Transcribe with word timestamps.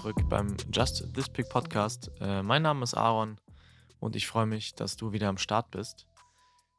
zurück 0.00 0.30
beim 0.30 0.56
Just 0.72 1.12
This 1.12 1.28
Pick 1.28 1.50
Podcast. 1.50 2.10
Äh, 2.22 2.42
mein 2.42 2.62
Name 2.62 2.84
ist 2.84 2.94
Aaron 2.94 3.36
und 3.98 4.16
ich 4.16 4.26
freue 4.26 4.46
mich, 4.46 4.74
dass 4.74 4.96
du 4.96 5.12
wieder 5.12 5.28
am 5.28 5.36
Start 5.36 5.70
bist. 5.70 6.06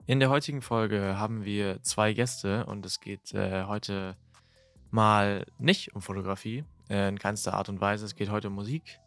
In 0.08 0.20
der 0.20 0.32
heutigen 0.32 0.64
Folge 0.64 1.20
haben 1.20 1.46
wir 1.46 1.84
zwei 1.84 2.14
Gäste 2.14 2.66
und 2.66 2.84
es 2.84 3.00
geht 3.00 3.32
äh, 3.36 3.66
heute 3.66 4.18
mal 4.90 5.46
nicht 5.60 5.94
um 5.94 6.02
Fotografie, 6.02 6.64
äh, 6.90 7.10
in 7.10 7.20
keinster 7.20 7.54
Art 7.54 7.70
und 7.70 7.80
Weise. 7.80 8.06
Es 8.06 8.16
geht 8.16 8.32
heute 8.32 8.48
um 8.48 8.56
Musik. 8.56 9.00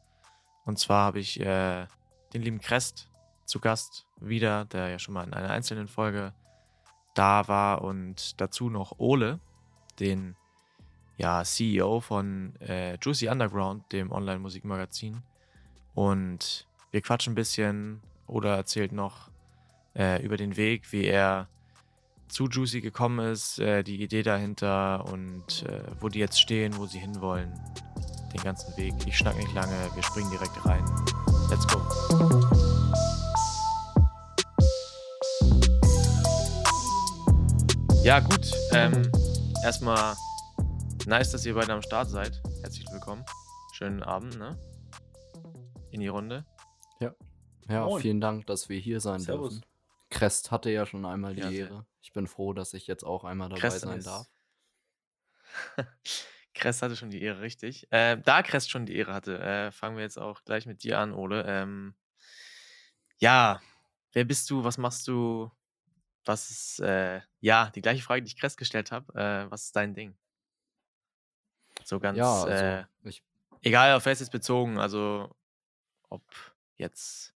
Und 0.64 0.78
zwar 0.78 1.06
habe 1.06 1.18
ich 1.18 1.40
äh, 1.40 1.88
den 2.32 2.42
lieben 2.42 2.60
Crest 2.60 3.08
zu 3.46 3.58
Gast 3.58 4.06
wieder, 4.20 4.64
der 4.66 4.90
ja 4.90 5.00
schon 5.00 5.14
mal 5.14 5.24
in 5.24 5.34
einer 5.34 5.50
einzelnen 5.50 5.88
Folge 5.88 6.32
da 7.14 7.48
war 7.48 7.82
und 7.82 8.40
dazu 8.40 8.70
noch 8.70 9.00
Ole, 9.00 9.40
den 9.98 10.36
ja, 11.16 11.42
CEO 11.44 12.00
von 12.00 12.54
äh, 12.60 12.96
Juicy 13.00 13.28
Underground, 13.28 13.92
dem 13.92 14.10
Online-Musikmagazin. 14.10 15.22
Und 15.94 16.66
wir 16.90 17.00
quatschen 17.02 17.32
ein 17.32 17.36
bisschen 17.36 18.00
oder 18.26 18.56
erzählt 18.56 18.92
noch 18.92 19.30
äh, 19.96 20.22
über 20.24 20.36
den 20.36 20.56
Weg, 20.56 20.92
wie 20.92 21.04
er 21.04 21.48
zu 22.28 22.48
Juicy 22.48 22.80
gekommen 22.80 23.32
ist, 23.32 23.60
äh, 23.60 23.84
die 23.84 24.02
Idee 24.02 24.22
dahinter 24.22 25.04
und 25.06 25.64
äh, 25.68 25.82
wo 26.00 26.08
die 26.08 26.18
jetzt 26.18 26.40
stehen, 26.40 26.76
wo 26.76 26.86
sie 26.86 26.98
hinwollen. 26.98 27.52
Den 28.32 28.42
ganzen 28.42 28.76
Weg. 28.76 28.94
Ich 29.06 29.16
schnack 29.16 29.36
nicht 29.36 29.54
lange, 29.54 29.76
wir 29.94 30.02
springen 30.02 30.30
direkt 30.30 30.64
rein. 30.66 30.84
Let's 31.48 31.66
go. 31.68 31.80
Ja, 38.02 38.18
gut. 38.20 38.50
Ähm, 38.72 39.10
erstmal 39.62 40.16
Nice, 41.06 41.32
dass 41.32 41.44
ihr 41.44 41.54
beide 41.54 41.72
am 41.72 41.82
Start 41.82 42.08
seid. 42.08 42.40
Herzlich 42.62 42.86
willkommen. 42.90 43.24
Schönen 43.74 44.02
Abend, 44.02 44.38
ne? 44.38 44.58
In 45.90 46.00
die 46.00 46.08
Runde. 46.08 46.44
Ja. 47.00 47.14
Ja, 47.68 47.84
Moin. 47.84 48.00
vielen 48.00 48.20
Dank, 48.20 48.46
dass 48.46 48.68
wir 48.68 48.78
hier 48.78 49.00
sein 49.00 49.20
Servus. 49.20 49.54
dürfen. 49.54 49.66
Crest 50.10 50.50
hatte 50.50 50.70
ja 50.70 50.86
schon 50.86 51.04
einmal 51.04 51.34
die 51.34 51.40
Ja. 51.42 51.50
Ehre. 51.50 51.86
Ich 52.00 52.12
bin 52.12 52.26
froh, 52.26 52.52
dass 52.52 52.72
ich 52.74 52.86
jetzt 52.86 53.04
auch 53.04 53.24
einmal 53.24 53.48
dabei 53.48 53.60
Crest 53.60 53.80
sein 53.80 53.98
ist- 53.98 54.06
darf. 54.06 54.26
Crest 56.54 56.82
hatte 56.82 56.96
schon 56.96 57.10
die 57.10 57.20
Ehre, 57.22 57.40
richtig. 57.40 57.90
Äh, 57.92 58.16
da 58.22 58.42
Crest 58.42 58.70
schon 58.70 58.86
die 58.86 58.94
Ehre 58.96 59.12
hatte, 59.12 59.38
äh, 59.40 59.72
fangen 59.72 59.96
wir 59.96 60.04
jetzt 60.04 60.18
auch 60.18 60.44
gleich 60.44 60.66
mit 60.66 60.84
dir 60.84 60.98
an, 61.00 61.12
Ole. 61.12 61.44
Ähm, 61.46 61.94
ja, 63.18 63.60
wer 64.12 64.24
bist 64.24 64.48
du? 64.50 64.62
Was 64.64 64.78
machst 64.78 65.06
du? 65.08 65.50
Was 66.24 66.50
ist, 66.50 66.80
äh, 66.80 67.20
ja, 67.40 67.70
die 67.70 67.82
gleiche 67.82 68.02
Frage, 68.02 68.22
die 68.22 68.28
ich 68.28 68.36
Crest 68.38 68.56
gestellt 68.56 68.92
habe. 68.92 69.12
Äh, 69.14 69.50
was 69.50 69.64
ist 69.64 69.76
dein 69.76 69.94
Ding? 69.94 70.16
So 71.84 72.00
ganz, 72.00 72.18
Ja, 72.18 72.42
also 72.42 72.48
äh, 72.48 72.84
ich, 73.04 73.22
egal 73.62 73.94
auf 73.94 74.06
es 74.06 74.20
jetzt 74.20 74.32
bezogen, 74.32 74.78
also 74.78 75.34
ob 76.08 76.22
jetzt 76.76 77.34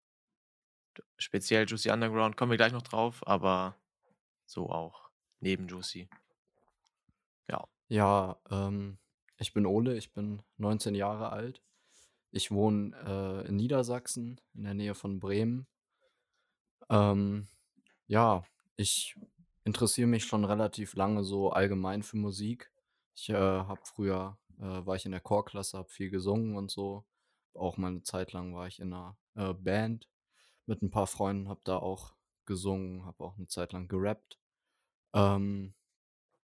speziell 1.16 1.66
Juicy 1.66 1.90
Underground, 1.90 2.36
kommen 2.36 2.50
wir 2.50 2.56
gleich 2.56 2.72
noch 2.72 2.82
drauf, 2.82 3.26
aber 3.26 3.76
so 4.46 4.70
auch 4.70 5.10
neben 5.40 5.68
Juicy. 5.68 6.08
Ja. 7.48 7.66
ja, 7.88 8.36
ähm, 8.50 8.98
ich 9.38 9.52
bin 9.52 9.66
Ole, 9.66 9.96
ich 9.96 10.12
bin 10.12 10.42
19 10.56 10.94
Jahre 10.94 11.30
alt. 11.30 11.62
Ich 12.30 12.50
wohne 12.50 12.94
äh, 13.06 13.48
in 13.48 13.56
Niedersachsen, 13.56 14.40
in 14.54 14.64
der 14.64 14.74
Nähe 14.74 14.94
von 14.94 15.18
Bremen. 15.18 15.66
Ähm, 16.90 17.46
ja, 18.06 18.44
ich 18.76 19.16
interessiere 19.64 20.08
mich 20.08 20.24
schon 20.24 20.44
relativ 20.44 20.94
lange 20.94 21.24
so 21.24 21.50
allgemein 21.50 22.02
für 22.02 22.16
Musik. 22.16 22.70
Ich 23.20 23.28
äh, 23.30 23.34
habe 23.34 23.80
früher, 23.82 24.38
äh, 24.58 24.86
war 24.86 24.94
ich 24.94 25.04
in 25.04 25.10
der 25.10 25.20
Chorklasse, 25.20 25.76
habe 25.76 25.88
viel 25.88 26.08
gesungen 26.08 26.56
und 26.56 26.70
so. 26.70 27.04
Auch 27.52 27.76
mal 27.76 27.88
eine 27.88 28.02
Zeit 28.04 28.32
lang 28.32 28.54
war 28.54 28.68
ich 28.68 28.78
in 28.78 28.92
einer 28.92 29.18
äh, 29.34 29.52
Band 29.54 30.08
mit 30.66 30.82
ein 30.82 30.90
paar 30.90 31.08
Freunden, 31.08 31.48
habe 31.48 31.60
da 31.64 31.78
auch 31.78 32.14
gesungen, 32.46 33.04
habe 33.06 33.24
auch 33.24 33.36
eine 33.36 33.48
Zeit 33.48 33.72
lang 33.72 33.88
gerappt. 33.88 34.38
Ähm, 35.14 35.74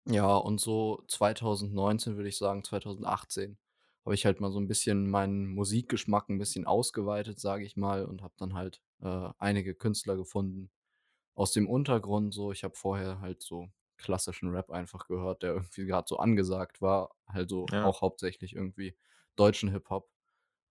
ja, 0.07 0.37
und 0.37 0.61
so 0.61 1.05
2019 1.09 2.17
würde 2.17 2.29
ich 2.31 2.39
sagen, 2.39 2.65
2018 2.65 3.59
habe 4.05 4.15
ich 4.17 4.27
halt 4.27 4.41
mal 4.41 4.53
so 4.53 4.61
ein 4.61 4.69
bisschen 4.69 5.09
meinen 5.11 5.47
Musikgeschmack 5.47 6.29
ein 6.29 6.39
bisschen 6.39 6.67
ausgeweitet, 6.67 7.41
sage 7.41 7.65
ich 7.65 7.77
mal, 7.77 8.05
und 8.05 8.23
habe 8.23 8.35
dann 8.39 8.55
halt 8.55 8.83
äh, 9.03 9.31
einige 9.39 9.75
Künstler 9.77 10.17
gefunden 10.17 10.71
aus 11.35 11.53
dem 11.53 11.69
Untergrund. 11.69 12.35
So, 12.35 12.53
ich 12.53 12.65
habe 12.65 12.77
vorher 12.77 13.21
halt 13.21 13.43
so 13.43 13.71
klassischen 13.99 14.51
Rap 14.51 14.71
einfach 14.71 15.07
gehört, 15.09 15.43
der 15.43 15.55
irgendwie 15.55 15.87
gerade 15.87 16.07
so 16.09 16.19
angesagt 16.19 16.81
war, 16.83 17.15
halt 17.29 17.49
so 17.51 17.73
Ja. 17.73 17.81
auch 17.81 18.03
hauptsächlich 18.03 18.55
irgendwie 18.55 18.97
deutschen 19.37 19.71
Hip-Hop. 19.71 20.11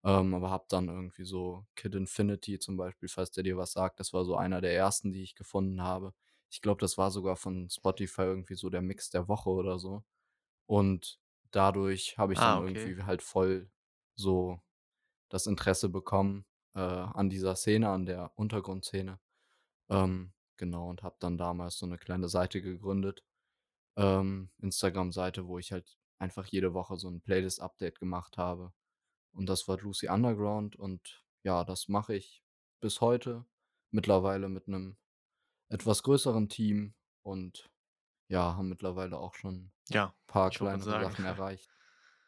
Ähm, 0.04 0.34
aber 0.34 0.50
habe 0.50 0.66
dann 0.68 0.88
irgendwie 0.88 1.24
so 1.24 1.66
Kid 1.76 1.94
Infinity 1.94 2.58
zum 2.58 2.76
Beispiel, 2.76 3.08
falls 3.08 3.30
der 3.32 3.42
dir 3.44 3.56
was 3.56 3.72
sagt, 3.72 4.00
das 4.00 4.12
war 4.12 4.24
so 4.24 4.36
einer 4.36 4.60
der 4.60 4.74
ersten, 4.76 5.12
die 5.12 5.22
ich 5.22 5.34
gefunden 5.34 5.82
habe. 5.82 6.14
Ich 6.50 6.60
glaube, 6.62 6.80
das 6.80 6.98
war 6.98 7.10
sogar 7.10 7.36
von 7.36 7.70
Spotify 7.70 8.22
irgendwie 8.22 8.54
so 8.54 8.70
der 8.70 8.82
Mix 8.82 9.10
der 9.10 9.28
Woche 9.28 9.50
oder 9.50 9.78
so. 9.78 10.04
Und 10.66 11.20
dadurch 11.50 12.18
habe 12.18 12.32
ich 12.34 12.42
Ah, 12.42 12.42
dann 12.42 12.58
okay. 12.58 12.94
irgendwie 12.94 13.02
halt 13.04 13.22
voll 13.22 13.70
so 14.16 14.60
das 15.30 15.46
Interesse 15.46 15.88
bekommen 15.88 16.46
äh, 16.74 16.80
an 16.80 17.30
dieser 17.30 17.56
Szene, 17.56 17.90
an 17.90 18.06
der 18.06 18.32
Untergrundszene. 18.36 19.20
Ähm, 19.90 20.33
genau, 20.56 20.88
und 20.88 21.02
habe 21.02 21.16
dann 21.20 21.38
damals 21.38 21.78
so 21.78 21.86
eine 21.86 21.98
kleine 21.98 22.28
Seite 22.28 22.62
gegründet, 22.62 23.22
ähm, 23.96 24.50
Instagram-Seite, 24.58 25.46
wo 25.46 25.58
ich 25.58 25.72
halt 25.72 25.98
einfach 26.18 26.46
jede 26.46 26.74
Woche 26.74 26.96
so 26.96 27.08
ein 27.08 27.20
Playlist-Update 27.20 27.98
gemacht 28.00 28.38
habe. 28.38 28.72
Und 29.32 29.46
das 29.46 29.68
war 29.68 29.78
Lucy 29.78 30.08
Underground 30.08 30.76
und 30.76 31.24
ja, 31.42 31.64
das 31.64 31.88
mache 31.88 32.14
ich 32.14 32.42
bis 32.80 33.00
heute. 33.00 33.44
Mittlerweile 33.90 34.48
mit 34.48 34.66
einem 34.68 34.96
etwas 35.68 36.02
größeren 36.02 36.48
Team 36.48 36.94
und 37.22 37.70
ja, 38.28 38.56
haben 38.56 38.68
mittlerweile 38.68 39.18
auch 39.18 39.34
schon 39.34 39.54
ein 39.54 39.72
Ja, 39.88 40.14
paar 40.26 40.50
grad 40.50 40.56
kleinere 40.58 40.90
sagen. 40.90 41.10
Sachen 41.10 41.24
erreicht. 41.24 41.70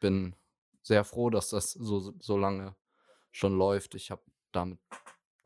Bin 0.00 0.36
sehr 0.82 1.04
froh, 1.04 1.30
dass 1.30 1.50
das 1.50 1.72
so, 1.72 2.14
so 2.20 2.36
lange 2.36 2.76
schon 3.32 3.56
läuft. 3.56 3.94
Ich 3.94 4.10
habe 4.10 4.22
damit 4.52 4.78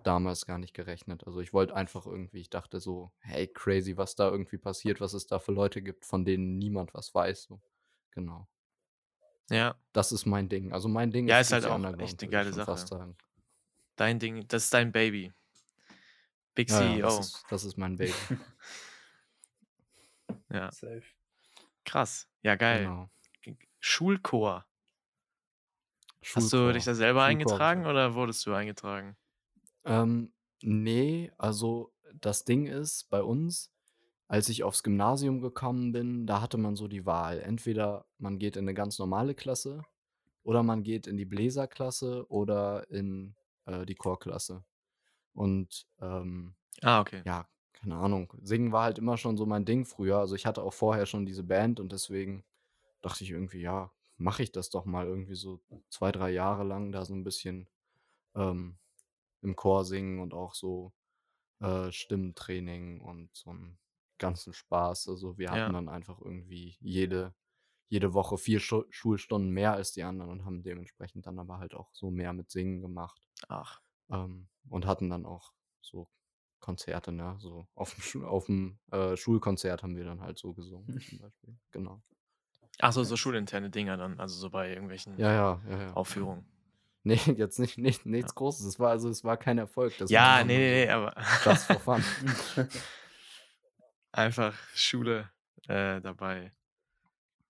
damals 0.03 0.47
gar 0.47 0.59
nicht 0.59 0.75
gerechnet. 0.75 1.27
Also 1.27 1.41
ich 1.41 1.53
wollte 1.53 1.75
einfach 1.75 2.07
irgendwie, 2.07 2.41
ich 2.41 2.51
dachte 2.51 2.81
so, 2.81 3.13
hey, 3.21 3.47
crazy, 3.49 3.97
was 3.97 4.15
da 4.15 4.29
irgendwie 4.31 4.59
passiert, 4.59 5.01
was 5.01 5.15
es 5.15 5.27
da 5.27 5.39
für 5.39 5.53
Leute 5.53 5.83
gibt, 5.83 6.05
von 6.05 6.25
denen 6.25 6.59
niemand 6.59 6.95
was 6.95 7.15
weiß. 7.15 7.45
So. 7.45 7.61
Genau. 8.13 8.49
ja, 9.51 9.77
Das 9.93 10.13
ist 10.13 10.27
mein 10.27 10.49
Ding. 10.49 10.73
Also 10.73 10.89
mein 10.89 11.11
Ding 11.11 11.29
Ja, 11.29 11.41
ist 11.41 11.49
ist 11.49 11.53
halt 11.53 11.67
auch 11.67 11.99
echt 11.99 12.23
eine 12.23 12.31
geile 12.31 12.53
Sache. 12.53 12.77
sagen. 12.77 13.17
dein 13.97 14.19
Ding, 14.19 14.47
das 14.49 14.65
ist 14.65 14.75
dein 14.75 14.93
Baby. 14.93 15.33
Big 16.55 16.71
Ja, 16.71 16.83
ja, 16.83 16.95
CEO. 16.95 17.07
das, 17.07 17.19
ist, 17.21 17.45
das 17.51 17.65
ist 17.65 17.77
mein 17.77 17.97
Baby. 17.97 18.13
ja, 20.51 20.71
Safe. 20.73 21.03
krass. 21.85 22.29
Ja, 22.43 22.57
geil. 22.57 22.85
genau. 22.85 23.11
Schulchor. 23.79 24.67
Hast 26.23 26.37
du 26.53 26.57
Schulchor. 26.57 26.73
dich 26.75 26.85
da 26.85 26.95
selber 26.95 27.21
Schulchor 27.21 27.29
eingetragen 27.31 27.87
oder 27.87 28.15
wurdest 28.15 28.45
du 28.47 28.53
eingetragen? 28.53 29.17
Ähm, 29.85 30.33
nee, 30.63 31.33
also 31.39 31.93
das 32.15 32.45
Ding 32.45 32.67
ist, 32.67 33.09
bei 33.11 33.23
uns, 33.23 33.73
als 34.29 34.49
ich 34.49 34.63
aufs 34.65 34.83
Gymnasium 34.83 35.41
gekommen 35.41 35.93
bin, 35.93 36.27
da 36.27 36.41
hatte 36.41 36.59
man 36.59 36.77
so 36.77 36.89
die 36.89 37.07
Wahl. 37.07 37.41
Entweder 37.41 38.07
man 38.19 38.39
geht 38.39 38.57
in 38.57 38.65
eine 38.65 38.75
ganz 38.75 38.99
normale 38.99 39.35
Klasse 39.35 39.83
oder 40.43 40.63
man 40.63 40.83
geht 40.83 41.07
in 41.07 41.17
die 41.17 41.25
Bläserklasse 41.25 42.27
oder 42.31 42.89
in 42.91 43.35
äh, 43.67 43.87
die 43.87 43.95
Chorklasse. 43.95 44.65
Und 45.35 45.87
ähm, 46.01 46.55
Ah, 46.83 47.01
okay. 47.01 47.23
ja, 47.25 47.49
keine 47.73 47.97
Ahnung. 47.97 48.33
Singen 48.43 48.73
war 48.73 48.85
halt 48.85 48.99
immer 48.99 49.17
schon 49.17 49.37
so 49.37 49.47
mein 49.47 49.65
Ding 49.65 49.85
früher. 49.85 50.19
Also 50.19 50.35
ich 50.35 50.47
hatte 50.47 50.63
auch 50.63 50.73
vorher 50.75 51.07
schon 51.07 51.27
diese 51.27 51.45
Band 51.45 51.81
und 51.81 51.93
deswegen 51.93 52.45
dachte 53.03 53.25
ich 53.25 53.31
irgendwie, 53.31 53.61
ja, 53.61 53.93
mache 54.17 54.43
ich 54.43 54.53
das 54.53 54.71
doch 54.71 54.85
mal 54.85 55.07
irgendwie 55.07 55.35
so 55.35 55.61
zwei, 55.89 56.13
drei 56.13 56.31
Jahre 56.31 56.65
lang 56.65 56.93
da 56.93 57.05
so 57.05 57.15
ein 57.15 57.25
bisschen 57.25 57.69
ähm, 58.35 58.79
im 59.43 59.57
Chor 59.57 59.85
singen 59.85 60.21
und 60.21 60.35
auch 60.35 60.55
so 60.55 60.93
äh, 61.61 61.93
Stimmtraining 61.93 63.01
und 63.01 63.35
so 63.35 63.51
einen 63.51 63.79
ganzen 64.19 64.53
Spaß. 64.53 65.09
Also 65.09 65.39
wir 65.39 65.51
Ja. 65.51 65.71
hatten 65.71 65.73
dann 65.73 65.89
einfach 65.89 66.21
irgendwie 66.21 66.77
jede, 66.81 67.35
jede 67.89 68.15
Woche 68.15 68.39
vier 68.39 68.61
Schu 68.61 68.85
Schulstunden 68.91 69.51
mehr 69.53 69.73
als 69.75 69.93
die 69.93 70.05
anderen 70.05 70.31
und 70.33 70.45
haben 70.45 70.63
dementsprechend 70.63 71.27
dann 71.27 71.39
aber 71.39 71.59
halt 71.59 71.75
auch 71.75 71.91
so 71.95 72.11
mehr 72.11 72.33
mit 72.35 72.51
Singen 72.51 72.83
gemacht. 72.83 73.23
Ach, 73.49 73.83
Ähm, 74.11 74.49
und 74.69 74.87
hatten 74.87 75.11
dann 75.11 75.27
auch 75.27 75.53
so 75.81 76.11
Konzerte, 76.61 77.13
ne? 77.13 77.37
So 77.41 77.69
auf 77.75 77.95
dem, 77.95 78.03
Schu 78.03 78.25
auf 78.27 78.47
dem 78.47 78.81
äh, 78.93 79.17
Schulkonzert 79.17 79.83
haben 79.83 79.97
wir 79.97 80.05
dann 80.05 80.21
halt 80.23 80.39
so 80.39 80.53
gesungen, 80.55 81.01
zum 81.03 81.19
Beispiel. 81.21 81.59
Genau. 81.73 82.03
Ach 82.81 82.93
so, 82.93 83.05
so 83.05 83.17
schulinterne 83.17 83.71
Dinger 83.71 83.97
dann, 83.97 84.19
also 84.21 84.37
so 84.37 84.51
bei 84.51 84.69
irgendwelchen 84.71 85.15
Ja, 85.17 85.31
ja, 85.33 85.63
ja, 85.69 85.79
ja. 85.83 85.95
Aufführungen. 85.95 86.47
Nee, 87.05 87.19
jetzt 87.37 87.59
nicht, 87.59 87.79
nicht 87.79 88.05
nichts 88.05 88.35
Großes. 88.35 88.67
Es 88.67 88.79
war 88.79 88.91
also, 88.91 89.09
es 89.09 89.25
war 89.25 89.39
kein 89.39 89.57
Erfolg. 89.57 89.97
Das 89.97 90.11
war 90.11 90.15
Ja, 90.15 90.45
nee, 90.45 90.59
nee, 90.59 90.85
nee, 90.85 90.91
aber 90.91 91.15
just 91.45 91.65
for 91.65 91.81
fun. 91.81 92.05
einfach 94.13 94.55
Schule 94.75 95.31
äh, 95.67 96.01
dabei. 96.03 96.53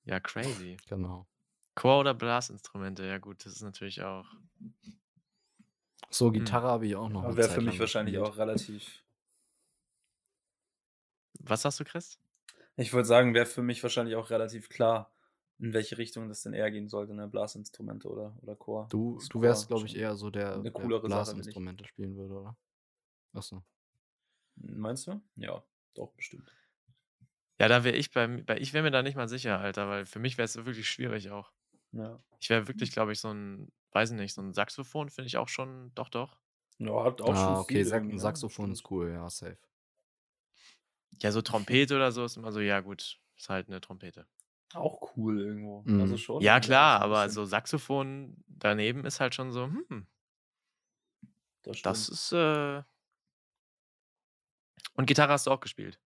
Ja, 0.04 0.20
crazy. 0.20 0.76
Genau. 0.88 1.26
Chor 1.74 2.00
oder 2.00 2.14
Blasinstrumente, 2.14 3.04
ja 3.04 3.18
gut, 3.18 3.44
das 3.44 3.54
ist 3.54 3.62
natürlich 3.62 4.02
auch. 4.02 4.26
So, 6.10 6.26
Hm. 6.26 6.32
Gitarre 6.34 6.68
habe 6.68 6.86
ich 6.86 6.94
auch 6.96 7.08
noch 7.08 7.36
wäre 7.36 7.48
für 7.48 7.60
mich 7.60 7.78
wahrscheinlich 7.80 8.14
gespielt. 8.14 8.32
auch 8.34 8.38
relativ. 8.38 9.02
Was 11.40 11.62
sagst 11.62 11.80
du, 11.80 11.84
Chris? 11.84 12.18
Ich 12.76 12.92
würde 12.92 13.06
sagen, 13.06 13.34
wäre 13.34 13.46
für 13.46 13.62
mich 13.62 13.82
wahrscheinlich 13.82 14.16
auch 14.16 14.30
relativ 14.30 14.68
klar, 14.68 15.10
in 15.60 15.72
welche 15.72 15.98
Richtung 15.98 16.28
das 16.28 16.42
denn 16.42 16.52
eher 16.54 16.70
gehen 16.70 16.88
sollte, 16.88 17.14
ne? 17.14 17.28
Blasinstrumente 17.28 18.08
oder, 18.08 18.36
oder 18.42 18.56
Chor. 18.56 18.88
Du, 18.90 19.18
Das 19.18 19.28
du 19.28 19.40
wärst, 19.42 19.68
glaube 19.68 19.86
ich, 19.86 19.96
eher 19.96 20.16
so 20.16 20.30
der, 20.30 20.54
eine 20.54 20.72
der 20.72 20.72
coolere 20.72 21.10
Sache, 21.10 21.30
ich. 21.32 21.34
Blasinstrumente 21.34 21.84
spielen 21.86 22.16
würde, 22.16 22.34
oder? 22.34 22.56
Achso. 23.34 23.64
Meinst 24.54 25.08
du? 25.08 25.20
Ja, 25.34 25.64
doch, 25.94 26.12
bestimmt. 26.12 26.54
Ja, 27.60 27.68
da 27.68 27.84
wäre 27.84 27.96
ich 27.96 28.10
bei, 28.10 28.26
bei 28.26 28.58
ich 28.58 28.72
wäre 28.72 28.82
mir 28.82 28.90
da 28.90 29.02
nicht 29.02 29.16
mal 29.16 29.28
sicher, 29.28 29.58
Alter, 29.60 29.88
weil 29.88 30.06
für 30.06 30.18
mich 30.18 30.38
wäre 30.38 30.46
es 30.46 30.56
wirklich 30.56 30.88
schwierig 30.88 31.30
auch. 31.30 31.52
Ja. 31.92 32.20
Ich 32.40 32.50
wäre 32.50 32.68
wirklich, 32.68 32.92
glaube 32.92 33.12
ich, 33.12 33.20
so 33.20 33.32
ein, 33.32 33.72
weiß 33.92 34.12
nicht, 34.12 34.34
so 34.34 34.42
ein 34.42 34.54
Saxophon 34.54 35.10
finde 35.10 35.28
ich 35.28 35.36
auch 35.38 35.48
schon, 35.48 35.92
doch, 35.94 36.08
doch. 36.10 36.40
Ja, 36.78 37.04
hat 37.04 37.20
auch 37.22 37.36
Ah, 37.36 37.36
schon 37.36 37.60
okay, 37.60 37.84
Sax 37.84 38.04
irgendwie, 38.04 38.16
ne? 38.16 38.20
Saxophon 38.20 38.72
ist 38.72 38.90
cool, 38.90 39.10
ja, 39.12 39.28
safe. 39.30 39.58
Ja, 41.22 41.30
so 41.32 41.40
Trompete 41.42 41.94
oder 41.96 42.10
so 42.12 42.24
ist 42.24 42.36
immer 42.36 42.50
so, 42.52 42.60
ja 42.60 42.80
gut, 42.80 43.20
ist 43.36 43.48
halt 43.48 43.68
eine 43.68 43.80
Trompete. 43.80 44.26
Auch 44.74 45.16
cool 45.16 45.40
irgendwo. 45.40 45.82
Mhm. 45.84 46.00
Also 46.00 46.16
schon. 46.16 46.42
Ja, 46.42 46.60
klar, 46.60 47.00
aber 47.00 47.28
so 47.28 47.44
Saxophon 47.44 48.36
daneben 48.46 49.04
ist 49.04 49.20
halt 49.20 49.34
schon 49.34 49.52
so, 49.52 49.64
hm, 49.64 50.06
Das, 51.62 51.82
das 51.82 52.08
ist, 52.08 52.32
äh. 52.32 52.82
Und 54.94 55.06
Gitarre 55.06 55.32
hast 55.32 55.46
du 55.46 55.50
auch 55.50 55.60
gespielt? 55.60 56.00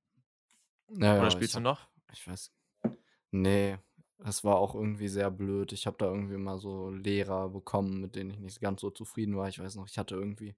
Ja, 0.89 1.19
Oder 1.19 1.31
spielst 1.31 1.55
du 1.55 1.59
hab, 1.59 1.65
noch? 1.65 1.89
Ich 2.13 2.27
weiß. 2.27 2.53
Nee, 3.31 3.79
das 4.19 4.45
war 4.45 4.57
auch 4.57 4.75
irgendwie 4.75 5.09
sehr 5.09 5.31
blöd. 5.31 5.73
Ich 5.73 5.87
habe 5.87 5.97
da 5.99 6.07
irgendwie 6.07 6.37
mal 6.37 6.59
so 6.59 6.91
Lehrer 6.91 7.49
bekommen, 7.49 8.01
mit 8.01 8.15
denen 8.15 8.31
ich 8.31 8.39
nicht 8.39 8.61
ganz 8.61 8.81
so 8.81 8.91
zufrieden 8.91 9.37
war. 9.37 9.49
Ich 9.49 9.59
weiß 9.59 9.75
noch, 9.77 9.89
ich 9.89 9.99
hatte 9.99 10.15
irgendwie, 10.15 10.55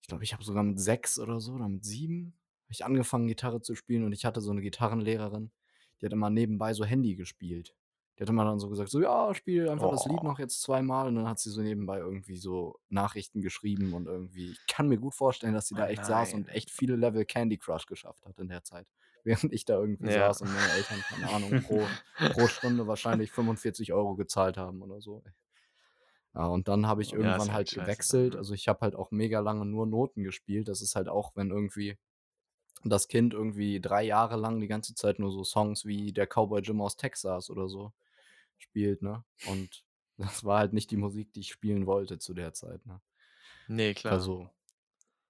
ich 0.00 0.08
glaube, 0.08 0.24
ich 0.24 0.32
habe 0.32 0.44
sogar 0.44 0.62
mit 0.62 0.80
sechs 0.80 1.18
oder 1.18 1.40
so 1.40 1.52
oder 1.52 1.68
mit 1.68 1.84
sieben 1.84 2.36
ich 2.68 2.84
angefangen, 2.84 3.28
Gitarre 3.28 3.60
zu 3.60 3.74
spielen 3.74 4.04
und 4.04 4.12
ich 4.12 4.24
hatte 4.24 4.40
so 4.40 4.50
eine 4.50 4.60
Gitarrenlehrerin, 4.60 5.50
die 6.04 6.08
hat 6.08 6.12
immer 6.12 6.30
nebenbei 6.30 6.74
so 6.74 6.84
Handy 6.84 7.16
gespielt. 7.16 7.74
Die 8.18 8.22
hat 8.22 8.28
immer 8.28 8.44
dann 8.44 8.60
so 8.60 8.68
gesagt, 8.68 8.90
so, 8.90 9.00
ja, 9.00 9.34
spiel 9.34 9.68
einfach 9.70 9.88
das 9.88 10.04
Lied 10.04 10.22
Oh. 10.22 10.24
noch 10.24 10.38
jetzt 10.38 10.62
zweimal 10.62 11.08
und 11.08 11.16
dann 11.16 11.26
hat 11.28 11.40
sie 11.40 11.50
so 11.50 11.62
nebenbei 11.62 11.98
irgendwie 11.98 12.36
so 12.36 12.78
Nachrichten 12.90 13.40
geschrieben 13.42 13.92
und 13.94 14.06
irgendwie, 14.06 14.50
ich 14.52 14.66
kann 14.66 14.88
mir 14.88 14.98
gut 14.98 15.14
vorstellen, 15.14 15.54
dass 15.54 15.66
sie 15.66 15.74
Oh 15.74 15.76
da 15.76 15.88
echt 15.88 16.04
saß 16.04 16.34
und 16.34 16.46
nein. 16.46 16.50
echt 16.50 16.70
viele 16.70 16.94
Level 16.96 17.24
Candy 17.24 17.58
Crush 17.58 17.86
geschafft 17.86 18.26
hat 18.26 18.38
in 18.38 18.48
der 18.48 18.62
Zeit. 18.64 18.86
Während 19.24 19.52
ich 19.52 19.64
da 19.64 19.74
irgendwie 19.80 20.10
Ja. 20.10 20.10
saß 20.10 20.42
und 20.42 20.52
meine 20.52 20.70
Eltern, 20.70 21.02
keine 21.02 21.28
Ahnung, 21.28 21.56
pro, 21.56 21.92
pro 22.28 22.46
Stunde 22.48 22.86
wahrscheinlich 22.86 23.32
45 23.32 23.92
Euro 23.94 24.14
gezahlt 24.16 24.58
haben 24.58 24.82
oder 24.82 25.00
so. 25.00 25.24
Ja, 26.34 26.46
und 26.48 26.68
dann 26.68 26.86
habe 26.86 27.02
ich 27.02 27.12
Ja, 27.18 27.38
irgendwann 27.38 27.52
halt 27.52 27.72
halt 27.72 27.72
gewechselt. 27.72 28.34
ne? 28.34 28.36
Also 28.36 28.54
ich 28.54 28.66
habe 28.68 28.80
halt 28.80 28.94
auch 28.96 29.10
mega 29.10 29.40
lange 29.40 29.64
nur 29.66 29.86
Noten 29.86 30.22
gespielt. 30.24 30.68
Das 30.68 30.80
ist 30.82 30.96
halt 30.96 31.08
auch, 31.08 31.32
wenn 31.36 31.50
irgendwie 31.50 31.96
das 32.90 33.08
Kind 33.08 33.34
irgendwie 33.34 33.80
drei 33.80 34.02
Jahre 34.04 34.36
lang 34.36 34.60
die 34.60 34.68
ganze 34.68 34.94
Zeit 34.94 35.18
nur 35.18 35.32
so 35.32 35.44
Songs 35.44 35.84
wie 35.84 36.12
der 36.12 36.26
Cowboy 36.26 36.60
Jim 36.62 36.80
aus 36.80 36.96
Texas 36.96 37.50
oder 37.50 37.68
so 37.68 37.92
spielt, 38.58 39.02
ne? 39.02 39.24
Und 39.42 39.84
das 40.18 40.44
war 40.44 40.58
halt 40.60 40.72
nicht 40.74 40.90
die 40.90 40.96
Musik, 40.98 41.32
die 41.34 41.40
ich 41.40 41.52
spielen 41.52 41.86
wollte 41.86 42.18
zu 42.18 42.34
der 42.34 42.52
Zeit, 42.54 42.86
ne? 42.86 43.00
Nee, 43.68 43.92
klar. 43.94 44.30
Also, 44.30 44.50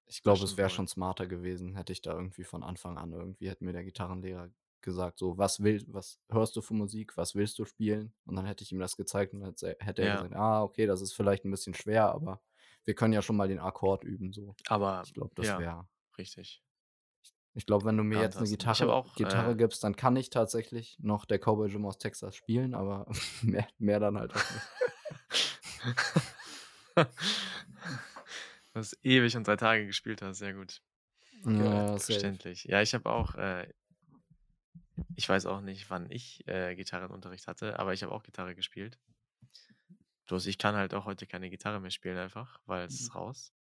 ich 0.07 0.23
glaube, 0.23 0.45
es 0.45 0.57
wäre 0.57 0.69
schon 0.69 0.87
smarter 0.87 1.27
gewesen, 1.27 1.75
hätte 1.75 1.93
ich 1.93 2.01
da 2.01 2.13
irgendwie 2.13 2.43
von 2.43 2.63
Anfang 2.63 2.97
an 2.97 3.13
irgendwie, 3.13 3.49
hätte 3.49 3.65
mir 3.65 3.73
der 3.73 3.85
Gitarrenlehrer 3.85 4.51
gesagt, 4.81 5.19
so, 5.19 5.37
was 5.37 5.63
will, 5.63 5.83
was 5.89 6.19
hörst 6.29 6.55
du 6.57 6.61
für 6.61 6.75
Musik, 6.75 7.17
was 7.17 7.35
willst 7.35 7.59
du 7.59 7.65
spielen? 7.65 8.13
Und 8.25 8.35
dann 8.37 8.45
hätte 8.47 8.63
ich 8.63 8.71
ihm 8.71 8.79
das 8.79 8.97
gezeigt 8.97 9.33
und 9.33 9.41
dann 9.41 9.51
hätte 9.51 9.77
hätte 9.79 10.03
er 10.03 10.09
Ja. 10.09 10.11
gesagt, 10.11 10.35
ah, 10.35 10.63
okay, 10.63 10.87
das 10.87 11.01
ist 11.01 11.13
vielleicht 11.13 11.45
ein 11.45 11.51
bisschen 11.51 11.75
schwer, 11.75 12.11
aber 12.13 12.41
wir 12.85 12.95
können 12.95 13.13
ja 13.13 13.21
schon 13.23 13.37
mal 13.37 13.47
den 13.49 13.59
Akkord 13.59 14.03
üben, 14.05 14.33
so. 14.33 14.57
Aber 14.67 15.03
Ich 15.03 15.13
glaube, 15.13 15.33
das 15.35 15.57
ja, 15.57 15.57
wäre. 15.57 15.89
richtig. 16.17 16.64
Ich 17.57 17.65
glaube, 17.65 17.85
wenn 17.85 17.95
du 17.95 18.03
mir 18.03 18.17
Ja, 18.17 18.23
jetzt 18.23 18.37
eine 18.37 18.49
Gitarre, 18.49 18.93
auch, 18.93 19.15
Gitarre 19.15 19.53
äh, 19.53 19.55
gibst, 19.55 19.81
dann 19.83 19.95
kann 19.95 20.17
ich 20.17 20.29
tatsächlich 20.29 20.97
noch 20.99 21.23
der 21.25 21.39
Cowboy 21.39 21.69
Jim 21.69 21.85
aus 21.85 21.97
Texas 21.97 22.35
spielen, 22.35 22.75
aber 22.75 23.07
mehr, 23.41 23.67
mehr 23.79 23.99
dann 23.99 24.17
halt 24.17 24.31
auch 24.35 24.43
nicht. 24.51 24.67
Du 28.73 28.79
hast 28.79 28.97
ewig 29.03 29.37
und 29.37 29.47
drei 29.47 29.55
Tage 29.55 29.85
gespielt 29.85 30.21
hast, 30.21 30.39
sehr 30.39 30.53
gut. 30.53 30.81
Ja, 31.45 31.87
safe. 31.97 31.99
Verständlich. 31.99 32.65
Ja, 32.65 32.81
ich 32.81 32.93
habe 32.93 33.09
auch, 33.09 33.35
äh, 33.35 33.71
ich 35.15 35.29
weiß 35.29 35.45
auch 35.45 35.61
nicht, 35.61 35.89
wann 35.89 36.11
ich 36.11 36.45
äh, 36.47 36.75
Gitarrenunterricht 36.75 37.47
hatte, 37.47 37.79
aber 37.79 37.93
ich 37.93 38.03
habe 38.03 38.13
auch 38.13 38.23
Gitarre 38.23 38.53
gespielt. 38.53 38.99
Bloß 40.25 40.45
ich 40.47 40.57
kann 40.57 40.75
halt 40.75 40.93
auch 40.93 41.05
heute 41.05 41.25
keine 41.25 41.49
Gitarre 41.49 41.79
mehr 41.79 41.91
spielen 41.91 42.17
einfach, 42.17 42.59
weil 42.65 42.85
es 42.85 42.99
ist 42.99 43.15
raus. 43.15 43.53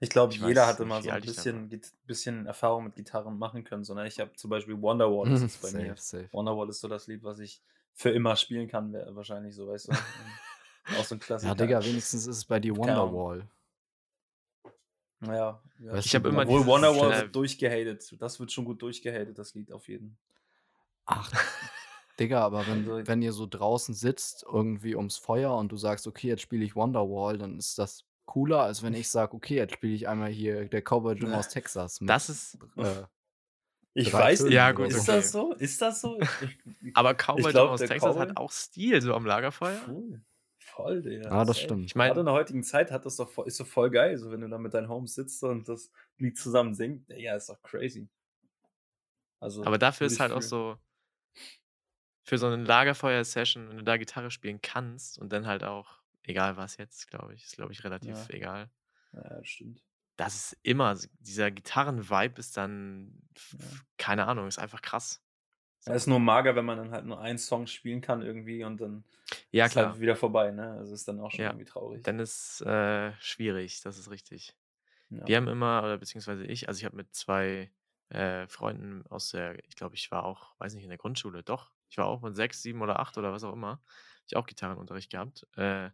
Ich 0.00 0.10
glaube, 0.10 0.34
jeder 0.34 0.66
hatte 0.66 0.84
mal 0.84 1.02
wie 1.02 1.08
so 1.08 1.10
ein 1.14 1.22
bisschen, 1.22 1.80
bisschen 2.06 2.46
Erfahrung 2.46 2.84
mit 2.84 2.96
Gitarren 2.96 3.38
machen 3.38 3.64
können. 3.64 3.82
Sondern 3.84 4.06
ich 4.06 4.20
habe 4.20 4.32
zum 4.34 4.50
Beispiel 4.50 4.80
Wonderwall 4.80 5.30
ist 5.32 5.42
jetzt 5.42 5.62
bei 5.62 5.68
safe, 5.68 5.82
mir. 5.84 5.96
safe. 5.96 6.28
Wonderwall 6.32 6.68
ist 6.68 6.80
so 6.80 6.88
das 6.88 7.06
Lied, 7.06 7.22
was 7.22 7.38
ich 7.38 7.62
für 7.94 8.10
immer 8.10 8.36
spielen 8.36 8.68
kann, 8.68 8.92
wahrscheinlich 8.92 9.54
so, 9.54 9.66
weißt 9.68 9.88
du. 9.88 9.92
Auch 10.98 11.04
so 11.04 11.14
ein 11.14 11.18
Klassiker. 11.20 11.50
Ja, 11.50 11.54
Digga, 11.54 11.84
wenigstens 11.84 12.26
ist 12.26 12.36
es 12.38 12.44
bei 12.44 12.58
dir. 12.60 12.76
Wonderwall. 12.76 13.46
Ja, 15.26 15.60
ja. 15.80 15.94
Ich 15.96 16.14
habe 16.14 16.30
immer 16.30 16.42
Obwohl 16.42 16.64
Wonderwall 16.66 17.20
wird 17.22 17.34
durchgehatet. 17.36 18.16
Das 18.20 18.40
wird 18.40 18.52
schon 18.52 18.64
gut 18.64 18.80
durchgehatet, 18.80 19.38
das 19.38 19.54
Lied 19.54 19.70
auf 19.72 19.88
jeden. 19.88 20.16
Ach, 21.04 21.30
Digga, 22.18 22.40
aber 22.42 22.66
wenn, 22.66 22.88
Also- 22.90 23.06
wenn 23.06 23.22
ihr 23.22 23.32
so 23.32 23.46
draußen 23.46 23.94
sitzt, 23.94 24.44
irgendwie 24.50 24.94
ums 24.96 25.16
Feuer 25.18 25.54
und 25.56 25.70
du 25.72 25.76
sagst, 25.76 26.06
okay, 26.06 26.28
jetzt 26.28 26.42
spiele 26.42 26.64
ich 26.64 26.74
Wonderwall, 26.76 27.36
dann 27.38 27.58
ist 27.58 27.78
das 27.78 28.04
cooler, 28.30 28.60
als 28.62 28.82
wenn 28.82 28.94
ich 28.94 29.08
sage, 29.08 29.34
okay, 29.34 29.56
jetzt 29.56 29.74
spiele 29.74 29.94
ich 29.94 30.08
einmal 30.08 30.30
hier 30.30 30.68
der 30.68 30.82
Cowboy 30.82 31.14
Jim 31.16 31.32
aus 31.34 31.48
Texas. 31.48 32.00
Mit, 32.00 32.08
das 32.10 32.28
ist, 32.28 32.58
äh, 32.76 33.02
Ich 33.94 34.12
weiß 34.12 34.42
nicht. 34.44 34.52
Ja, 34.52 34.70
gut, 34.72 34.88
ist 34.88 35.00
okay. 35.00 35.16
das 35.16 35.32
so? 35.32 35.52
Ist 35.54 35.82
das 35.82 36.00
so? 36.00 36.18
Ich, 36.80 36.96
aber 36.96 37.14
Cowboy 37.14 37.42
Jim 37.42 37.50
glaub, 37.50 37.70
aus 37.70 37.80
der 37.80 37.88
Texas 37.88 38.14
Cowboy- 38.14 38.20
hat 38.20 38.36
auch 38.36 38.50
Stil, 38.52 39.02
so 39.02 39.14
am 39.14 39.26
Lagerfeuer. 39.26 39.80
Cool. 39.88 40.20
Voll, 40.58 41.02
Digga. 41.02 41.30
Ah, 41.30 41.44
das 41.44 41.56
safe. 41.56 41.64
stimmt. 41.66 41.86
Ich 41.86 41.94
meine, 41.96 42.10
Gerade 42.10 42.20
in 42.20 42.26
der 42.26 42.34
heutigen 42.34 42.62
Zeit 42.62 42.90
hat 42.92 43.04
das 43.04 43.16
doch 43.16 43.28
voll, 43.28 43.46
ist 43.48 43.58
doch 43.58 43.66
voll 43.66 43.90
geil, 43.90 44.16
so 44.18 44.30
wenn 44.30 44.40
du 44.42 44.48
da 44.48 44.58
mit 44.58 44.72
deinen 44.72 44.88
Homes 44.88 45.14
sitzt 45.14 45.42
und 45.42 45.68
das 45.68 45.90
Lied 46.18 46.38
zusammen 46.38 46.74
singt. 46.74 47.08
Ja, 47.08 47.34
ist 47.34 47.48
doch 47.48 47.60
crazy. 47.62 48.08
Also, 49.40 49.64
aber 49.64 49.78
dafür 49.78 50.06
ist 50.06 50.20
halt 50.20 50.32
auch 50.32 50.42
so, 50.42 50.76
für 52.22 52.38
so 52.38 52.46
eine 52.46 52.62
Lagerfeuer-Session, 52.62 53.68
wenn 53.70 53.78
du 53.78 53.82
da 53.82 53.96
Gitarre 53.96 54.30
spielen 54.30 54.60
kannst 54.62 55.18
und 55.18 55.32
dann 55.32 55.46
halt 55.46 55.64
auch, 55.64 55.99
egal 56.24 56.56
was 56.56 56.76
jetzt, 56.76 57.08
glaube 57.08 57.34
ich, 57.34 57.44
ist 57.44 57.56
glaube 57.56 57.72
ich 57.72 57.84
relativ 57.84 58.28
Ja. 58.28 58.30
egal. 58.30 58.70
Ja, 59.12 59.22
das 59.22 59.48
stimmt. 59.48 59.84
Das 60.16 60.34
ist 60.36 60.58
immer, 60.62 60.96
dieser 61.18 61.50
Gitarren-Vibe 61.50 62.38
ist 62.38 62.56
dann, 62.56 63.22
Ja. 63.52 63.80
keine 63.98 64.26
Ahnung, 64.26 64.46
ist 64.48 64.58
einfach 64.58 64.82
krass. 64.82 65.22
Ja, 65.86 65.94
ist 65.94 66.06
nur 66.06 66.20
mager, 66.20 66.56
wenn 66.56 66.64
man 66.64 66.78
dann 66.78 66.90
halt 66.92 67.04
nur 67.06 67.20
einen 67.20 67.38
Song 67.38 67.66
spielen 67.66 68.00
kann 68.00 68.22
irgendwie 68.22 68.64
und 68.64 68.80
dann 68.80 69.04
Ja, 69.52 69.68
ist 69.68 69.76
klar. 69.76 69.76
halt 69.76 70.00
wieder 70.00 70.16
vorbei, 70.16 70.50
ne? 70.52 70.72
Also 70.72 70.94
ist 70.94 71.08
dann 71.08 71.20
auch 71.20 71.30
schon 71.30 71.44
Ja. 71.44 71.48
irgendwie 71.48 71.64
traurig. 71.64 72.04
Dann 72.04 72.18
ist 72.18 72.60
äh, 72.62 73.12
schwierig, 73.20 73.80
das 73.82 73.98
ist 73.98 74.10
richtig. 74.10 74.56
ja. 75.10 75.26
Wir 75.26 75.36
haben 75.38 75.48
immer, 75.48 75.82
oder 75.84 75.98
beziehungsweise 75.98 76.46
ich, 76.46 76.68
also 76.68 76.78
ich 76.80 76.86
habe 76.86 76.96
mit 76.96 77.14
zwei 77.14 77.72
äh, 78.10 78.48
Freunden 78.48 79.06
aus 79.08 79.30
der, 79.30 79.58
ich 79.68 79.76
glaube, 79.76 79.96
ich 79.96 80.10
war 80.12 80.24
auch, 80.24 80.54
weiß 80.60 80.74
nicht, 80.74 80.84
in 80.84 80.90
der 80.90 80.98
Grundschule, 80.98 81.42
doch. 81.44 81.72
Ich 81.90 81.98
war 81.98 82.06
auch 82.06 82.22
mit 82.22 82.36
sechs, 82.36 82.62
sieben 82.62 82.82
oder 82.82 83.00
acht 83.00 83.18
oder 83.18 83.32
was 83.32 83.44
auch 83.44 83.52
immer. 83.54 83.82
Ich 84.26 84.36
auch 84.36 84.46
Gitarrenunterricht 84.46 85.10
gehabt. 85.12 85.46
Äh, 85.56 85.90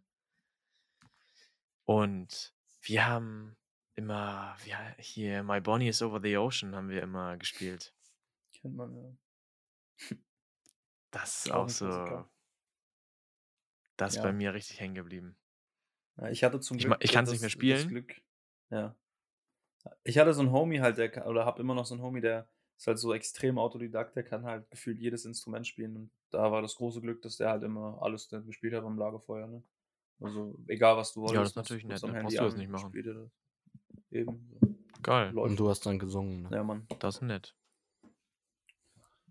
und 1.87 2.53
wir 2.81 3.07
haben 3.07 3.55
immer, 3.95 4.55
ja, 4.65 4.79
hier, 4.99 5.41
My 5.43 5.59
Bonnie 5.61 5.87
is 5.87 6.01
Over 6.01 6.19
the 6.21 6.37
Ocean 6.37 6.75
haben 6.75 6.89
wir 6.89 7.01
immer 7.01 7.37
gespielt. 7.37 7.95
Kennt 8.53 8.75
man 8.75 8.95
ja. 8.95 10.17
Das 11.11 11.45
ist 11.45 11.51
Auch 11.51 11.69
so, 11.69 11.87
das 13.95 14.11
ist 14.13 14.17
Ja. 14.17 14.23
bei 14.23 14.33
mir 14.33 14.53
richtig 14.53 14.79
hängen 14.79 14.95
geblieben. 14.95 15.35
Ja, 16.17 16.29
ich 16.29 16.43
hatte 16.43 16.59
zum 16.59 16.77
Ich 16.77 16.83
Glück. 16.83 16.89
ma- 16.91 16.97
ich 16.99 17.11
kann's 17.11 17.29
nicht 17.29 17.37
das- 17.43 17.43
mehr 17.43 17.77
spielen. 17.77 17.87
Glück. 17.89 18.21
Ja. 18.69 18.95
Ich 20.03 20.17
hatte 20.17 20.33
so 20.33 20.41
einen 20.41 20.51
Homie 20.51 20.81
halt, 20.81 20.97
der, 20.97 21.25
oder 21.27 21.45
hab 21.45 21.59
immer 21.59 21.73
noch 21.73 21.85
so 21.85 21.95
einen 21.95 22.03
Homie, 22.03 22.21
der 22.21 22.49
ist 22.77 22.87
halt 22.87 22.99
so 22.99 23.13
extrem 23.13 23.57
Autodidakt, 23.57 24.15
der 24.15 24.23
kann 24.23 24.43
halt 24.45 24.69
gefühlt 24.69 24.99
jedes 24.99 25.25
Instrument 25.25 25.65
spielen. 25.65 25.95
Und 25.95 26.11
da 26.29 26.51
war 26.51 26.61
das 26.61 26.75
große 26.75 27.01
Glück, 27.01 27.21
dass 27.21 27.37
der 27.37 27.49
halt 27.49 27.63
immer 27.63 27.99
alles 28.01 28.27
gespielt 28.29 28.73
hat 28.73 28.83
am 28.83 28.97
Lagerfeuer. 28.97 29.47
Ne? 29.47 29.63
Also 30.19 30.57
egal 30.67 30.97
was 30.97 31.13
du 31.13 31.21
wolltest. 31.21 31.35
Ja, 31.35 31.41
das 31.41 31.49
ist 31.51 31.55
natürlich 31.55 31.85
nett, 31.85 32.03
am 32.03 32.11
dann 32.11 32.21
Handy 32.21 32.35
brauchst 32.35 32.39
du 32.39 32.43
das 32.45 32.57
nicht 32.57 32.69
machen. 32.69 33.31
Eben. 34.11 34.57
Geil, 35.03 35.31
Läuft. 35.31 35.51
und 35.51 35.59
du 35.59 35.69
hast 35.69 35.85
dann 35.85 35.99
gesungen. 35.99 36.43
Ne? 36.43 36.49
Ja, 36.51 36.63
Mann. 36.63 36.87
das 36.99 37.15
ist 37.15 37.21
nett. 37.21 37.55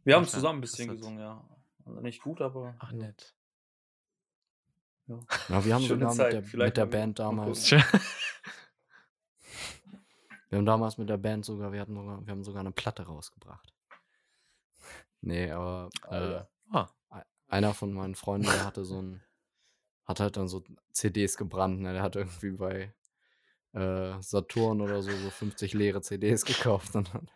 Wir 0.04 0.14
haben 0.14 0.26
zusammen 0.26 0.58
ein 0.58 0.60
bisschen 0.60 0.88
gesungen, 0.88 1.18
ja. 1.18 1.44
Also 1.84 2.00
nicht 2.00 2.22
gut, 2.22 2.40
aber. 2.40 2.76
Ach, 2.78 2.92
nett. 2.92 3.34
Ja. 5.08 5.18
Ja, 5.48 5.64
wir 5.64 5.74
haben 5.74 5.82
Schöne 5.82 6.00
sogar 6.00 6.14
Zeit. 6.14 6.26
mit 6.26 6.34
der, 6.34 6.42
Vielleicht 6.44 6.68
mit 6.68 6.76
der 6.76 6.86
Band 6.86 7.18
mal 7.18 7.24
damals, 7.24 7.70
wir 7.70 7.82
haben 10.52 10.66
damals 10.66 10.98
mit 10.98 11.08
der 11.08 11.16
Band 11.16 11.44
sogar, 11.44 11.72
wir 11.72 11.80
hatten 11.80 11.94
sogar, 11.94 12.24
wir 12.26 12.30
haben 12.30 12.44
sogar 12.44 12.60
eine 12.60 12.72
Platte 12.72 13.04
rausgebracht. 13.04 13.72
Nee, 15.20 15.50
aber 15.50 15.90
äh. 16.10 16.44
Ah, 16.70 16.88
einer 17.48 17.74
von 17.74 17.92
meinen 17.92 18.14
Freunden, 18.14 18.46
der 18.46 18.64
hatte 18.64 18.84
so 18.84 19.00
ein, 19.00 19.22
hat 20.06 20.20
halt 20.20 20.36
dann 20.36 20.48
so 20.48 20.62
CDs 20.92 21.36
gebrannt, 21.36 21.80
ne? 21.80 21.92
Der 21.92 22.02
hat 22.02 22.16
irgendwie 22.16 22.50
bei 22.52 22.94
äh, 23.72 24.20
Saturn 24.22 24.80
oder 24.80 25.02
so 25.02 25.10
so 25.10 25.30
50 25.30 25.74
leere 25.74 26.00
CDs 26.00 26.44
gekauft 26.44 26.94
und 26.94 27.12
dann, 27.14 27.28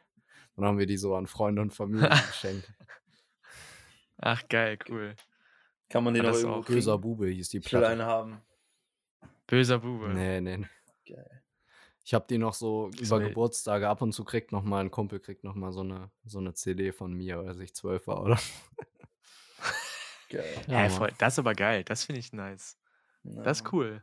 dann 0.56 0.64
haben 0.64 0.78
wir 0.78 0.86
die 0.86 0.96
so 0.96 1.14
an 1.14 1.26
Freunde 1.26 1.62
und 1.62 1.72
Familie 1.74 2.08
geschenkt. 2.28 2.72
Ach, 4.18 4.42
geil, 4.48 4.78
cool. 4.88 5.16
Kann 5.88 6.04
man 6.04 6.14
den 6.14 6.22
das 6.22 6.42
irgendwo 6.42 6.60
auch 6.60 6.64
Böser 6.64 6.92
kriegen? 6.92 7.00
Bube 7.02 7.28
hieß 7.28 7.48
die 7.50 7.58
Ich 7.58 7.64
will 7.64 7.80
Platte. 7.80 7.88
eine 7.88 8.04
haben. 8.06 8.40
Böser 9.46 9.80
Bube. 9.80 10.10
Nee, 10.10 10.40
nee. 10.40 10.58
nee. 10.58 10.66
Geil. 11.06 11.42
Ich 12.04 12.14
habe 12.14 12.26
die 12.28 12.38
noch 12.38 12.54
so 12.54 12.88
Ist 12.94 13.00
über 13.08 13.18
wild. 13.18 13.30
Geburtstage 13.30 13.88
ab 13.88 14.00
und 14.02 14.12
zu 14.12 14.24
kriegt 14.24 14.52
noch 14.52 14.62
mal 14.62 14.80
ein 14.80 14.90
Kumpel 14.90 15.20
kriegt 15.20 15.42
noch 15.44 15.54
mal 15.54 15.72
so 15.72 15.80
eine 15.80 16.10
so 16.24 16.38
eine 16.38 16.54
CD 16.54 16.92
von 16.92 17.12
mir, 17.12 17.38
als 17.40 17.58
ich 17.58 17.74
zwölf 17.74 18.06
war, 18.06 18.22
oder? 18.22 18.38
Geil. 20.30 20.64
Ja, 20.68 20.78
Mann. 20.82 20.90
voll, 20.90 21.12
das 21.18 21.34
ist 21.34 21.38
aber 21.40 21.54
geil. 21.54 21.84
Das 21.84 22.04
finde 22.04 22.20
ich 22.20 22.32
nice. 22.32 22.78
Ja, 23.24 23.42
Das 23.42 23.60
ist 23.60 23.72
cool. 23.72 24.02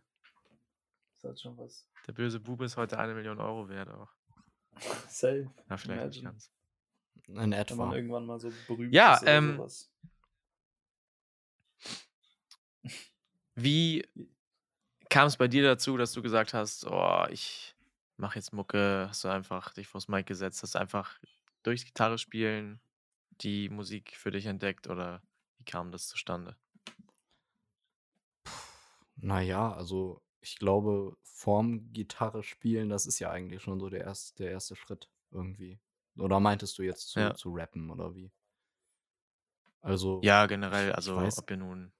Das 1.21 1.31
hat 1.31 1.39
schon 1.41 1.57
was. 1.57 1.89
Der 2.05 2.11
böse 2.13 2.39
Bube 2.39 2.65
ist 2.65 2.77
heute 2.77 2.99
eine 2.99 3.13
Million 3.15 3.39
Euro 3.39 3.67
wert 3.69 3.89
auch. 3.89 4.11
Safe. 5.09 5.49
Na, 5.67 5.77
vielleicht 5.77 6.05
nicht 6.05 6.19
Imagine. 6.21 6.23
ganz. 6.31 6.51
In 7.27 7.35
Wenn 7.35 7.49
man 7.49 7.53
etwa. 7.53 7.93
irgendwann 7.95 8.25
mal 8.25 8.39
so 8.39 8.51
berühmt 8.67 8.93
Ja, 8.93 9.15
ist 9.15 9.23
oder 9.23 9.31
ähm, 9.33 9.55
sowas. 9.57 9.91
Wie 13.55 14.07
kam 15.09 15.27
es 15.27 15.37
bei 15.37 15.47
dir 15.47 15.63
dazu, 15.63 15.97
dass 15.97 16.11
du 16.13 16.21
gesagt 16.21 16.53
hast, 16.53 16.85
oh, 16.85 17.25
ich 17.31 17.75
mache 18.17 18.35
jetzt 18.37 18.53
Mucke, 18.53 19.05
hast 19.09 19.23
du 19.23 19.29
einfach 19.29 19.73
dich 19.73 19.87
vors 19.87 20.07
Mic 20.07 20.25
gesetzt, 20.25 20.61
hast 20.63 20.75
einfach 20.75 21.19
durchs 21.63 21.85
Gitarre 21.85 22.17
spielen 22.17 22.79
die 23.41 23.69
Musik 23.69 24.15
für 24.15 24.31
dich 24.31 24.45
entdeckt 24.47 24.87
oder 24.87 25.21
kam 25.67 25.91
das 25.91 26.07
zustande? 26.07 26.57
Na 29.15 29.41
ja, 29.41 29.71
also 29.73 30.21
ich 30.41 30.57
glaube, 30.57 31.17
vorm 31.23 31.91
Gitarre 31.93 32.43
spielen, 32.43 32.89
das 32.89 33.05
ist 33.05 33.19
ja 33.19 33.31
eigentlich 33.31 33.61
schon 33.61 33.79
so 33.79 33.89
der 33.89 34.01
erste 34.01 34.35
der 34.43 34.51
erste 34.51 34.75
Schritt 34.75 35.09
irgendwie. 35.31 35.79
Oder 36.17 36.39
meintest 36.39 36.77
du 36.77 36.83
jetzt 36.83 37.09
zu 37.09 37.29
Ja. 37.29 37.33
zu 37.33 37.49
rappen 37.51 37.89
oder 37.91 38.15
wie? 38.15 38.31
Also, 39.81 40.23
Ja, 40.23 40.45
generell, 40.47 40.91
ich 40.95 41.15
also 41.15 41.15
weiß 41.15 41.37
ob 41.37 41.49
ihr 41.51 41.57
nun 41.57 41.91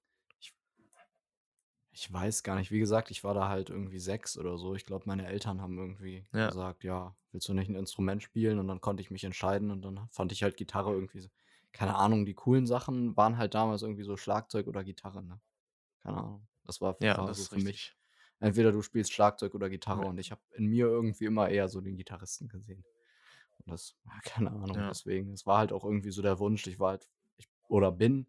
ich 1.90 2.12
weiß 2.12 2.42
gar 2.42 2.56
nicht. 2.56 2.70
Wie 2.70 2.78
gesagt, 2.78 3.10
ich 3.10 3.24
war 3.24 3.34
da 3.34 3.48
halt 3.48 3.70
irgendwie 3.70 3.98
6 3.98 4.38
oder 4.38 4.56
so. 4.58 4.74
Ich 4.74 4.84
glaube, 4.86 5.04
meine 5.06 5.26
Eltern 5.26 5.60
haben 5.60 5.78
irgendwie 5.78 6.26
Ja. 6.32 6.50
gesagt: 6.50 6.84
„Ja, 6.84 7.16
willst 7.32 7.48
du 7.48 7.54
nicht 7.54 7.68
ein 7.68 7.74
Instrument 7.74 8.22
spielen?“ 8.22 8.58
Und 8.58 8.68
dann 8.68 8.80
konnte 8.80 9.00
ich 9.02 9.10
mich 9.10 9.24
entscheiden 9.24 9.70
und 9.70 9.82
dann 9.82 10.08
fand 10.10 10.32
ich 10.32 10.42
halt 10.42 10.56
Gitarre 10.56 10.92
irgendwie 10.92 11.20
so 11.20 11.28
keine 11.72 11.96
Ahnung, 11.96 12.26
die 12.26 12.34
coolen 12.34 12.66
Sachen 12.66 13.16
waren 13.16 13.38
halt 13.38 13.54
damals 13.54 13.82
irgendwie 13.82 14.02
so 14.04 14.16
Schlagzeug 14.16 14.66
oder 14.66 14.84
Gitarre, 14.84 15.22
ne? 15.22 15.40
Keine 16.02 16.18
Ahnung. 16.18 16.48
Das 16.64 16.80
war 16.80 16.98
Ja, 17.00 17.22
das 17.24 17.38
so 17.38 17.44
für 17.44 17.60
mich 17.60 17.96
entweder 18.40 18.72
du 18.72 18.82
spielst 18.82 19.12
Schlagzeug 19.12 19.54
oder 19.54 19.70
Gitarre 19.70 20.02
Ja. 20.02 20.06
und 20.06 20.18
ich 20.18 20.30
habe 20.30 20.42
in 20.52 20.66
mir 20.66 20.86
irgendwie 20.86 21.24
immer 21.26 21.48
eher 21.48 21.68
so 21.68 21.80
den 21.80 21.96
Gitarristen 21.96 22.48
gesehen. 22.48 22.84
Und 23.66 23.72
das 23.72 23.96
keine 24.24 24.52
Ahnung, 24.52 24.84
Ja. 24.84 24.88
deswegen. 24.88 25.32
Es 25.32 25.46
war 25.46 25.58
halt 25.58 25.72
auch 25.72 25.84
irgendwie 25.84 26.10
so 26.12 26.22
der 26.22 26.38
Wunsch. 26.38 26.66
Ich 26.66 26.78
war 26.80 26.90
halt 26.92 27.08
ich 27.38 27.48
oder 27.68 27.92
bin 27.92 28.28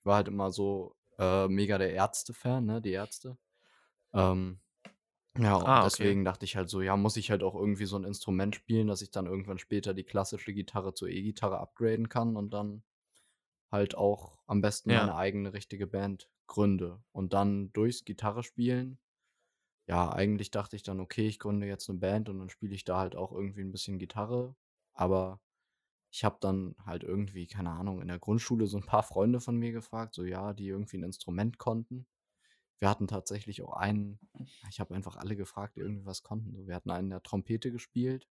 ich 0.00 0.06
war 0.06 0.16
halt 0.16 0.28
immer 0.28 0.50
so, 0.52 0.96
äh, 1.18 1.48
mega 1.48 1.78
der 1.78 1.92
Ärzte-Fan, 1.92 2.64
ne, 2.66 2.80
die 2.82 2.92
Ärzte. 2.92 3.38
Ähm, 4.14 4.60
ja, 5.38 5.56
und 5.56 5.74
Ah, 5.74 5.86
okay. 5.86 6.16
deswegen 6.16 6.24
dachte 6.24 6.44
ich 6.44 6.56
halt 6.56 6.68
so, 6.68 6.80
ja, 6.82 6.96
muss 6.96 7.16
ich 7.16 7.30
halt 7.30 7.42
auch 7.44 7.54
irgendwie 7.54 7.86
so 7.86 7.96
'n 7.96 8.04
Instrument 8.04 8.56
spielen, 8.56 8.88
dass 8.88 9.02
ich 9.02 9.10
dann 9.10 9.26
irgendwann 9.26 9.58
später 9.58 9.94
die 9.94 10.04
klassische 10.04 10.52
Gitarre 10.52 10.94
zur 10.94 11.08
E-Gitarre 11.08 11.58
upgraden 11.60 12.08
kann 12.08 12.36
und 12.36 12.52
dann 12.52 12.82
halt 13.72 13.94
auch 13.96 14.42
am 14.46 14.62
besten 14.62 14.90
Ja. 14.90 14.92
meine 14.92 15.16
eigene 15.16 15.52
richtige 15.54 15.86
Band 15.88 16.30
gründe. 16.48 17.02
Und 17.12 17.34
dann 17.34 17.72
durchs 17.72 18.04
Gitarrespielen 18.04 18.98
ja, 19.88 20.12
eigentlich 20.12 20.50
dachte 20.52 20.76
ich 20.76 20.82
dann: 20.84 21.00
„Okay, 21.00 21.26
ich 21.28 21.38
gründe 21.40 21.66
jetzt 21.66 21.88
'ne 21.90 21.96
Band 21.98 22.28
und 22.30 22.38
dann 22.40 22.50
spiele 22.50 22.74
ich 22.74 22.84
da 22.84 22.98
halt 23.00 23.16
auch 23.16 23.32
irgendwie 23.32 23.62
'n 23.62 23.72
bisschen 23.72 23.98
Gitarre.“ 23.98 24.56
Aber 24.94 25.40
ich 26.12 26.24
habe 26.24 26.38
dann 26.40 26.76
halt 26.86 27.04
irgendwie, 27.04 27.46
keine 27.48 27.70
Ahnung, 27.72 28.02
in 28.02 28.08
der 28.08 28.18
Grundschule 28.20 28.66
so 28.68 28.78
'n 28.78 28.86
paar 28.86 29.02
Freunde 29.04 29.40
von 29.40 29.56
mir 29.58 29.72
gefragt, 29.72 30.14
so, 30.14 30.24
ja, 30.24 30.54
die 30.54 30.68
irgendwie 30.68 30.98
'n 30.98 31.04
Instrument 31.04 31.58
konnten. 31.58 32.06
Wir 32.80 32.90
hatten 32.90 33.08
tatsächlich 33.08 33.62
auch 33.62 33.74
einen 33.74 34.20
ich 34.70 34.80
habe 34.80 34.94
einfach 34.94 35.16
alle 35.16 35.36
gefragt, 35.36 35.76
die 35.76 35.80
irgendwie 35.80 36.06
was 36.06 36.22
konnten. 36.22 36.54
So, 36.56 36.66
wir 36.68 36.74
hatten 36.76 36.90
einen, 36.90 37.10
der 37.10 37.16
hat 37.18 37.24
Trompete 37.24 37.72
gespielt. 37.72 38.28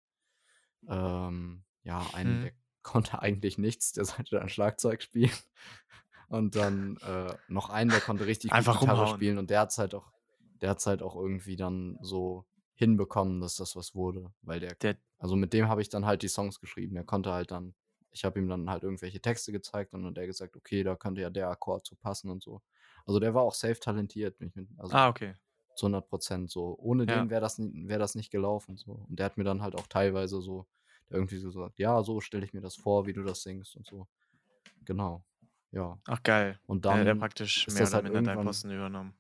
Ähm, 0.88 1.64
ja, 1.84 2.10
einen, 2.10 2.40
Mhm. 2.40 2.42
der 2.42 2.52
konnte 2.84 3.22
eigentlich 3.22 3.58
nichts, 3.58 3.94
der 3.94 4.06
sollte 4.06 4.38
dann 4.38 4.50
Schlagzeug 4.50 5.02
spielen. 5.02 5.32
Und 6.30 6.56
dann, 6.56 6.98
äh, 6.98 7.38
noch 7.48 7.70
einen, 7.70 7.92
der 7.92 8.02
konnte 8.02 8.26
richtig 8.26 8.56
Einfach 8.56 8.80
Gitarre 8.80 9.08
rumhauen. 9.08 9.08
spielen 9.08 9.38
und 9.38 9.50
der 9.50 9.62
hat's 9.62 9.78
halt 9.78 9.94
auch 9.96 10.12
der 10.40 10.72
hat's 10.72 10.86
halt 10.88 11.04
auch 11.04 11.16
irgendwie 11.16 11.58
dann 11.58 11.98
so 12.02 12.46
hinbekommen, 12.76 13.42
dass 13.42 13.56
das 13.58 13.76
was 13.76 13.96
wurde, 13.96 14.34
weil 14.42 14.60
der 14.60 14.78
Der 14.82 14.98
also 15.20 15.36
mit 15.36 15.54
dem 15.54 15.68
habe 15.70 15.82
ich 15.82 15.90
dann 15.90 16.06
halt 16.06 16.22
die 16.24 16.28
Songs 16.30 16.60
geschrieben. 16.60 16.96
Der 16.96 17.04
konnte 17.06 17.32
halt 17.34 17.52
dann 17.52 17.76
ich 18.12 18.26
habe 18.26 18.40
ihm 18.40 18.48
dann 18.48 18.70
halt 18.70 18.84
irgendwelche 18.84 19.22
Texte 19.22 19.52
gezeigt 19.52 19.94
und 19.94 20.02
dann 20.04 20.12
hat 20.12 20.18
er 20.20 20.28
gesagt: 20.28 20.56
„Okay, 20.56 20.84
da 20.84 20.96
könnte 20.96 21.22
ja 21.22 21.30
der 21.32 21.50
Akkord 21.50 21.86
zu 21.86 21.96
passen“ 21.96 22.30
und 22.30 22.44
so. 22.44 22.62
Also, 23.06 23.20
der 23.20 23.34
war 23.34 23.44
auch 23.44 23.54
safe 23.56 23.80
talentiert, 23.80 24.38
also 24.78 24.96
Ah, 24.96 25.10
okay. 25.10 25.36
zu 25.76 25.88
100% 25.88 26.52
so. 26.52 26.78
Ohne 26.80 27.08
Ja. 27.08 27.28
den 27.28 27.30
wäre 27.32 27.42
das 27.42 27.60
n 27.60 27.88
wäre 27.90 28.00
das 28.00 28.16
nicht 28.16 28.32
gelaufen 28.32 28.78
so. 28.78 28.94
Und 29.10 29.20
der 29.20 29.28
hat 29.28 29.38
mir 29.38 29.44
dann 29.46 29.62
halt 29.64 29.76
auch 29.76 29.88
teilweise 29.88 30.42
so 30.42 30.68
irgendwie 31.10 31.38
so 31.40 31.48
gesagt: 31.50 31.80
„Ja, 31.80 32.04
so 32.04 32.22
stelle 32.22 32.46
ich 32.46 32.54
mir 32.54 32.62
das 32.62 32.76
vor, 32.78 33.06
wie 33.08 33.14
du 33.14 33.24
das 33.24 33.44
singst“ 33.44 33.76
und 33.78 33.88
so. 33.88 34.08
Genau, 34.86 35.26
ja. 35.72 36.00
Ach 36.06 36.24
geil. 36.24 36.60
Und 36.68 36.86
Der 36.90 37.04
der 37.04 37.16
dann 37.16 37.16
praktisch 37.16 37.68
mehr 37.68 37.88
oder 37.88 37.98
halt 37.98 38.04
minder 38.04 38.22
deinen 38.22 38.40
Posten 38.42 38.72
übernommen. 38.72 39.18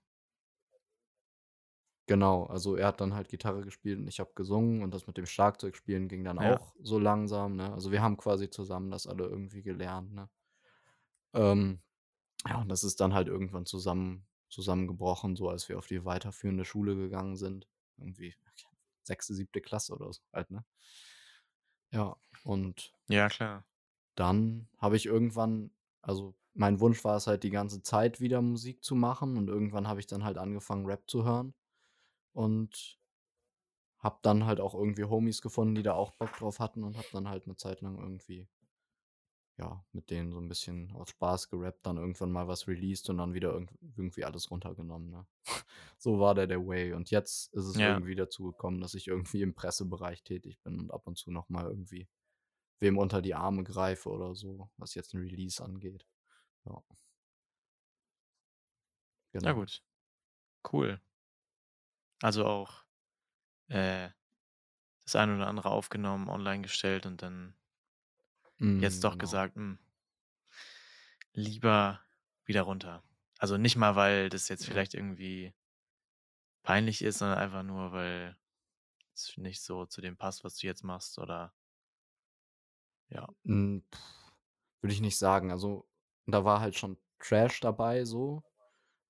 Genau, 2.09 2.43
also 2.45 2.75
er 2.75 2.87
hat 2.87 2.99
dann 3.01 3.13
halt 3.13 3.29
Gitarre 3.29 3.61
gespielt 3.63 3.97
und 3.99 4.07
ich 4.09 4.19
habe 4.19 4.31
gesungen 4.35 4.83
und 4.83 4.93
das 4.93 5.07
mit 5.07 5.15
dem 5.17 5.25
Schlagzeugspielen 5.25 6.09
ging 6.09 6.23
dann 6.25 6.37
Ja. 6.37 6.57
auch 6.57 6.75
so 6.81 6.99
langsam, 6.99 7.55
ne? 7.55 7.71
Also, 7.73 7.91
wir 7.93 8.01
haben 8.01 8.17
quasi 8.17 8.49
zusammen 8.49 8.91
das 8.91 9.07
alle 9.07 9.23
irgendwie 9.25 9.63
gelernt, 9.63 10.13
ne? 10.13 10.29
Ähm, 11.33 11.81
ja, 12.47 12.61
und 12.61 12.69
das 12.69 12.83
ist 12.83 12.99
dann 13.01 13.13
halt 13.13 13.27
irgendwann 13.27 13.65
zusammen 13.65 14.27
zusammengebrochen, 14.49 15.35
so 15.35 15.49
als 15.49 15.69
wir 15.69 15.77
auf 15.79 15.87
die 15.87 16.05
weiterführende 16.05 16.65
Schule 16.65 16.95
gegangen 16.95 17.35
sind. 17.37 17.67
Irgendwie 17.97 18.35
6., 19.03 19.35
7. 19.35 19.61
Klasse 19.61 19.93
oder 19.93 20.13
so 20.13 20.21
halt, 20.33 20.51
ne? 20.51 20.65
Ja, 21.91 22.17
und 22.43 22.93
Ja, 23.09 23.29
klar. 23.29 23.63
dann 24.17 24.67
habe 24.77 24.95
ich 24.95 25.05
irgendwann 25.05 25.71
also, 26.01 26.35
mein 26.53 26.79
Wunsch 26.81 27.03
war 27.05 27.15
es 27.15 27.27
halt 27.27 27.43
die 27.43 27.49
ganze 27.49 27.81
Zeit 27.81 28.19
wieder 28.19 28.41
Musik 28.41 28.83
zu 28.83 28.93
machen 28.95 29.37
und 29.37 29.47
irgendwann 29.47 29.87
habe 29.87 30.01
ich 30.01 30.07
dann 30.07 30.23
halt 30.25 30.37
angefangen, 30.37 30.85
Rap 30.85 31.09
zu 31.09 31.23
hören 31.23 31.53
und 32.33 32.95
habe 33.99 34.19
dann 34.21 34.45
halt 34.45 34.59
auch 34.59 34.73
irgendwie 34.73 35.05
Homies 35.05 35.41
gefunden, 35.41 35.75
die 35.75 35.83
da 35.83 35.93
auch 35.93 36.11
Bock 36.11 36.35
drauf 36.37 36.59
hatten 36.59 36.83
und 36.83 36.97
habe 36.97 37.07
dann 37.11 37.29
halt 37.29 37.47
'ne 37.47 37.55
Zeit 37.57 37.81
lang 37.81 37.97
irgendwie 37.97 38.47
ja, 39.63 39.85
mit 39.93 40.09
denen 40.11 40.31
so 40.31 40.39
'n 40.39 40.49
bisschen 40.49 40.91
aus 40.95 41.09
Spaß 41.11 41.49
gerappt, 41.49 41.85
dann 41.85 41.97
irgendwann 41.97 42.31
mal 42.31 42.47
was 42.47 42.67
released 42.67 43.09
und 43.09 43.17
dann 43.19 43.33
wieder 43.33 43.53
irgend 43.53 43.71
irgendwie 43.97 44.25
alles 44.25 44.51
runtergenommen, 44.51 45.09
ne? 45.11 45.27
So 45.99 46.19
war 46.19 46.35
da 46.35 46.47
der 46.47 46.65
Way. 46.67 46.93
Und 46.93 47.11
jetzt 47.11 47.53
ist 47.53 47.65
es 47.67 47.79
Ja. 47.79 48.03
irgendwie 48.03 48.15
dazu 48.15 48.45
gekommen, 48.45 48.81
dass 48.81 48.93
ich 48.95 49.07
irgendwie 49.07 49.41
im 49.43 49.55
Pressebereich 49.55 50.23
tätig 50.23 50.61
bin 50.63 50.79
und 50.79 50.91
ab 50.91 51.07
und 51.07 51.17
zu 51.17 51.31
noch 51.31 51.49
mal 51.49 51.67
irgendwie 51.67 52.09
wem 52.81 52.97
unter 52.99 53.21
die 53.23 53.35
Arme 53.35 53.63
greife 53.65 54.09
oder 54.11 54.35
so, 54.35 54.69
was 54.77 54.95
jetzt 54.95 55.13
'n 55.15 55.21
Release 55.21 55.63
angeht. 55.63 56.07
Ja. 56.65 56.83
Na 59.45 59.51
Genau. 59.51 59.53
gut. 59.53 59.81
Cool. 60.63 60.99
Also 62.21 62.45
auch, 62.45 62.83
äh, 63.69 64.09
das 65.05 65.15
eine 65.17 65.35
oder 65.35 65.47
andere 65.47 65.71
aufgenommen, 65.71 66.29
online 66.29 66.63
gestellt 66.63 67.05
und 67.07 67.21
dann 67.21 67.55
jetzt 68.77 69.03
Mhm, 69.03 69.05
doch 69.05 69.17
genau. 69.17 69.19
gesagt: 69.19 69.55
„Hm, 69.55 69.79
lieber 71.33 72.01
wieder 72.45 72.63
runter.“ 72.63 73.03
Also, 73.39 73.57
nicht 73.57 73.75
mal, 73.75 73.95
weil 73.95 74.29
das 74.29 74.47
jetzt 74.49 74.65
Ja. 74.65 74.67
vielleicht 74.67 74.93
irgendwie 74.93 75.53
peinlich 76.63 77.01
ist, 77.01 77.19
sondern 77.19 77.37
einfach 77.37 77.63
nur, 77.63 77.91
weil 77.93 78.37
es 79.15 79.37
nicht 79.37 79.61
so 79.63 79.85
zu 79.85 80.01
dem 80.01 80.17
passt, 80.17 80.43
was 80.43 80.57
du 80.57 80.67
jetzt 80.67 80.83
machst 80.83 81.19
oder 81.19 81.53
ja. 83.09 83.27
Hm, 83.45 83.83
würde 84.81 84.93
ich 84.93 85.01
nicht 85.01 85.17
sagen. 85.17 85.51
Also, 85.51 85.87
da 86.27 86.45
war 86.45 86.59
halt 86.61 86.75
schon 86.75 86.97
Trash 87.19 87.59
dabei 87.61 88.05
so, 88.05 88.43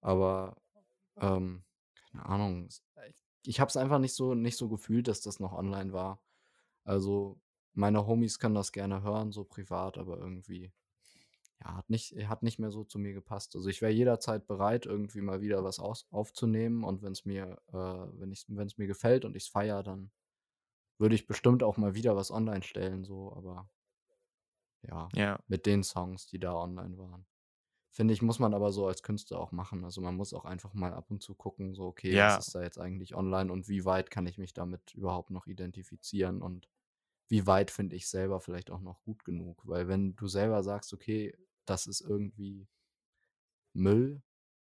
aber, 0.01 0.57
ähm, 1.17 1.65
keine 2.12 2.25
Ahnung, 2.27 2.69
äh, 2.95 3.13
ich 3.45 3.59
habe 3.59 3.69
es 3.69 3.77
einfach 3.77 4.00
nicht 4.00 4.15
so 4.15 4.33
nicht 4.35 4.57
so 4.57 4.69
gefühlt, 4.69 5.07
dass 5.07 5.21
das 5.21 5.39
noch 5.39 5.53
online 5.53 5.93
war. 5.93 6.21
Also, 6.85 7.41
meine 7.74 8.08
Homies 8.08 8.39
können 8.39 8.56
das 8.56 8.72
gerne 8.72 9.03
hören, 9.03 9.32
so 9.32 9.44
privat, 9.46 9.98
aber 9.98 10.18
irgendwie, 10.18 10.72
ja, 11.63 11.75
hat 11.75 11.89
nicht 11.89 12.13
hat 12.30 12.44
nicht 12.44 12.60
mehr 12.60 12.72
so 12.72 12.84
zu 12.86 13.00
mir 13.00 13.13
gepasst. 13.13 13.56
Also, 13.56 13.70
ich 13.70 13.82
wäre 13.82 13.92
jederzeit 13.94 14.48
bereit, 14.48 14.86
irgendwie 14.86 15.22
mal 15.22 15.42
wieder 15.42 15.63
was 15.63 15.80
aus 15.80 16.08
aufzunehmen 16.12 16.84
und 16.84 17.03
wenn's 17.03 17.25
mir 17.25 17.60
äh, 17.70 17.74
wenn 18.20 18.32
ich's 18.32 18.46
wenn's 18.50 18.77
mir 18.77 18.88
gefällt 18.88 19.25
und 19.25 19.36
ich's 19.36 19.48
feiere, 19.50 19.84
dann 19.84 20.12
würde 21.00 21.15
ich 21.15 21.27
bestimmt 21.27 21.63
auch 21.63 21.77
mal 21.77 21.96
wieder 21.96 22.15
was 22.15 22.32
online 22.32 22.63
stellen 22.63 23.03
so, 23.06 23.34
aber 23.36 23.70
ja, 24.82 25.13
Ja. 25.13 25.38
mit 25.48 25.65
den 25.65 25.84
Songs, 25.84 26.27
die 26.27 26.39
da 26.39 26.53
online 26.56 26.98
waren. 26.98 27.25
finde 27.92 28.13
ich, 28.13 28.22
muss 28.24 28.39
man 28.39 28.53
aber 28.56 28.72
so 28.74 28.88
als 28.88 29.03
Künstler 29.03 29.39
auch 29.39 29.51
machen. 29.53 29.84
Also 29.86 30.01
man 30.01 30.15
muss 30.15 30.34
auch 30.34 30.46
einfach 30.46 30.74
mal 30.75 30.94
ab 30.94 31.12
und 31.12 31.24
zu 31.24 31.36
gucken, 31.36 31.75
so, 31.75 31.86
okay, 31.86 32.20
Ja. 32.20 32.24
was 32.24 32.39
ist 32.39 32.56
da 32.56 32.62
jetzt 32.63 32.80
eigentlich 32.80 33.15
online 33.15 33.51
und 33.53 33.70
wie 33.70 33.86
weit 33.86 34.12
kann 34.12 34.27
ich 34.27 34.38
mich 34.39 34.53
damit 34.53 34.94
überhaupt 34.96 35.32
noch 35.32 35.48
identifizieren 35.48 36.42
und 36.42 36.70
wie 37.30 37.48
weit 37.48 37.72
finde 37.72 37.96
ich 37.96 38.08
selber 38.10 38.39
vielleicht 38.39 38.72
auch 38.72 38.82
noch 38.82 39.01
gut 39.03 39.24
genug. 39.25 39.62
Weil 39.68 39.88
wenn 39.88 40.15
du 40.15 40.27
selber 40.27 40.63
sagst, 40.63 40.94
okay, 40.94 41.36
das 41.65 41.88
ist 41.88 42.01
irgendwie 42.01 42.68
Müll, 43.74 44.22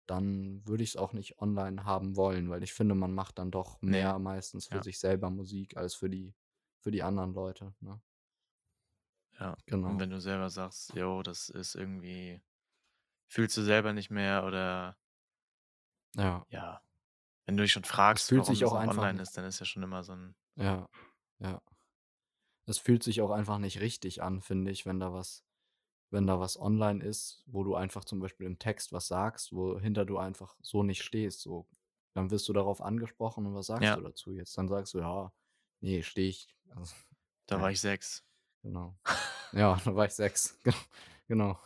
dann 0.07 0.67
würde 0.67 0.85
ich 0.85 0.91
es 0.91 0.97
auch 0.97 1.13
nicht 1.13 1.39
online 1.41 1.85
haben 1.85 2.15
wollen, 2.17 2.49
weil 2.51 2.63
ich 2.63 2.73
finde, 2.73 2.95
man 2.95 3.13
macht 3.15 3.39
dann 3.39 3.51
doch 3.51 3.81
mehr 3.83 4.19
meistens 4.21 4.67
für 4.67 4.79
Ja. 4.79 4.83
sich 4.83 4.99
selber 5.01 5.31
Musik 5.31 5.77
als 5.77 5.95
für 5.95 6.09
die, 6.11 6.35
für 6.81 6.91
die 6.93 7.03
anderen 7.03 7.35
Leute. 7.35 7.75
Ne? 7.81 8.01
Ja. 9.39 9.57
Und 9.83 9.99
Genau. 9.99 10.01
wenn 10.01 10.11
du 10.11 10.21
selber 10.21 10.51
sagst, 10.51 10.95
jo, 10.95 11.23
das 11.23 11.49
ist 11.49 11.75
irgendwie, 11.75 12.43
fühlst 13.29 13.57
du 13.57 13.63
selber 13.63 13.93
nicht 13.93 14.11
mehr 14.11 14.45
oder 14.47 14.99
Ja, 16.17 16.47
ja, 16.49 16.83
wenn 17.47 17.57
du 17.57 17.65
dich 17.65 17.73
schon 17.73 17.85
fragst, 17.85 18.33
fühlt 18.33 18.37
warum 18.37 18.59
sich 18.59 18.61
das 18.61 18.73
auch 18.73 18.75
einfach 18.75 19.09
online 19.09 19.23
ist, 19.23 19.37
dann 19.37 19.45
ist 19.47 19.61
ja 19.61 19.67
schon 19.67 19.83
immer 19.85 20.05
so 20.05 20.13
ein, 20.15 20.37
ja, 20.57 20.87
ja. 21.39 21.61
Es 22.66 22.78
fühlt 22.78 23.02
sich 23.02 23.20
auch 23.20 23.30
einfach 23.30 23.58
nicht 23.58 23.80
richtig 23.80 24.23
an, 24.23 24.40
finde 24.40 24.70
ich, 24.73 24.87
wenn 24.87 24.99
da 25.00 25.12
was, 25.12 25.44
wenn 26.11 26.26
da 26.26 26.40
was 26.40 26.58
online 26.58 27.02
ist, 27.04 27.42
wo 27.46 27.62
du 27.64 27.75
einfach 27.76 28.04
zum 28.04 28.20
Beispiel 28.20 28.46
im 28.46 28.58
Text 28.58 28.92
was 28.92 29.06
sagst, 29.08 29.52
wohinter 29.52 30.04
du 30.04 30.18
einfach 30.18 30.56
so 30.62 30.82
nicht 30.82 31.02
stehst. 31.02 31.40
So, 31.42 31.66
dann 32.14 32.30
wirst 32.30 32.49
du 32.49 32.52
darauf 32.52 32.80
angesprochen 32.80 33.46
und 33.46 33.54
was 33.54 33.66
sagst 33.66 33.85
Ja. 33.85 33.96
du 33.96 34.00
dazu 34.02 34.32
jetzt? 34.32 34.56
Dann 34.58 34.68
sagst 34.68 34.94
du, 34.94 34.99
ja, 34.99 35.32
nee, 35.80 36.02
stehe 36.02 36.28
ich. 36.28 36.49
Also, 36.75 36.94
da 37.46 37.56
Ja. 37.56 37.62
war 37.62 37.70
ich 37.70 37.80
sechs. 37.80 38.25
genau. 38.62 38.96
Ja, 39.52 39.80
da 39.85 39.94
war 39.94 40.04
ich 40.06 40.12
sechs. 40.12 40.58
genau. 41.28 41.58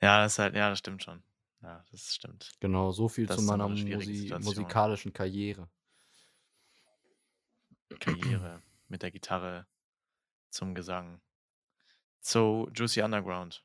Ja, 0.00 0.22
das 0.22 0.34
ist 0.34 0.38
halt, 0.38 0.54
ja, 0.54 0.70
das 0.70 0.78
stimmt 0.78 1.02
schon. 1.02 1.22
Ja, 1.62 1.84
das 1.90 2.14
stimmt. 2.14 2.52
Genau, 2.60 2.92
so 2.92 3.08
viel 3.08 3.26
Das 3.26 3.36
zu 3.36 3.42
meiner 3.42 3.68
Musi 3.68 4.32
musikalischen 4.40 5.12
Karriere. 5.12 5.68
Karriere 8.00 8.62
mit 8.88 9.02
der 9.02 9.10
Gitarre 9.10 9.66
zum 10.50 10.74
Gesang. 10.74 11.20
So, 12.20 12.68
Juicy 12.74 13.02
Underground. 13.02 13.64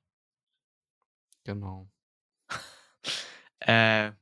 Genau. 1.43 1.89
Äh, 3.63 4.13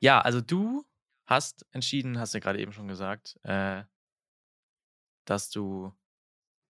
ja, 0.00 0.20
also 0.20 0.42
du 0.42 0.84
hast 1.24 1.66
entschieden, 1.72 2.18
hast 2.18 2.34
du 2.34 2.40
gerade 2.40 2.60
eben 2.60 2.72
schon 2.72 2.88
gesagt, 2.88 3.38
äh, 3.42 3.84
dass 5.24 5.48
du 5.48 5.94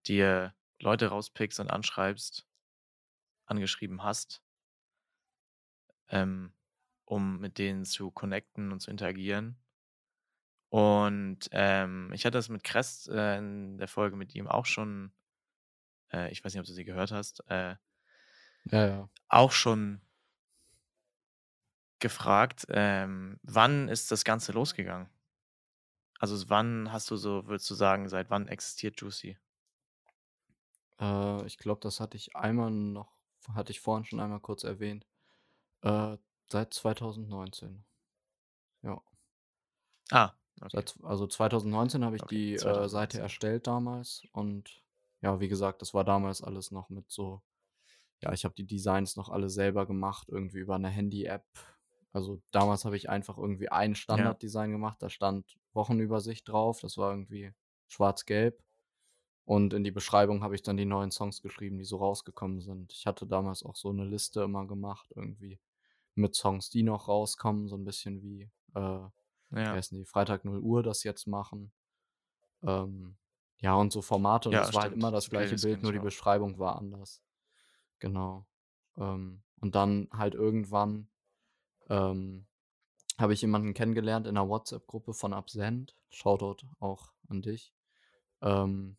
dir 0.07 0.55
Leute 0.81 1.09
rauspickst 1.09 1.59
und 1.61 1.71
anschreibst, 1.71 2.47
angeschrieben 3.47 4.05
hast, 4.05 4.43
ähm, 6.11 6.53
um 7.05 7.41
mit 7.41 7.59
denen 7.59 7.85
zu 7.85 8.11
connecten 8.11 8.73
und 8.73 8.81
zu 8.81 8.91
interagieren. 8.91 9.59
Und 10.71 11.49
ähm, 11.53 12.11
ich 12.15 12.25
hatte 12.27 12.39
das 12.39 12.49
mit 12.51 12.65
Crest 12.65 13.09
äh, 13.09 13.39
in 13.39 13.79
der 13.79 13.89
Folge 13.89 14.17
mit 14.17 14.35
ihm 14.35 14.47
auch 14.49 14.67
schon, 14.67 15.13
äh, 16.13 16.31
ich 16.33 16.45
weiß 16.45 16.55
nicht, 16.55 16.61
ob 16.61 16.67
du 16.67 16.73
sie 16.73 16.85
gehört 16.85 17.13
hast, 17.13 17.45
äh, 17.51 17.77
Ja, 18.65 18.87
ja. 18.87 19.09
auch 19.29 19.53
schon 19.53 20.03
gefragt, 22.01 22.67
ähm, 22.71 23.39
wann 23.43 23.89
ist 23.89 24.11
das 24.11 24.25
Ganze 24.25 24.53
losgegangen? 24.53 25.09
Also 26.21 26.49
wann 26.49 26.93
hast 26.93 27.11
du 27.11 27.17
so, 27.17 27.49
würdest 27.49 27.69
du 27.71 27.75
sagen, 27.75 28.09
seit 28.09 28.31
wann 28.31 28.47
existiert 28.47 29.01
Juicy? 29.01 29.37
Äh, 31.01 31.47
ich 31.47 31.59
glaube, 31.59 31.81
das 31.81 32.01
hatte 32.01 32.17
ich 32.17 32.37
einmal 32.37 32.71
noch, 32.71 33.19
hatte 33.55 33.73
ich 33.73 33.81
vorhin 33.81 34.05
schon 34.05 34.21
einmal 34.21 34.41
kurz 34.41 34.65
erwähnt. 34.65 35.07
Äh, 35.83 36.19
seit 36.51 36.75
2019. 36.75 37.87
Ja. 38.83 39.03
Ah, 40.11 40.38
okay. 40.61 40.83
Also 41.03 41.27
2019 41.27 42.05
habe 42.05 42.17
ich 42.17 42.23
Okay, 42.23 42.35
die 42.35 42.55
äh, 42.55 42.59
2019. 42.59 42.91
Seite 42.91 43.21
erstellt 43.21 43.67
damals 43.67 44.23
und 44.33 44.83
ja, 45.21 45.41
wie 45.41 45.49
gesagt, 45.49 45.83
das 45.83 45.95
war 45.95 46.05
damals 46.05 46.43
alles 46.43 46.71
noch 46.71 46.89
mit 46.91 47.11
so, 47.11 47.43
ja, 48.23 48.33
ich 48.33 48.45
habe 48.45 48.55
die 48.55 48.67
Designs 48.67 49.17
noch 49.17 49.29
alle 49.29 49.51
selber 49.51 49.87
gemacht, 49.87 50.29
irgendwie 50.29 50.59
über 50.59 50.77
eine 50.77 50.89
Handy-App. 50.89 51.45
Also 52.13 52.41
damals 52.51 52.85
habe 52.85 52.97
ich 52.97 53.11
einfach 53.11 53.37
irgendwie 53.37 53.69
ein 53.69 53.95
Standarddesign 53.95 54.71
gemacht, 54.71 54.99
da 55.01 55.11
stand 55.11 55.59
Wochenübersicht 55.73 56.49
drauf, 56.49 56.81
das 56.81 56.97
war 56.97 57.11
irgendwie 57.11 57.53
schwarz-gelb. 57.89 58.63
Und 59.45 59.73
in 59.73 59.83
die 59.83 59.91
Beschreibung 59.91 60.43
habe 60.43 60.55
ich 60.55 60.63
dann 60.63 60.77
die 60.77 60.85
neuen 60.85 61.11
Songs 61.11 61.41
geschrieben, 61.41 61.79
die 61.79 61.85
so 61.85 61.97
rausgekommen 61.97 62.61
sind. 62.61 62.93
Ich 62.93 63.07
hatte 63.07 63.27
damals 63.27 63.63
auch 63.63 63.77
so 63.77 63.89
eine 63.89 64.05
Liste 64.05 64.43
immer 64.43 64.67
gemacht, 64.67 65.11
irgendwie 65.17 65.59
mit 66.15 66.35
Songs, 66.35 66.69
die 66.69 66.83
noch 66.83 67.09
rauskommen, 67.09 67.67
so 67.67 67.77
ein 67.77 67.85
bisschen 67.85 68.23
wie, 68.23 68.51
äh, 68.75 68.81
wie 68.81 69.18
Ja, 69.51 69.73
heißen 69.73 69.97
die, 69.99 70.05
Freitag 70.05 70.45
0 70.45 70.59
Uhr 70.61 70.83
das 70.83 71.03
jetzt 71.05 71.27
machen. 71.27 71.73
Ähm, 72.63 73.17
ja, 73.61 73.75
und 73.75 73.93
so 73.93 74.03
Formate. 74.03 74.51
Und 74.51 74.55
Ja, 74.55 74.63
es 74.63 74.73
war 74.75 74.83
halt 74.83 74.93
stimmt. 74.93 75.03
immer 75.03 75.11
das 75.13 75.31
gleiche 75.31 75.57
Playlist 75.57 75.65
Bild, 75.65 75.83
nur 75.83 75.93
die 75.93 75.99
auch. 75.99 76.05
Beschreibung 76.05 76.59
war 76.59 76.77
anders. 76.77 77.23
Genau. 77.99 78.47
Ähm, 78.97 79.43
und 79.61 79.75
dann 79.75 80.09
halt 80.13 80.35
irgendwann 80.35 81.09
ähm, 81.89 82.47
habe 83.19 83.33
ich 83.33 83.41
jemanden 83.43 83.75
kennengelernt 83.75 84.27
in 84.27 84.37
einer 84.37 84.49
WhatsApp-Gruppe 84.49 85.15
von 85.15 85.33
Absent. 85.33 85.97
Shoutout 86.11 86.67
auch 86.79 87.13
an 87.29 87.43
dich. 87.43 87.75
Ähm, 88.43 88.97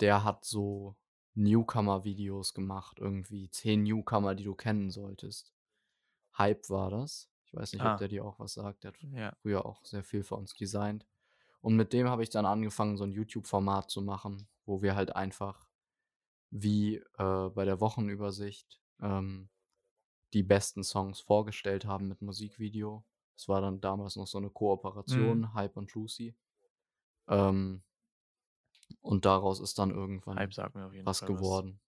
der 0.00 0.24
hat 0.24 0.44
so 0.44 0.96
Newcomer-Videos 1.34 2.54
gemacht, 2.54 2.98
irgendwie 2.98 3.50
zehn 3.50 3.82
Newcomer, 3.82 4.34
die 4.34 4.44
du 4.44 4.54
kennen 4.54 4.90
solltest. 4.90 5.52
Hype 6.36 6.68
war 6.68 6.90
das. 6.90 7.30
Weiß 7.56 7.72
nicht, 7.72 7.82
Ah. 7.82 7.94
ob 7.94 7.98
der 7.98 8.08
dir 8.08 8.24
auch 8.24 8.38
was 8.38 8.52
sagt. 8.54 8.84
Der 8.84 8.92
hat 8.92 9.02
ja, 9.02 9.32
früher 9.40 9.64
auch 9.64 9.84
sehr 9.84 10.04
viel 10.04 10.22
für 10.22 10.36
uns 10.36 10.54
designt. 10.54 11.06
Und 11.62 11.74
mit 11.74 11.92
dem 11.92 12.08
habe 12.08 12.22
ich 12.22 12.30
dann 12.30 12.44
angefangen, 12.46 12.96
so 12.96 13.04
ein 13.04 13.12
YouTube-Format 13.12 13.90
zu 13.90 14.02
machen, 14.02 14.46
wo 14.66 14.82
wir 14.82 14.94
halt 14.94 15.16
einfach 15.16 15.66
wie 16.50 16.96
äh, 17.18 17.48
bei 17.50 17.64
der 17.64 17.80
Wochenübersicht 17.80 18.80
ähm, 19.00 19.48
die 20.32 20.42
besten 20.42 20.84
Songs 20.84 21.20
vorgestellt 21.20 21.86
haben 21.86 22.08
mit 22.08 22.20
Musikvideo. 22.22 23.04
Es 23.36 23.48
war 23.48 23.60
dann 23.60 23.80
damals 23.80 24.16
noch 24.16 24.26
so 24.26 24.38
eine 24.38 24.50
Kooperation, 24.50 25.40
Mhm. 25.40 25.54
Hype 25.54 25.76
und 25.76 25.90
Juicy. 25.90 26.36
Ähm, 27.28 27.82
und 29.00 29.24
daraus 29.24 29.60
ist 29.60 29.78
dann 29.78 29.90
irgendwann 29.90 30.36
was 31.04 31.18
Fall 31.20 31.28
geworden. 31.28 31.80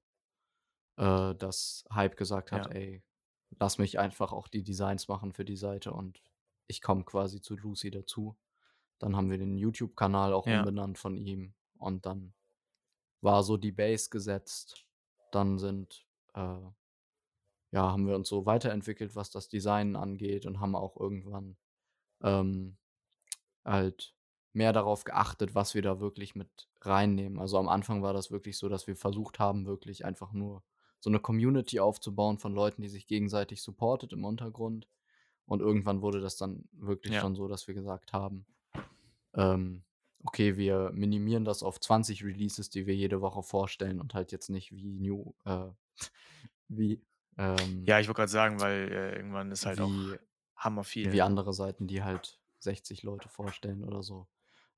Äh, 0.97 1.35
dass 1.37 1.85
Hype 1.93 2.17
gesagt 2.17 2.51
hat, 2.53 2.67
Ja. 2.67 2.73
ey, 2.73 3.03
lass 3.59 3.79
mich 3.79 3.99
einfach 3.99 4.33
auch 4.33 4.49
die 4.49 4.63
Designs 4.63 5.09
machen 5.09 5.33
für 5.33 5.45
die 5.45 5.57
Seite 5.57 5.93
und 5.93 6.23
ich 6.67 6.83
komme 6.83 7.05
quasi 7.05 7.41
zu 7.41 7.57
Lucy 7.57 7.91
dazu. 7.91 8.37
Dann 8.99 9.17
haben 9.17 9.31
wir 9.31 9.39
den 9.39 9.57
YouTube-Kanal 9.59 10.33
auch 10.33 10.47
Ja. 10.47 10.61
umbenannt 10.61 10.99
von 10.99 11.17
ihm 11.17 11.55
und 11.79 12.07
dann 12.07 12.35
war 13.21 13.43
so 13.43 13.57
die 13.57 13.73
Base 13.73 14.11
gesetzt. 14.11 14.87
Dann 15.33 15.59
sind, 15.59 16.07
äh, 16.35 16.61
ja, 17.71 17.93
haben 17.93 18.07
wir 18.07 18.17
uns 18.17 18.29
so 18.29 18.47
weiterentwickelt, 18.47 19.15
was 19.15 19.31
das 19.31 19.49
Design 19.49 19.97
angeht 19.97 20.47
und 20.47 20.61
haben 20.61 20.75
auch 20.75 20.97
irgendwann 20.97 21.57
ähm, 22.23 22.77
halt 23.65 24.15
mehr 24.53 24.73
darauf 24.73 25.05
geachtet, 25.05 25.55
was 25.55 25.75
wir 25.75 25.83
da 25.83 26.01
wirklich 26.01 26.35
mit 26.35 26.69
reinnehmen. 26.81 27.39
Also 27.39 27.59
am 27.59 27.69
Anfang 27.69 28.03
war 28.03 28.13
das 28.13 28.31
wirklich 28.31 28.59
so, 28.59 28.69
dass 28.69 28.87
wir 28.87 28.97
versucht 28.97 29.39
haben, 29.39 29.67
wirklich 29.67 30.05
einfach 30.05 30.33
nur 30.33 30.65
so 31.01 31.11
eine 31.11 31.21
Community 31.21 31.81
aufzubauen 31.81 32.39
von 32.39 32.55
Leuten, 32.55 32.83
die 32.83 32.89
sich 32.89 33.07
gegenseitig 33.07 33.63
supportet 33.63 34.13
im 34.13 34.25
Untergrund. 34.25 34.89
Und 35.47 35.61
irgendwann 35.61 36.03
wurde 36.03 36.21
das 36.21 36.37
dann 36.37 36.69
wirklich 36.73 37.15
Ja. 37.15 37.21
schon 37.23 37.35
so, 37.35 37.49
dass 37.49 37.69
wir 37.69 37.75
gesagt 37.75 38.13
haben, 38.13 38.47
ähm, 39.35 39.85
okay, 40.25 40.57
wir 40.57 40.91
minimieren 40.93 41.45
das 41.45 41.63
auf 41.63 41.81
20 41.81 42.25
Releases, 42.25 42.71
die 42.71 42.87
wir 42.87 42.95
jede 42.95 43.21
Woche 43.21 43.43
vorstellen 43.43 44.01
und 44.01 44.15
halt 44.15 44.33
jetzt 44.33 44.51
nicht 44.51 44.73
wie 44.73 44.85
New, 44.99 45.35
äh, 45.45 45.69
wie, 46.69 47.01
ähm, 47.37 47.85
Ja, 47.87 48.01
ich 48.01 48.09
wollte 48.09 48.19
gerade 48.19 48.33
sagen, 48.33 48.61
weil 48.61 48.93
äh, 48.93 49.17
irgendwann 49.17 49.51
ist 49.53 49.65
halt 49.65 49.81
auch 49.81 49.89
wie, 49.91 50.19
hammer 50.57 50.85
viel. 50.85 51.13
wie 51.13 51.23
andere 51.23 51.53
Seiten, 51.55 51.87
die 51.87 52.03
halt 52.03 52.41
60 52.59 53.03
Leute 53.05 53.29
vorstellen 53.29 53.85
oder 53.85 54.03
so. 54.03 54.27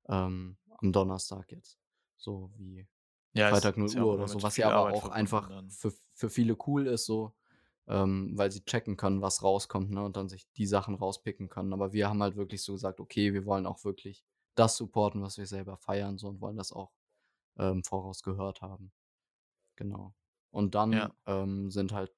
Ähm, 0.07 0.57
am 0.77 0.91
Donnerstag 0.91 1.51
jetzt. 1.51 1.79
So 2.17 2.51
wie 2.55 2.87
Ja, 3.33 3.49
Freitag 3.49 3.77
0 3.77 3.87
ist 3.87 3.95
ja 3.95 4.03
Uhr 4.03 4.13
oder 4.13 4.27
so, 4.27 4.41
was 4.43 4.57
ja 4.57 4.67
aber 4.67 4.75
Arbeit 4.75 4.95
auch 4.95 5.09
einfach 5.09 5.49
dann. 5.49 5.67
für, 5.67 5.93
für 6.13 6.29
viele 6.29 6.57
cool 6.67 6.87
ist, 6.87 7.05
so, 7.05 7.33
ähm, 7.87 8.33
weil 8.37 8.51
sie 8.51 8.63
checken 8.65 8.97
können, 8.97 9.21
was 9.21 9.43
rauskommt, 9.43 9.91
ne, 9.91 10.03
und 10.03 10.17
dann 10.17 10.29
sich 10.29 10.51
die 10.53 10.65
Sachen 10.67 10.95
rauspicken 10.95 11.49
können. 11.49 11.73
Aber 11.73 11.93
wir 11.93 12.09
haben 12.09 12.21
halt 12.21 12.35
wirklich 12.35 12.63
so 12.63 12.73
gesagt, 12.73 12.99
okay, 12.99 13.33
wir 13.33 13.45
wollen 13.45 13.65
auch 13.65 13.83
wirklich 13.85 14.23
das 14.55 14.77
supporten, 14.77 15.21
was 15.21 15.37
wir 15.37 15.47
selber 15.47 15.77
feiern, 15.77 16.17
so 16.17 16.27
und 16.29 16.41
wollen 16.41 16.57
das 16.57 16.71
auch 16.73 16.91
ähm, 17.57 17.83
voraus 17.83 18.23
gehört 18.23 18.61
haben. 18.61 18.91
Genau. 19.75 20.13
Und 20.51 20.75
dann 20.75 20.91
Ja. 20.93 21.11
ähm, 21.25 21.71
sind 21.71 21.91
halt 21.93 22.13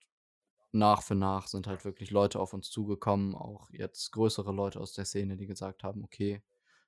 nach 0.71 1.04
für 1.04 1.15
nach 1.15 1.47
sind 1.47 1.67
halt 1.67 1.86
wirklich 1.86 2.12
Leute 2.12 2.39
auf 2.39 2.54
uns 2.54 2.69
zugekommen, 2.71 3.36
auch 3.36 3.69
jetzt 3.71 4.12
größere 4.12 4.52
Leute 4.52 4.80
aus 4.80 4.93
der 4.93 5.06
Szene, 5.06 5.38
die 5.38 5.47
gesagt 5.47 5.84
haben, 5.84 6.04
okay, 6.04 6.43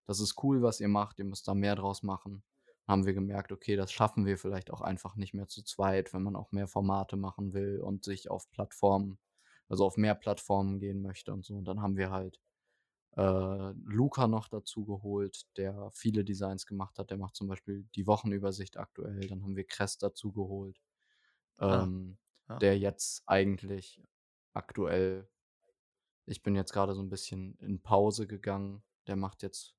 das 0.08 0.20
ist 0.20 0.44
cool, 0.44 0.62
was 0.62 0.80
ihr 0.82 0.88
macht, 0.90 1.20
ihr 1.20 1.26
müsst 1.26 1.48
da 1.48 1.54
mehr 1.56 1.76
draus 1.76 2.04
machen. 2.04 2.44
Haben 2.88 3.06
wir 3.06 3.14
gemerkt, 3.14 3.52
okay, 3.52 3.76
das 3.76 3.92
schaffen 3.92 4.26
wir 4.26 4.38
vielleicht 4.38 4.72
auch 4.72 4.82
einfach 4.82 5.16
nicht 5.16 5.34
mehr 5.34 5.48
zu 5.48 5.64
zweit, 5.64 6.14
wenn 6.14 6.24
man 6.24 6.36
auch 6.36 6.52
mehr 6.52 6.68
Formate 6.68 7.18
machen 7.18 7.54
will 7.54 7.80
und 7.82 8.04
sich 8.04 8.30
auf 8.30 8.50
Plattformen, 8.52 9.20
also 9.70 9.86
auf 9.86 9.98
mehr 9.98 10.16
Plattformen 10.16 10.80
gehen 10.80 11.02
möchte 11.02 11.34
und 11.34 11.46
so. 11.46 11.56
Und 11.56 11.66
dann 11.66 11.82
haben 11.82 11.98
wir 11.98 12.12
halt 12.12 12.40
äh, 13.18 13.72
Luca 13.86 14.28
noch 14.28 14.48
dazu 14.50 14.86
geholt, 14.86 15.46
der 15.58 15.90
viele 15.94 16.24
Designs 16.26 16.66
gemacht 16.66 17.00
hat. 17.00 17.10
Der 17.12 17.18
macht 17.18 17.36
zum 17.36 17.48
Beispiel 17.48 17.86
die 17.96 18.08
Wochenübersicht 18.08 18.78
aktuell. 18.78 19.28
Dann 19.28 19.44
haben 19.44 19.56
wir 19.56 19.66
Crest 19.66 20.04
dazu 20.04 20.32
geholt, 20.32 20.80
Ah, 21.58 21.84
ähm, 21.84 22.18
ja. 22.50 22.58
der 22.60 22.78
jetzt 22.78 23.24
eigentlich 23.28 24.02
aktuell, 24.54 25.30
ich 26.26 26.44
bin 26.44 26.56
jetzt 26.56 26.74
gerade 26.74 26.94
so 26.96 27.02
ein 27.02 27.10
bisschen 27.10 27.58
in 27.60 27.82
Pause 27.82 28.28
gegangen. 28.28 28.84
Der 29.08 29.16
macht 29.16 29.44
jetzt 29.44 29.75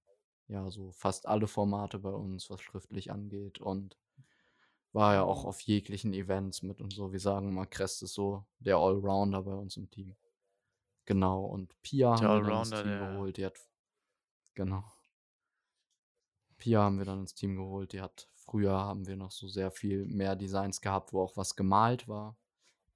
ja 0.48 0.70
so 0.70 0.92
fast 0.92 1.26
alle 1.26 1.46
Formate 1.46 1.98
bei 1.98 2.10
uns, 2.12 2.50
was 2.50 2.60
schriftlich 2.60 3.10
angeht 3.10 3.58
und 3.60 3.96
war 4.92 5.14
ja 5.14 5.22
auch 5.24 5.44
auf 5.44 5.60
jeglichen 5.60 6.14
Events 6.14 6.62
mit 6.62 6.80
und 6.80 6.92
so. 6.92 7.12
Wir 7.12 7.20
sagen 7.20 7.52
mal, 7.52 7.66
Crest 7.66 8.02
ist 8.02 8.14
so 8.14 8.44
der 8.60 8.76
Allrounder 8.76 9.42
bei 9.42 9.52
uns 9.54 9.76
im 9.76 9.90
Team. 9.90 10.16
Genau. 11.04 11.44
Und 11.44 11.80
Pia 11.82 12.16
Der 12.16 12.28
haben 12.28 12.44
wir 12.44 12.50
dann 12.50 12.60
ins 12.60 12.70
Team 12.70 12.84
der- 12.88 12.98
geholt. 13.12 13.36
Die 13.36 13.44
hat 13.44 13.58
genau. 14.54 14.84
Pia 16.56 16.80
haben 16.82 16.98
wir 16.98 17.04
dann 17.04 17.20
ins 17.20 17.34
Team 17.34 17.56
geholt. 17.56 17.92
Die 17.92 18.00
hat 18.00 18.28
früher 18.34 18.72
haben 18.72 19.06
wir 19.06 19.16
noch 19.16 19.30
so 19.30 19.48
sehr 19.48 19.70
viel 19.70 20.06
mehr 20.06 20.36
Designs 20.36 20.80
gehabt, 20.80 21.12
wo 21.12 21.20
auch 21.22 21.36
was 21.36 21.54
gemalt 21.56 22.08
war. 22.08 22.36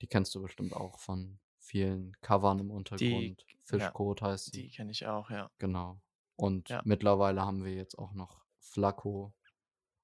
Die 0.00 0.06
kennst 0.06 0.34
du 0.34 0.40
bestimmt 0.42 0.72
auch 0.74 0.98
von 0.98 1.38
vielen 1.58 2.16
Covern 2.22 2.58
im 2.60 2.70
Untergrund. 2.70 3.44
Fischcode 3.62 4.22
heißt 4.22 4.46
sie. 4.46 4.62
Die 4.62 4.70
kenne 4.70 4.90
ich 4.92 5.06
auch, 5.06 5.28
ja. 5.30 5.50
Genau. 5.58 6.00
Und 6.40 6.68
Ja. 6.70 6.82
mittlerweile 6.84 7.42
haben 7.42 7.64
wir 7.64 7.74
jetzt 7.74 7.98
auch 7.98 8.12
noch 8.12 8.44
Flacco 8.58 9.34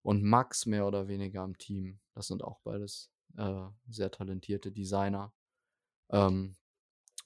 und 0.02 0.22
Max 0.22 0.66
mehr 0.66 0.86
oder 0.86 1.08
weniger 1.08 1.44
im 1.44 1.58
Team. 1.58 2.00
Das 2.14 2.26
sind 2.28 2.44
auch 2.44 2.60
beides 2.60 3.10
äh, 3.36 3.64
sehr 3.88 4.10
talentierte 4.10 4.72
Designer. 4.72 5.32
Ähm, 6.10 6.56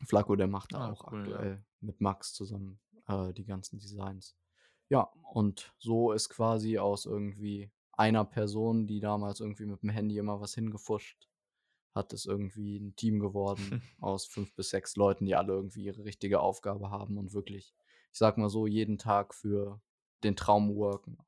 Flacco, 0.07 0.37
der 0.37 0.47
macht 0.47 0.75
da 0.75 0.79
Ah, 0.79 0.93
auch 0.93 1.13
cool, 1.13 1.21
ja. 1.21 1.27
aktuell 1.29 1.65
mit 1.81 2.01
Max 2.01 2.33
zusammen 2.35 2.81
äh, 3.07 3.33
die 3.33 3.45
ganzen 3.45 3.79
Designs. 3.79 4.37
Ja, 4.89 5.11
und 5.33 5.73
so 5.79 6.13
ist 6.13 6.29
quasi 6.31 6.79
aus 6.79 7.07
irgendwie 7.07 7.71
einer 7.93 8.25
Person, 8.25 8.87
die 8.87 9.01
damals 9.01 9.41
irgendwie 9.41 9.67
mit 9.67 9.83
dem 9.83 9.91
Handy 9.91 10.19
immer 10.19 10.41
was 10.41 10.55
hingefuscht, 10.55 11.29
hat 11.95 12.13
es 12.13 12.27
irgendwie 12.27 12.79
ein 12.79 12.97
Team 12.97 13.21
geworden 13.21 13.83
aus 14.01 14.27
fünf 14.27 14.55
bis 14.55 14.71
sechs 14.71 14.97
Leuten, 14.97 15.27
die 15.27 15.35
alle 15.37 15.53
irgendwie 15.53 15.85
ihre 15.85 16.05
richtige 16.05 16.41
Aufgabe 16.41 16.91
haben 16.91 17.19
und 17.19 17.33
wirklich, 17.35 17.75
ich 18.13 18.19
sag 18.19 18.37
mal 18.39 18.49
so, 18.51 18.67
jeden 18.67 18.99
Tag 18.99 19.35
für 19.35 19.81
den 20.23 20.37
Traum 20.37 20.75
worken 20.75 21.17
auch. 21.19 21.27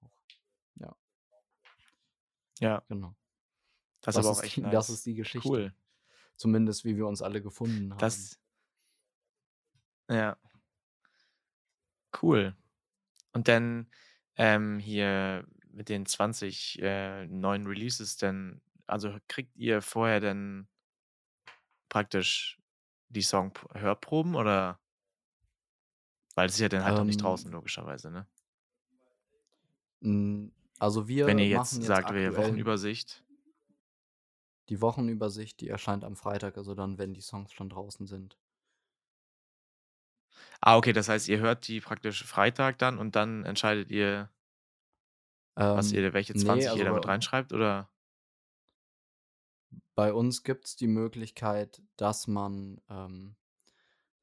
Ja, 2.60 2.82
Genau. 2.88 3.16
das, 4.02 4.14
Das 4.14 4.24
ist 4.24 4.28
aber 4.28 4.38
auch 4.38 4.42
echt 4.44 4.56
die- 4.56 4.60
nice. 4.60 4.72
das 4.72 4.90
ist 4.90 5.06
die 5.06 5.14
Geschichte. 5.14 5.48
Cool. 5.48 5.74
Zumindest 6.36 6.84
wie 6.84 6.96
wir 6.96 7.06
uns 7.06 7.20
alle 7.22 7.42
gefunden 7.42 7.90
haben. 7.90 7.98
Das. 7.98 8.38
Ja. 10.08 10.36
Cool. 12.22 12.54
Und 13.32 13.48
dann 13.48 13.90
ähm, 14.36 14.78
hier 14.78 15.46
mit 15.70 15.88
den 15.88 16.06
20 16.06 16.80
äh, 16.82 17.26
neuen 17.26 17.66
Releases, 17.66 18.16
denn, 18.16 18.60
also 18.86 19.16
kriegt 19.28 19.56
ihr 19.56 19.80
vorher 19.82 20.20
denn 20.20 20.68
praktisch 21.88 22.60
die 23.08 23.22
Song-Hörproben 23.22 24.34
oder? 24.34 24.78
Weil 26.34 26.46
es 26.48 26.54
ist 26.54 26.60
ja 26.60 26.68
dann 26.68 26.84
halt 26.84 26.96
noch 26.96 27.04
nicht 27.04 27.22
Ähm, 27.22 27.22
draußen, 27.22 27.50
logischerweise, 27.52 28.10
ne? 28.10 28.26
Mm, 30.00 30.48
Also 30.78 31.08
wir 31.08 31.26
Wenn 31.26 31.38
ihr 31.38 31.48
jetzt 31.48 31.82
jetzt 31.82 31.82
sagt, 31.82 32.10
wir 32.10 32.36
Wochenübersicht. 32.36 33.24
die 34.70 34.80
Wochenübersicht, 34.80 35.60
die 35.60 35.68
erscheint 35.68 36.02
am 36.02 36.16
Freitag, 36.16 36.56
also 36.58 36.74
dann, 36.74 36.98
wenn 36.98 37.14
die 37.14 37.20
Songs 37.20 37.52
schon 37.52 37.68
draußen 37.68 38.08
sind. 38.08 38.40
Ah, 40.60 40.76
okay, 40.76 40.92
das 40.92 41.08
heißt, 41.08 41.28
ihr 41.28 41.38
hört 41.40 41.68
die 41.68 41.80
praktisch 41.80 42.24
Freitag 42.24 42.78
dann 42.78 42.98
und 42.98 43.16
dann 43.16 43.44
entscheidet 43.44 43.90
ihr, 43.90 44.30
was 45.74 45.90
Ähm, 45.90 45.92
ihr, 45.92 46.12
welche 46.14 46.34
nee, 46.34 46.34
20 46.34 46.66
also 46.68 46.84
ihr 46.84 46.84
damit 46.84 47.06
reinschreibt, 47.06 47.52
oder? 47.52 47.90
Bei 49.94 50.12
uns 50.12 50.42
gibt 50.42 50.66
es 50.66 50.76
die 50.76 50.86
Möglichkeit, 50.86 51.82
dass 51.96 52.26
man 52.26 52.80
ähm, 52.88 53.36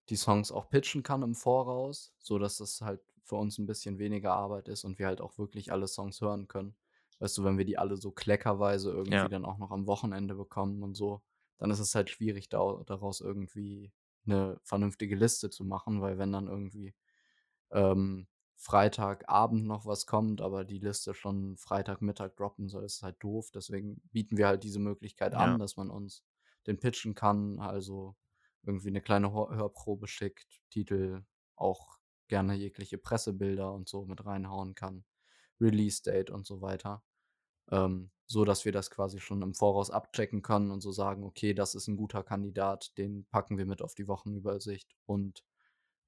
die 0.09 0.15
Songs 0.15 0.51
auch 0.51 0.69
pitchen 0.69 1.03
kann 1.03 1.21
im 1.23 1.35
Voraus, 1.35 2.13
sodass 2.19 2.57
das 2.57 2.81
halt 2.81 3.01
für 3.23 3.35
uns 3.35 3.57
ein 3.57 3.67
bisschen 3.67 3.99
weniger 3.99 4.33
Arbeit 4.33 4.67
ist 4.67 4.83
und 4.83 4.99
wir 4.99 5.07
halt 5.07 5.21
auch 5.21 5.37
wirklich 5.37 5.71
alle 5.71 5.87
Songs 5.87 6.21
hören 6.21 6.47
können. 6.47 6.75
Weißt 7.19 7.37
du, 7.37 7.43
wenn 7.43 7.57
wir 7.57 7.65
die 7.65 7.77
alle 7.77 7.97
so 7.97 8.11
kleckerweise 8.11 8.91
irgendwie 8.91 9.27
Ja. 9.27 9.29
dann 9.29 9.45
auch 9.45 9.57
noch 9.57 9.71
am 9.71 9.87
Wochenende 9.87 10.35
bekommen 10.35 10.83
und 10.83 10.95
so, 10.95 11.21
dann 11.57 11.69
ist 11.71 11.79
es 11.79 11.93
halt 11.95 12.09
schwierig, 12.09 12.49
da, 12.49 12.81
daraus 12.85 13.21
irgendwie 13.21 13.91
eine 14.25 14.59
vernünftige 14.63 15.15
Liste 15.15 15.49
zu 15.49 15.65
machen, 15.65 16.01
weil 16.01 16.17
wenn 16.17 16.31
dann 16.31 16.47
irgendwie 16.47 16.95
ähm, 17.71 18.27
Freitagabend 18.55 19.65
noch 19.65 19.85
was 19.85 20.05
kommt, 20.05 20.41
aber 20.41 20.65
die 20.65 20.79
Liste 20.79 21.13
schon 21.13 21.57
Freitagmittag 21.57 22.35
droppen 22.35 22.67
soll, 22.69 22.83
ist 22.85 23.03
halt 23.03 23.17
doof. 23.23 23.51
Deswegen 23.53 24.01
bieten 24.11 24.37
wir 24.37 24.47
halt 24.47 24.63
diese 24.63 24.79
Möglichkeit 24.79 25.33
Ja. 25.33 25.35
an, 25.35 25.59
dass 25.59 25.77
man 25.77 25.89
uns 25.89 26.23
den 26.67 26.79
pitchen 26.79 27.15
kann, 27.15 27.59
also 27.59 28.15
irgendwie 28.63 28.89
eine 28.89 29.01
kleine 29.01 29.31
Hör 29.33 29.49
Hörprobe 29.55 30.07
schickt, 30.07 30.61
Titel, 30.69 31.23
auch 31.55 31.99
gerne 32.27 32.55
jegliche 32.55 32.97
Pressebilder 32.97 33.73
und 33.73 33.89
so 33.89 34.05
mit 34.05 34.25
reinhauen 34.25 34.75
kann, 34.75 35.03
Release-Date 35.59 36.29
und 36.29 36.45
so 36.45 36.61
weiter. 36.61 37.03
Ähm, 37.71 38.11
so 38.27 38.45
dass 38.45 38.63
wir 38.63 38.71
das 38.71 38.91
quasi 38.91 39.19
schon 39.19 39.41
im 39.41 39.55
Voraus 39.55 39.89
abchecken 39.89 40.43
können 40.43 40.71
und 40.71 40.81
so 40.81 40.91
sagen, 40.91 41.23
okay, 41.23 41.53
das 41.55 41.73
ist 41.73 41.87
ein 41.87 41.97
guter 41.97 42.23
Kandidat, 42.23 42.95
den 42.97 43.25
packen 43.25 43.57
wir 43.57 43.65
mit 43.65 43.81
auf 43.81 43.95
die 43.95 44.07
Wochenübersicht 44.07 44.95
und 45.07 45.43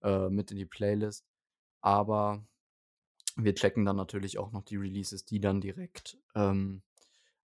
äh, 0.03 0.29
mit 0.29 0.51
in 0.51 0.57
die 0.57 0.65
Playlist. 0.67 1.25
Aber 1.81 2.45
wir 3.37 3.55
checken 3.55 3.85
dann 3.85 3.95
natürlich 3.95 4.37
auch 4.37 4.51
noch 4.51 4.63
die 4.63 4.75
Releases, 4.77 5.25
die 5.25 5.39
dann 5.39 5.61
direkt 5.61 6.19
ähm, 6.35 6.83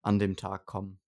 an 0.02 0.18
dem 0.18 0.36
Tag 0.36 0.66
kommen. 0.66 1.00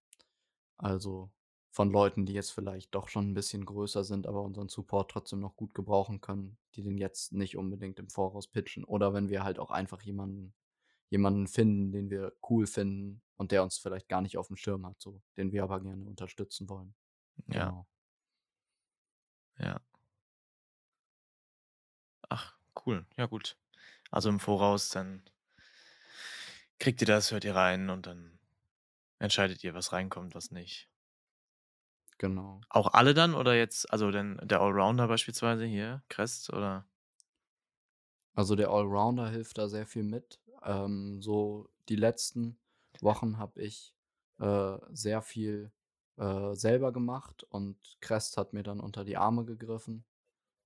Also 0.78 1.30
von 1.70 1.90
Leuten, 1.90 2.26
die 2.26 2.32
jetzt 2.32 2.50
vielleicht 2.52 2.94
doch 2.94 3.08
schon 3.08 3.30
ein 3.30 3.34
bisschen 3.34 3.64
größer 3.64 4.04
sind, 4.04 4.26
aber 4.26 4.42
unseren 4.42 4.68
Support 4.68 5.10
trotzdem 5.10 5.40
noch 5.40 5.56
gut 5.56 5.74
gebrauchen 5.74 6.20
können, 6.20 6.58
die 6.74 6.82
den 6.82 6.98
jetzt 6.98 7.32
nicht 7.32 7.56
unbedingt 7.56 7.98
im 7.98 8.08
Voraus 8.10 8.48
pitchen. 8.48 8.84
Oder 8.84 9.12
wenn 9.14 9.28
wir 9.28 9.44
halt 9.44 9.58
auch 9.58 9.70
einfach 9.70 10.02
jemanden, 10.02 10.54
jemanden 11.10 11.46
finden, 11.46 11.92
den 11.92 12.10
wir 12.10 12.34
cool 12.50 12.66
finden 12.66 13.22
und 13.36 13.52
der 13.52 13.62
uns 13.62 13.78
vielleicht 13.78 14.08
gar 14.08 14.22
nicht 14.22 14.38
auf 14.38 14.48
dem 14.48 14.56
Schirm 14.56 14.86
hat, 14.86 15.00
so, 15.00 15.22
den 15.36 15.52
wir 15.52 15.62
aber 15.64 15.80
gerne 15.80 16.04
unterstützen 16.06 16.68
wollen. 16.68 16.94
Ja, 17.48 17.70
Genau. 17.70 17.86
ja. 19.58 19.80
Ach, 22.30 22.56
cool. 22.86 23.06
Ja, 23.18 23.26
gut. 23.26 23.56
Also 24.10 24.28
im 24.30 24.40
Voraus, 24.40 24.88
dann 24.90 25.22
kriegt 26.78 27.00
ihr 27.00 27.06
das, 27.06 27.30
hört 27.32 27.44
ihr 27.44 27.54
rein 27.54 27.90
und 27.90 28.06
dann 28.06 28.38
entscheidet 29.18 29.64
ihr, 29.64 29.74
was 29.74 29.92
reinkommt, 29.92 30.34
was 30.34 30.50
nicht. 30.50 30.88
Genau. 32.18 32.60
Auch 32.68 32.92
alle 32.94 33.14
dann 33.14 33.34
oder 33.34 33.54
jetzt, 33.54 33.90
also 33.92 34.10
denn 34.10 34.38
der 34.42 34.60
Allrounder 34.60 35.08
beispielsweise 35.08 35.64
hier, 35.64 36.02
Crest 36.08 36.52
oder? 36.52 36.84
Also 38.34 38.54
der 38.54 38.70
Allrounder 38.70 39.28
hilft 39.28 39.58
da 39.58 39.68
sehr 39.68 39.86
viel 39.86 40.04
mit. 40.04 40.40
Ähm, 40.64 41.20
so 41.22 41.68
die 41.88 41.96
letzten 41.96 42.58
Wochen 43.00 43.38
habe 43.38 43.60
ich 43.62 43.94
äh, 44.38 44.78
sehr 44.90 45.22
viel 45.22 45.72
äh, 46.16 46.54
selber 46.54 46.92
gemacht 46.92 47.44
und 47.50 47.76
Crest 48.00 48.36
hat 48.36 48.52
mir 48.52 48.62
dann 48.62 48.80
unter 48.80 49.04
die 49.04 49.16
Arme 49.16 49.44
gegriffen. 49.44 50.04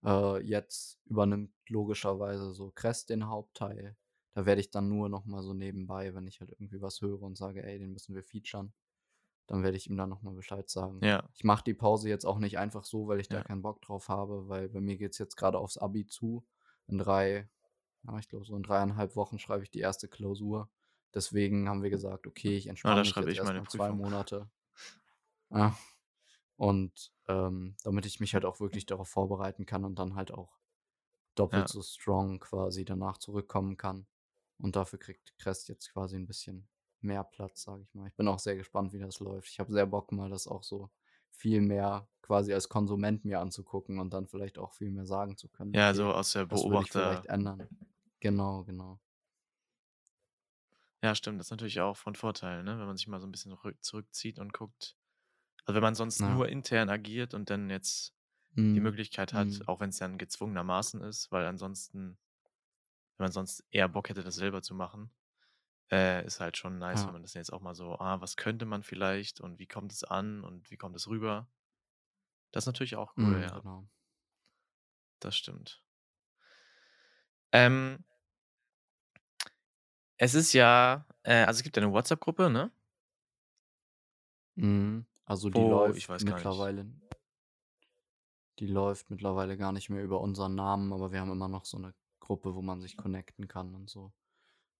Äh, 0.05 0.41
jetzt 0.43 1.01
übernimmt 1.07 1.53
logischerweise 1.69 2.55
so 2.55 2.73
Crest 2.75 3.11
den 3.11 3.29
Hauptteil. 3.29 3.97
Da 4.35 4.47
werde 4.47 4.61
ich 4.61 4.71
dann 4.71 4.89
nur 4.89 5.09
noch 5.09 5.25
mal 5.27 5.43
so 5.43 5.55
nebenbei, 5.55 6.15
wenn 6.15 6.27
ich 6.27 6.41
halt 6.41 6.51
irgendwie 6.51 6.83
was 6.83 7.01
höre 7.03 7.23
und 7.23 7.37
sage, 7.37 7.65
ey, 7.65 7.79
den 7.79 7.93
müssen 7.93 8.15
wir 8.15 8.23
featuren, 8.25 8.73
dann 9.47 9.63
werde 9.63 9.77
ich 9.77 9.89
ihm 9.89 9.97
dann 9.97 10.09
noch 10.09 10.23
mal 10.23 10.35
Bescheid 10.35 10.69
sagen. 10.71 11.01
Ja, 11.05 11.29
Ich 11.35 11.45
mache 11.45 11.65
die 11.65 11.75
Pause 11.75 12.09
jetzt 12.09 12.25
auch 12.25 12.39
nicht 12.39 12.59
einfach 12.59 12.85
so, 12.85 13.07
weil 13.09 13.21
ich 13.21 13.29
da 13.29 13.39
Ja. 13.39 13.45
keinen 13.45 13.63
Bock 13.63 13.83
drauf 13.83 14.09
habe, 14.09 14.49
weil 14.49 14.69
bei 14.69 14.81
mir 14.81 14.97
geht 14.97 15.13
es 15.13 15.19
jetzt 15.19 15.37
gerade 15.37 15.59
aufs 15.59 15.77
Abi 15.79 16.07
zu. 16.07 16.47
In 16.87 16.99
drei, 16.99 17.49
ja, 18.05 18.19
ich 18.19 18.29
glaube, 18.29 18.45
so 18.45 18.57
in 18.57 18.63
dreieinhalb 18.63 19.17
Wochen 19.17 19.39
schreibe 19.39 19.63
ich 19.65 19.71
die 19.71 19.81
erste 19.81 20.09
Klausur. 20.09 20.71
Deswegen 21.15 21.69
haben 21.69 21.83
wir 21.83 21.91
gesagt, 21.91 22.27
okay, 22.27 22.57
ich 22.57 22.69
entspanne 22.69 22.97
da 22.97 23.01
mich 23.03 23.15
jetzt 23.15 23.39
erstmal 23.39 23.69
zwei. 23.69 23.91
Monate. 23.93 24.49
Ja. 25.51 25.77
Und 26.57 27.13
ähm, 27.29 27.77
damit 27.83 28.07
ich 28.07 28.21
mich 28.21 28.35
halt 28.35 28.45
auch 28.45 28.61
wirklich 28.61 28.87
darauf 28.87 29.09
vorbereiten 29.09 29.67
kann 29.67 29.85
und 29.85 29.99
dann 29.99 30.15
halt 30.15 30.31
auch 30.33 30.59
doppelt 31.35 31.63
Ja. 31.63 31.69
so 31.69 31.83
strong 31.83 32.41
quasi 32.41 32.85
danach 32.85 33.19
zurückkommen 33.19 33.77
kann. 33.77 34.07
Und 34.59 34.77
dafür 34.77 34.99
kriegt 34.99 35.37
Crest 35.39 35.69
jetzt 35.69 35.93
quasi 35.93 36.17
ein 36.17 36.27
bisschen 36.27 36.69
mehr 37.05 37.25
Platz, 37.25 37.63
sage 37.63 37.83
ich 37.83 37.95
mal. 37.95 38.09
Ich 38.09 38.15
bin 38.17 38.29
auch 38.29 38.39
sehr 38.39 38.57
gespannt, 38.57 38.93
wie 38.93 38.99
das 39.01 39.21
läuft. 39.21 39.49
Ich 39.49 39.61
habe 39.61 39.73
sehr 39.73 39.87
Bock, 39.87 40.13
mal 40.13 40.31
das 40.31 40.47
auch 40.47 40.63
so 40.63 40.91
viel 41.31 41.61
mehr 41.61 42.09
quasi 42.23 42.53
als 42.55 42.69
Konsument 42.69 43.25
mir 43.25 43.41
anzugucken 43.41 43.99
und 43.99 44.13
dann 44.15 44.27
vielleicht 44.29 44.59
auch 44.59 44.73
viel 44.73 44.91
mehr 44.91 45.07
sagen 45.07 45.37
zu 45.37 45.49
können. 45.49 45.75
Ja, 45.75 45.93
okay, 45.93 45.95
so 45.95 46.13
aus 46.13 46.33
der 46.33 46.47
das 46.49 46.65
Beobachter. 46.67 46.91
vielleicht 46.93 47.27
ändern. 47.27 47.69
Genau, 48.21 48.65
genau. 48.65 49.01
Ja, 51.03 51.15
stimmt. 51.15 51.41
Das 51.41 51.49
ist 51.49 51.51
natürlich 51.51 51.81
auch 51.81 51.97
von 51.97 52.15
Vorteil, 52.15 52.63
ne? 52.63 52.79
wenn 52.79 52.87
man 52.87 52.97
sich 52.97 53.09
mal 53.09 53.21
so 53.21 53.27
ein 53.27 53.33
bisschen 53.33 53.53
rück- 53.53 53.81
zurückzieht 53.81 54.39
und 54.39 54.53
guckt. 54.53 54.97
Also 55.67 55.77
wenn 55.77 55.83
man 55.83 55.95
sonst 55.97 56.29
Ja. 56.29 56.29
nur 56.29 56.49
intern 56.49 56.91
agiert 56.91 57.35
und 57.35 57.51
dann 57.51 57.71
jetzt 57.71 58.15
die 58.75 58.81
Mhm. 58.81 58.83
Möglichkeit 58.83 59.35
hat, 59.35 59.61
Mhm. 59.61 59.69
auch 59.69 59.81
wenn 59.81 59.91
es 59.91 59.99
dann 59.99 60.19
gezwungenermaßen 60.19 61.03
ist, 61.03 61.33
weil 61.33 61.47
ansonsten, 61.47 62.19
wenn 63.17 63.25
man 63.25 63.33
sonst 63.33 63.65
eher 63.71 63.89
Bock 63.89 64.09
hätte, 64.11 64.23
das 64.23 64.35
selber 64.37 64.63
zu 64.63 64.75
machen, 64.75 65.11
äh, 65.93 66.25
ist 66.27 66.41
halt 66.41 66.57
schon 66.57 66.79
nice, 66.79 67.07
Ja. 67.07 67.07
wenn 67.07 67.15
man 67.15 67.23
das 67.23 67.35
jetzt 67.35 67.53
auch 67.53 67.61
mal 67.61 67.75
so, 67.77 67.99
ah, 68.01 68.21
was 68.21 68.37
könnte 68.37 68.67
man 68.67 68.83
vielleicht 68.83 69.41
und 69.41 69.59
wie 69.61 69.67
kommt 69.69 69.93
es 69.93 70.05
an 70.05 70.43
und 70.45 70.71
wie 70.73 70.77
kommt 70.79 70.97
es 70.97 71.09
rüber? 71.09 71.49
Das 72.53 72.63
ist 72.63 72.67
natürlich 72.67 72.97
auch 72.97 73.15
cool, 73.21 73.41
Mhm, 73.41 73.43
ja. 73.43 73.63
genau. 73.63 73.89
Das 75.21 75.37
stimmt. 75.37 75.83
Ähm, 77.53 78.05
es 80.17 80.35
ist 80.35 80.53
ja, 80.53 81.07
äh, 81.23 81.45
also 81.45 81.59
es 81.59 81.63
gibt 81.63 81.77
ja 81.77 81.83
eine 81.83 81.93
WhatsApp-Gruppe, 81.93 82.51
ne? 82.51 82.71
Mhm. 84.57 85.07
Also 85.27 85.51
die 85.51 85.65
Wo, 85.65 85.95
ich 85.95 86.09
läuft 86.09 86.09
weiß 86.09 86.25
gar 86.25 86.41
nicht. 86.41 86.67
mittlerweile 86.67 86.87
die 88.59 88.67
läuft 88.67 89.11
mittlerweile 89.11 89.59
gar 89.59 89.73
nicht 89.73 89.91
mehr 89.91 90.03
über 90.03 90.23
unseren 90.23 90.55
Namen, 90.55 90.93
aber 90.95 91.13
wir 91.13 91.21
haben 91.21 91.31
immer 91.31 91.49
noch 91.49 91.67
so 91.67 91.77
eine 91.77 91.95
Gruppe, 92.19 92.55
wo 92.55 92.63
man 92.63 92.81
sich 92.81 92.97
connecten 92.97 93.47
kann 93.47 93.75
und 93.75 93.91
so. 93.91 94.13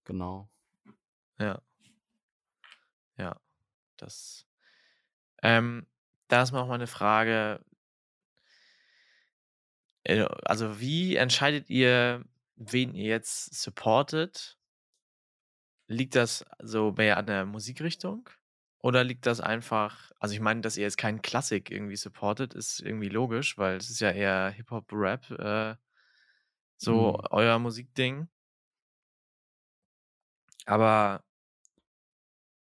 Genau. 0.05 0.49
Ja. 1.39 1.59
Ja, 3.17 3.39
das. 3.97 4.47
Ähm, 5.43 5.87
da 6.29 6.43
ist 6.43 6.51
mal 6.51 6.61
auch 6.61 6.67
mal 6.67 6.75
eine 6.75 6.87
Frage. 6.87 7.61
Äh, 10.03 10.25
Also, 10.45 10.79
wie 10.79 11.15
entscheidet 11.15 11.69
ihr, 11.69 12.23
wen 12.55 12.93
ihr 12.95 13.07
jetzt 13.07 13.53
supportet? 13.61 14.57
Liegt 15.87 16.15
das 16.15 16.45
so 16.61 16.91
mehr 16.93 17.17
an 17.17 17.25
der 17.25 17.45
Musikrichtung? 17.45 18.29
Oder 18.79 19.03
liegt 19.03 19.25
das 19.25 19.39
einfach, 19.39 20.11
also 20.19 20.33
ich 20.33 20.41
meine, 20.41 20.61
dass 20.61 20.75
ihr 20.77 20.83
jetzt 20.83 20.97
keinen 20.97 21.21
Klassik 21.21 21.71
irgendwie 21.71 21.95
supportet, 21.95 22.53
ist 22.53 22.81
irgendwie 22.81 23.07
logisch, 23.09 23.57
weil 23.57 23.77
es 23.77 23.89
ist 23.89 24.01
ja 24.01 24.11
eher 24.11 24.49
Hip-Hop, 24.49 24.91
Rap, 24.91 25.29
äh, 25.31 25.75
so 26.77 27.17
Mhm. 27.17 27.27
euer 27.31 27.59
Musikding. 27.59 28.27
Aber 30.65 31.22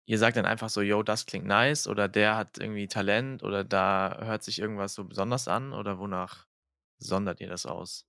ihr 0.07 0.19
sagt 0.19 0.37
dann 0.37 0.47
einfach 0.47 0.71
so, 0.71 0.83
yo, 0.83 1.03
das 1.03 1.27
klingt 1.27 1.47
nice 1.47 1.87
oder 1.89 2.09
der 2.09 2.37
hat 2.37 2.59
irgendwie 2.59 2.89
Talent 2.89 3.43
oder 3.43 3.65
da 3.65 4.19
hört 4.23 4.43
sich 4.45 4.59
irgendwas 4.61 4.95
so 4.95 5.05
besonders 5.05 5.49
an 5.49 5.73
oder 5.75 5.99
wonach 5.99 6.47
sondert 6.99 7.41
ihr 7.41 7.49
das 7.49 7.67
aus? 7.67 8.07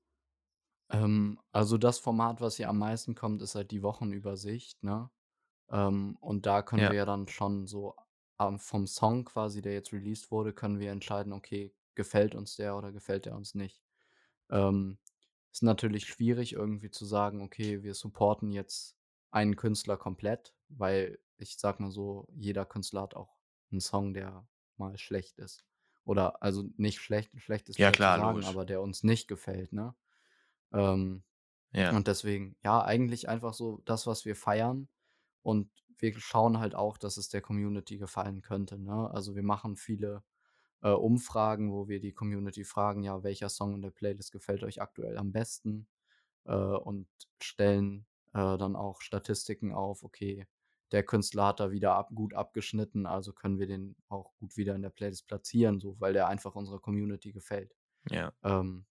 Ähm, 0.90 1.40
also 1.52 1.78
das 1.78 2.00
Format, 2.00 2.42
was 2.42 2.58
hier 2.58 2.70
am 2.70 2.78
meisten 2.80 3.16
kommt, 3.16 3.42
ist 3.42 3.56
halt 3.56 3.72
die 3.72 3.84
Wochenübersicht, 3.84 4.84
ne? 4.84 5.10
Ähm, 5.72 6.18
und 6.22 6.46
da 6.46 6.62
können 6.64 6.88
Ja, 6.88 6.92
wir 6.92 6.98
ja 6.98 7.06
dann 7.06 7.28
schon 7.30 7.68
so 7.68 7.96
am 8.38 8.60
vom 8.60 8.88
Song 8.88 9.26
quasi, 9.26 9.62
der 9.64 9.74
jetzt 9.74 9.94
released 9.94 10.32
wurde, 10.32 10.54
können 10.54 10.80
wir 10.80 10.92
entscheiden: 10.92 11.34
„Okay, 11.34 11.76
gefällt 11.96 12.36
uns 12.36 12.58
der 12.58 12.78
oder 12.78 12.92
gefällt 12.94 13.26
der 13.28 13.36
uns 13.36 13.56
nicht?“ 13.56 13.84
Ähm, 14.52 15.00
ist 15.54 15.64
natürlich 15.64 16.06
schwierig 16.08 16.54
irgendwie 16.54 16.92
zu 16.92 17.06
sagen: 17.06 17.42
„Okay, 17.44 17.84
wir 17.84 17.96
supporten 17.96 18.52
jetzt 18.52 18.98
einen 19.32 19.56
Künstler 19.58 19.98
komplett“, 19.98 20.56
weil 20.70 21.20
ich 21.38 21.58
sage 21.58 21.82
mal 21.84 21.92
so, 21.92 22.28
jeder 22.34 22.66
Künstler 22.66 23.02
hat 23.04 23.16
auch 23.16 23.38
'n 23.72 23.80
Song, 23.82 24.14
der 24.14 24.48
mal 24.78 24.98
schlecht 24.98 25.38
ist. 25.40 25.66
Oder 26.06 26.42
also 26.44 26.64
nicht 26.78 27.00
schlecht 27.02 27.32
schlecht 27.42 27.70
ist 27.70 27.78
ja 27.78 27.92
falsch 27.92 28.02
zu 28.02 28.12
klar, 28.12 28.18
sagen, 28.18 28.44
logisch. 28.44 28.46
aber 28.46 28.66
der 28.66 28.82
uns 28.82 29.04
nicht 29.04 29.28
gefällt, 29.28 29.74
ne? 29.74 29.96
Ähm, 30.74 31.24
Ja, 31.72 31.94
und 31.94 32.08
deswegen, 32.08 32.58
ja, 32.64 32.84
eigentlich 32.84 33.30
einfach 33.30 33.54
so 33.54 33.82
das, 33.86 34.08
was 34.08 34.26
wir 34.26 34.36
feiern. 34.36 34.90
Und 35.44 35.72
wir 36.00 36.20
schauen 36.20 36.60
halt 36.60 36.76
auch, 36.76 36.98
dass 36.98 37.18
es 37.18 37.30
der 37.30 37.42
Community 37.42 37.98
gefallen 38.00 38.42
könnte, 38.42 38.80
ne? 38.80 39.10
Also, 39.12 39.36
wir 39.36 39.44
machen 39.44 39.78
viele, 39.78 40.24
äh, 40.84 40.92
Umfragen, 40.92 41.72
wo 41.74 41.88
wir 41.90 42.00
die 42.02 42.14
Community 42.14 42.64
fragen: 42.66 43.04
„Ja, 43.04 43.24
welcher 43.24 43.50
Song 43.50 43.76
in 43.76 43.82
der 43.84 43.92
Playlist 43.92 44.32
gefällt 44.34 44.64
euch 44.64 44.82
aktuell 44.82 45.18
am 45.20 45.32
besten?“ 45.34 45.88
Äh, 46.46 46.54
und 46.56 47.08
stellen, 47.42 48.08
äh, 48.34 48.58
dann 48.58 48.76
auch 48.78 49.02
Statistiken 49.02 49.74
auf: 49.74 50.04
„Okay, 50.04 50.48
der 50.92 51.04
Künstler 51.04 51.48
hat 51.48 51.60
da 51.60 51.72
wieder 51.72 51.96
ab 51.96 52.10
gut 52.14 52.34
abgeschnitten, 52.34 53.06
also 53.06 53.34
können 53.34 53.60
wir 53.60 53.68
den 53.68 53.96
auch 54.10 54.34
gut 54.40 54.58
wieder 54.58 54.76
in 54.76 54.82
der 54.82 54.90
Playlist 54.90 55.28
platzieren, 55.28 55.80
so, 55.80 56.00
weil 56.00 56.14
der 56.14 56.28
einfach 56.28 56.56
unserer 56.56 56.80
Community 56.80 57.32
gefällt.“ 57.32 57.76
ja, 58.10 58.32
Ähm, 58.44 58.86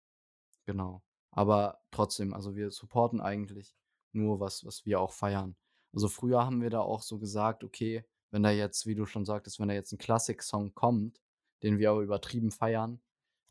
Genau. 0.66 1.02
Aber 1.30 1.80
trotzdem, 1.90 2.34
also 2.34 2.56
wir 2.56 2.70
supporten 2.70 3.20
eigentlich 3.20 3.74
nur 4.12 4.40
was, 4.40 4.64
was 4.64 4.84
wir 4.84 5.00
auch 5.00 5.12
feiern. 5.12 5.56
Also 5.94 6.08
früher 6.08 6.44
haben 6.44 6.60
wir 6.60 6.70
da 6.70 6.80
auch 6.80 7.02
so 7.02 7.18
gesagt, 7.18 7.64
okay, 7.64 8.04
wenn 8.30 8.42
da 8.42 8.50
jetzt, 8.50 8.86
wie 8.86 8.94
du 8.94 9.06
schon 9.06 9.24
sagtest, 9.24 9.60
wenn 9.60 9.68
da 9.68 9.74
jetzt 9.74 9.92
ein 9.92 9.98
Klassik-Song 9.98 10.74
kommt, 10.74 11.20
den 11.62 11.78
wir 11.78 11.90
aber 11.90 12.02
übertrieben 12.02 12.50
feiern, 12.50 13.00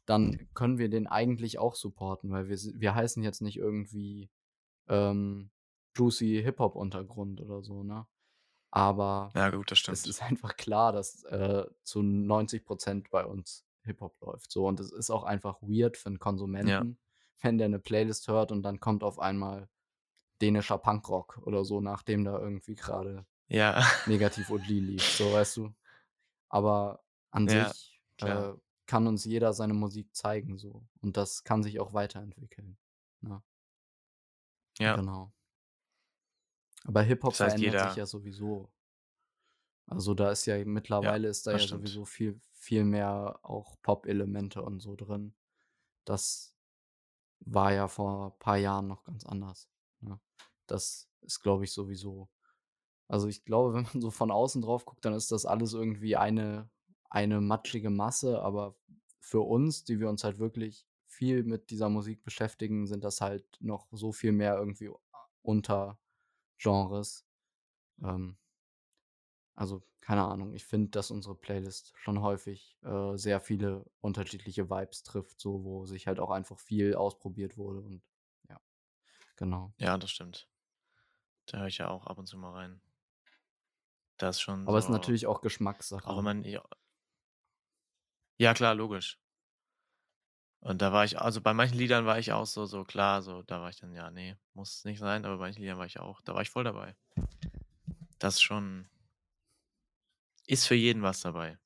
dann 0.06 0.48
können 0.54 0.78
wir 0.78 0.90
den 0.90 1.08
eigentlich 1.08 1.58
auch 1.58 1.76
supporten, 1.76 2.30
weil 2.32 2.48
wir, 2.50 2.58
wir 2.58 2.94
heißen 2.94 3.24
jetzt 3.24 3.42
nicht 3.42 3.58
irgendwie 3.58 4.30
ähm, 4.88 5.50
Juicy 5.96 6.42
Hip-Hop-Untergrund 6.44 7.42
oder 7.42 7.64
so, 7.64 7.84
ne? 7.84 8.06
Aber 8.76 9.36
ja, 9.36 9.50
gut, 9.52 9.72
es 9.88 10.06
ist 10.06 10.22
einfach 10.24 10.58
klar, 10.58 10.92
dass, 10.94 11.24
äh, 11.26 11.66
zu 11.84 12.04
90% 12.04 13.10
bei 13.12 13.26
uns 13.26 13.66
Hip-Hop 13.84 14.20
läuft, 14.22 14.52
so. 14.52 14.68
Und 14.68 14.80
es 14.82 14.92
ist 14.92 15.12
auch 15.12 15.24
einfach 15.24 15.62
weird 15.62 15.98
für 15.98 16.10
'n 16.10 16.20
Ja, 16.62 16.86
Konsumenten, 16.86 17.00
wenn 17.42 17.58
der 17.60 17.70
'ne 17.70 17.80
Playlist 17.80 18.28
hört 18.28 18.52
und 18.52 18.64
dann 18.64 18.80
kommt 18.82 19.04
auf 19.04 19.20
einmal 19.20 19.70
dänischer 20.42 20.78
Punkrock 20.80 21.40
oder 21.46 21.66
so, 21.66 21.82
nachdem 21.82 22.26
da 22.26 22.40
irgendwie 22.40 22.76
grade 22.76 23.26
ja, 23.50 23.82
Negativ 24.06 24.50
und.ly 24.52 24.80
lief, 24.82 25.12
so, 25.12 25.32
weißt 25.34 25.58
du? 25.58 25.76
Aber 26.50 27.04
an 27.32 27.48
ja, 27.48 27.76
sich, 27.76 28.02
äh, 28.20 28.54
kann 28.88 29.08
uns 29.08 29.26
jeder 29.26 29.54
seine 29.54 29.74
Musik 29.76 30.16
zeigen 30.16 30.58
so 30.60 30.88
und 31.02 31.18
das 31.18 31.44
kann 31.46 31.64
sich 31.64 31.80
auch 31.82 31.94
weiterentwickeln, 31.94 32.78
ne? 33.22 33.44
Ja, 34.80 34.96
Genau. 34.96 35.32
Aber 36.86 37.02
Hip-Hop 37.02 37.34
das 37.34 37.40
heißt, 37.42 37.58
verändert 37.58 37.82
sich 37.82 37.90
jeder, 37.90 37.98
ja 37.98 38.06
sowieso. 38.06 38.72
Also, 39.88 40.14
da 40.14 40.32
ist 40.32 40.46
ja 40.46 40.56
ja, 40.56 40.66
mittlerweile 40.66 41.28
ist 41.28 41.46
da 41.46 41.52
ja 41.52 41.60
stimmt. 41.60 41.88
sowieso 41.88 42.06
viel 42.06 42.40
viel 42.54 42.84
mehr 42.84 43.40
auch 43.44 43.76
Pop-Elemente 43.84 44.62
und 44.64 44.80
so 44.80 44.96
drin. 44.96 45.36
Das 46.06 46.56
war 47.40 47.74
ja 47.74 47.88
vor 47.88 48.40
paar 48.40 48.58
Jahren 48.58 48.88
noch 48.88 49.04
ganz 49.04 49.26
anders, 49.26 49.70
ne? 50.00 50.20
Das 50.68 51.10
ist, 51.22 51.42
glaube 51.42 51.64
ich, 51.66 51.72
sowieso 51.72 52.30
also, 53.08 53.28
ich 53.28 53.46
glaube, 53.46 53.74
wenn 53.74 53.84
man 53.84 54.02
so 54.02 54.12
von 54.12 54.32
außen 54.32 54.62
drauf 54.62 54.86
guckt, 54.86 55.06
dann 55.06 55.14
ist 55.14 55.32
das 55.32 55.46
alles 55.46 55.74
irgendwie 55.74 56.16
eine 56.16 56.70
eine 57.10 57.40
matschige 57.40 57.90
Masse, 57.90 58.42
aber 58.42 58.76
für 59.22 59.40
uns, 59.40 59.86
die 59.86 60.02
wir 60.02 60.10
uns 60.10 60.26
halt 60.26 60.38
wirklich 60.38 60.86
viel 61.06 61.44
mit 61.44 61.70
dieser 61.70 61.88
Musik 61.88 62.24
beschäftigen, 62.24 62.88
sind 62.88 63.06
das 63.06 63.22
halt 63.22 63.46
noch 63.62 63.88
so 63.92 64.12
viel 64.12 64.34
mehr 64.34 64.58
irgendwie 64.58 64.90
Untergenres. 66.58 67.26
Ähm 68.04 68.38
Also, 69.56 69.84
keine 70.02 70.24
Ahnung, 70.26 70.54
ich 70.54 70.66
finde, 70.66 70.92
dass 70.92 71.12
unsere 71.12 71.36
Playlist 71.36 71.94
schon 71.98 72.22
häufig, 72.22 72.78
äh, 72.84 73.18
sehr 73.18 73.40
viele 73.40 73.86
unterschiedliche 74.02 74.70
Vibes 74.70 75.04
trifft, 75.04 75.40
so, 75.40 75.64
wo 75.64 75.86
sich 75.86 76.08
halt 76.08 76.20
auch 76.20 76.32
einfach 76.32 76.60
viel 76.60 76.96
ausprobiert 76.96 77.58
wurde 77.58 77.80
und 77.82 78.04
ja, 78.50 78.60
genau. 79.38 79.74
Ja, 79.78 79.98
das 79.98 80.12
stimmt. 80.12 80.50
Da 81.48 81.60
höre 81.60 81.68
ich 81.68 81.80
ja 81.80 81.90
auch 81.90 82.08
ab 82.08 82.18
und 82.20 82.28
zu 82.28 82.38
mal 82.38 82.52
rein. 82.54 82.82
Das 84.18 84.36
ist 84.38 84.42
schon 84.42 84.68
Aber 84.68 84.78
es 84.78 84.86
ist 84.86 84.90
so, 84.90 84.90
natürlich 84.90 85.28
auch 85.28 85.40
auch 85.40 85.42
Geschmackssache, 85.42 86.14
wenn 86.18 86.24
ne? 86.24 86.26
man, 86.26 86.44
ja, 86.44 86.64
ja 88.38 88.54
klar, 88.54 88.76
logisch. 88.76 89.20
Und 90.66 90.82
da 90.82 90.92
war 90.92 91.06
ich, 91.06 91.20
also 91.22 91.42
bei 91.42 91.54
manchen 91.54 91.78
Liedern 91.78 92.06
war 92.06 92.18
ich 92.20 92.32
auch 92.34 92.46
so, 92.46 92.66
so 92.66 92.84
klar, 92.84 93.22
so, 93.22 93.42
da 93.44 93.62
war 93.62 93.70
ich 93.70 93.78
dann, 93.80 93.94
ja, 93.94 94.10
nee, 94.12 94.36
muss 94.54 94.84
nicht 94.84 95.00
sein, 95.00 95.24
aber 95.26 95.38
bei 95.38 95.46
manchen 95.46 95.62
Liedern 95.62 95.78
war 95.78 95.86
ich 95.86 96.00
auch, 96.00 96.22
da 96.22 96.34
war 96.34 96.42
ich 96.42 96.50
voll 96.50 96.64
dabei. 96.64 96.96
Das 98.20 98.42
schon, 98.42 98.90
ist 100.48 100.66
für 100.68 100.74
jeden 100.76 101.04
was 101.04 101.22
dabei, 101.22 101.60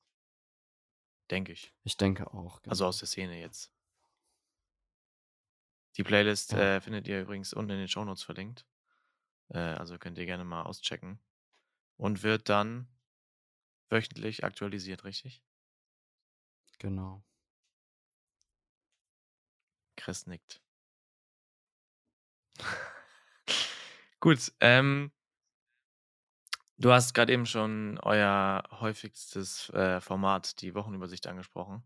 denke 1.30 1.52
ich. 1.52 1.74
Ich 1.82 1.98
denke 1.98 2.32
auch, 2.32 2.62
Also 2.68 2.86
aus 2.86 2.96
genau. 2.96 3.00
der 3.00 3.08
Szene 3.08 3.40
jetzt. 3.40 3.72
Die 5.96 6.02
Playlist 6.02 6.52
Ja, 6.52 6.56
äh, 6.56 6.80
findet 6.80 7.06
ihr 7.06 7.20
übrigens 7.22 7.52
unten 7.52 7.70
in 7.70 7.78
den 7.78 7.86
Shownotes 7.88 8.24
verlinkt. 8.24 8.66
Äh, 9.50 9.58
also 9.58 9.98
könnt 9.98 10.18
ihr 10.18 10.26
gerne 10.26 10.44
mal 10.44 10.64
auschecken. 10.64 11.20
Und 11.96 12.22
wird 12.24 12.48
dann 12.48 12.88
wöchentlich 13.90 14.42
aktualisiert, 14.42 15.04
richtig? 15.04 15.42
genau. 16.78 17.22
Chris 20.00 20.26
nickt. 20.26 20.60
Gut, 24.20 24.52
ähm, 24.60 25.12
du 26.78 26.92
hast 26.92 27.14
gerade 27.14 27.32
eben 27.32 27.46
schon 27.46 27.98
euer 28.02 28.64
häufigstes 28.70 29.70
äh, 29.70 30.00
Format, 30.00 30.60
die 30.62 30.74
Wochenübersicht, 30.74 31.26
angesprochen. 31.26 31.82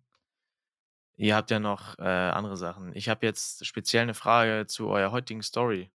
Ihr 1.17 1.37
habt 1.37 1.51
ja 1.51 1.61
noch 1.61 1.99
äh, 1.99 2.03
andere 2.03 2.57
Sachen. 2.57 2.95
Ich 2.95 3.09
habe 3.09 3.27
jetzt 3.27 3.65
speziell 3.67 4.03
eine 4.03 4.15
Frage 4.15 4.67
zu 4.67 4.89
eurer 4.89 5.13
heutigen 5.13 5.43
Story 5.43 5.93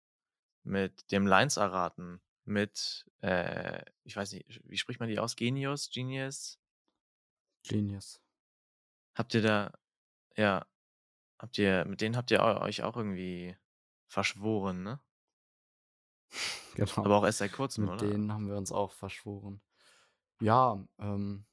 mit 0.62 1.10
dem 1.12 1.26
Lines 1.26 1.56
erraten. 1.56 2.20
mit, 2.44 3.04
äh, 3.22 3.82
ich 4.04 4.16
weiß 4.16 4.32
nicht, 4.32 4.60
wie 4.64 4.78
spricht 4.78 5.00
man 5.00 5.08
die 5.08 5.18
aus? 5.18 5.36
Genius? 5.36 5.90
Genius? 5.90 6.58
Genius. 7.64 8.20
Habt 9.14 9.34
ihr 9.34 9.42
da, 9.42 9.72
ja, 10.36 10.64
habt 11.38 11.58
ihr, 11.58 11.84
mit 11.86 12.00
denen 12.00 12.16
habt 12.16 12.30
ihr 12.30 12.40
eu- 12.42 12.60
euch 12.62 12.82
auch 12.82 12.96
irgendwie 12.96 13.56
verschworen, 14.08 14.82
ne? 14.82 15.00
Genau. 16.74 17.04
Aber 17.04 17.16
auch 17.16 17.24
erst 17.24 17.38
seit 17.38 17.52
kurzem, 17.52 17.88
Mit 17.88 17.88
oder? 17.88 18.02
denen 18.02 18.32
haben 18.32 18.48
wir 18.48 18.56
uns 18.56 18.72
auch 18.72 18.92
verschworen. 18.92 19.60
Ja, 20.40 20.86
ähm, 20.98 21.46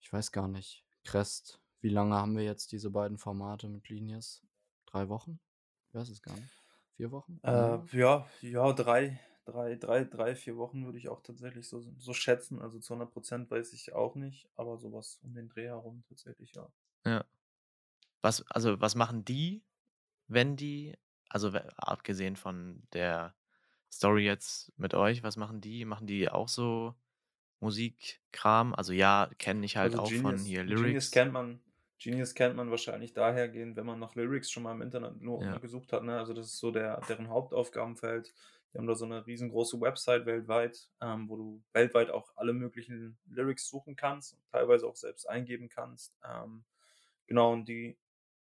ich 0.00 0.12
weiß 0.12 0.32
gar 0.32 0.48
nicht. 0.48 0.86
Crest, 1.04 1.62
wie 1.80 1.90
lange 1.90 2.16
haben 2.16 2.36
wir 2.36 2.44
jetzt 2.44 2.72
diese 2.72 2.90
beiden 2.90 3.18
Formate 3.18 3.68
mit 3.68 3.84
Genius? 3.84 4.44
Drei 4.86 5.08
Wochen? 5.08 5.40
Ich 5.88 5.94
weiß 5.94 6.10
es 6.10 6.22
gar 6.22 6.38
nicht. 6.38 6.64
Vier 6.96 7.10
Wochen? 7.12 7.40
Äh, 7.42 7.50
Länger? 7.52 7.88
ja, 7.96 8.26
ja, 8.40 8.72
drei, 8.72 9.20
drei, 9.44 9.76
drei, 9.76 10.04
drei, 10.04 10.34
vier 10.34 10.56
Wochen 10.56 10.84
würde 10.86 10.96
ich 10.98 11.08
auch 11.08 11.20
tatsächlich 11.22 11.68
so, 11.68 11.80
so 11.98 12.12
schätzen. 12.14 12.60
Also 12.60 12.78
zu 12.78 12.94
100 12.94 13.12
Prozent 13.12 13.50
weiß 13.50 13.72
ich 13.74 13.92
auch 13.92 14.14
nicht, 14.14 14.48
aber 14.56 14.78
sowas 14.78 15.18
um 15.22 15.34
den 15.34 15.48
Dreh 15.48 15.66
herum 15.66 16.02
tatsächlich, 16.08 16.54
ja. 16.54 16.70
Ja. 17.04 17.24
Was, 18.22 18.42
also, 18.50 18.80
was 18.80 18.94
machen 18.94 19.24
die, 19.24 19.64
wenn 20.28 20.56
die, 20.56 20.96
also 21.30 21.50
abgesehen 21.78 22.36
von 22.36 22.84
der 22.94 23.36
Story 23.92 24.24
jetzt 24.26 24.72
mit 24.78 24.94
euch, 24.94 25.22
was 25.24 25.36
machen 25.36 25.60
die? 25.60 25.84
Machen 25.86 26.06
die 26.08 26.28
auch 26.30 26.48
so 26.48 26.96
Musikkram? 27.60 28.74
Also 28.74 28.92
ja, 28.94 29.30
kenne 29.38 29.66
ich 29.66 29.76
halt 29.78 29.96
Also 29.96 29.98
auch 29.98 30.14
von 30.14 30.44
Genius, 30.44 30.46
hier 30.46 30.64
Genius 30.66 31.10
Lyrics. 31.10 31.10
kennt 31.10 31.32
man, 31.32 31.62
Genius 31.98 32.34
kennt 32.34 32.56
man 32.56 32.70
wahrscheinlich 32.70 33.12
dahergehend, 33.14 33.76
wenn 33.76 33.86
man 33.86 33.98
nach 33.98 34.14
Lyrics 34.14 34.50
schon 34.50 34.62
mal 34.62 34.72
im 34.72 34.82
Internet 34.82 35.20
nur 35.20 35.46
Ja. 35.46 35.60
gesucht 35.60 35.92
hat. 35.92 36.02
Ne? 36.04 36.18
Also 36.18 36.32
das 36.34 36.46
ist 36.46 36.58
so 36.58 36.70
der, 36.70 37.00
deren 37.02 37.28
Hauptaufgabenfeld. 37.28 38.34
Die 38.72 38.78
haben 38.78 38.86
da 38.86 38.94
so 38.94 39.04
eine 39.04 39.26
riesengroße 39.26 39.80
Website 39.80 40.26
weltweit, 40.26 40.90
ähm, 41.00 41.28
wo 41.28 41.36
du 41.36 41.62
weltweit 41.72 42.10
auch 42.10 42.32
alle 42.36 42.52
möglichen 42.52 43.18
Lyrics 43.26 43.66
suchen 43.68 43.96
kannst 43.96 44.34
und 44.34 44.46
teilweise 44.48 44.86
auch 44.86 44.96
selbst 44.96 45.28
eingeben 45.28 45.68
kannst. 45.68 46.16
Ähm, 46.24 46.64
genau, 47.26 47.52
und 47.52 47.68
die 47.68 47.98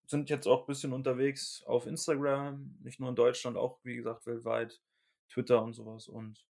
sind 0.08 0.30
jetzt 0.30 0.46
auch 0.46 0.62
ein 0.62 0.66
bisschen 0.66 0.92
unterwegs 0.92 1.62
auf 1.64 1.86
Instagram, 1.86 2.74
nicht 2.80 2.98
nur 2.98 3.10
in 3.10 3.14
Deutschland, 3.14 3.56
auch 3.56 3.78
wie 3.84 3.96
gesagt 3.96 4.26
weltweit, 4.26 4.80
Twitter 5.28 5.62
und 5.62 5.74
sowas 5.74 6.08
und 6.08 6.46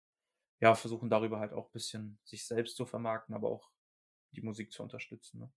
ja, 0.61 0.75
versuchen 0.75 1.09
darüber 1.09 1.39
halt 1.39 1.53
auch 1.53 1.67
ein 1.67 1.73
bisschen 1.73 2.19
sich 2.25 2.45
selbst 2.47 2.77
zu 2.77 2.85
vermarkten, 2.85 3.35
aber 3.35 3.49
auch 3.49 3.71
die 4.33 4.43
Musik 4.43 4.73
zu 4.73 4.83
unterstützen. 4.83 5.41
Ne? 5.41 5.53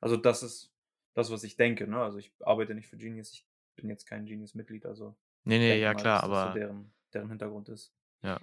Also 0.00 0.16
das 0.16 0.42
ist 0.42 0.72
das, 1.14 1.30
was 1.30 1.44
ich 1.44 1.56
denke. 1.56 1.86
Ne? 1.86 2.02
Also 2.02 2.18
ich 2.18 2.32
arbeite 2.40 2.74
nicht 2.74 2.88
für 2.88 2.96
Genius, 2.96 3.32
ich 3.32 3.46
bin 3.76 3.90
jetzt 3.90 4.06
kein 4.06 4.24
Genius-Mitglied, 4.24 4.86
also 4.86 5.14
Nee, 5.44 5.58
nee, 5.58 5.80
ja 5.80 5.92
mal, 5.92 6.00
klar, 6.00 6.20
das 6.20 6.30
so 6.30 6.34
aber 6.34 6.54
deren, 6.54 6.94
deren 7.12 7.28
Hintergrund 7.28 7.68
ist. 7.68 7.92
ja. 8.22 8.40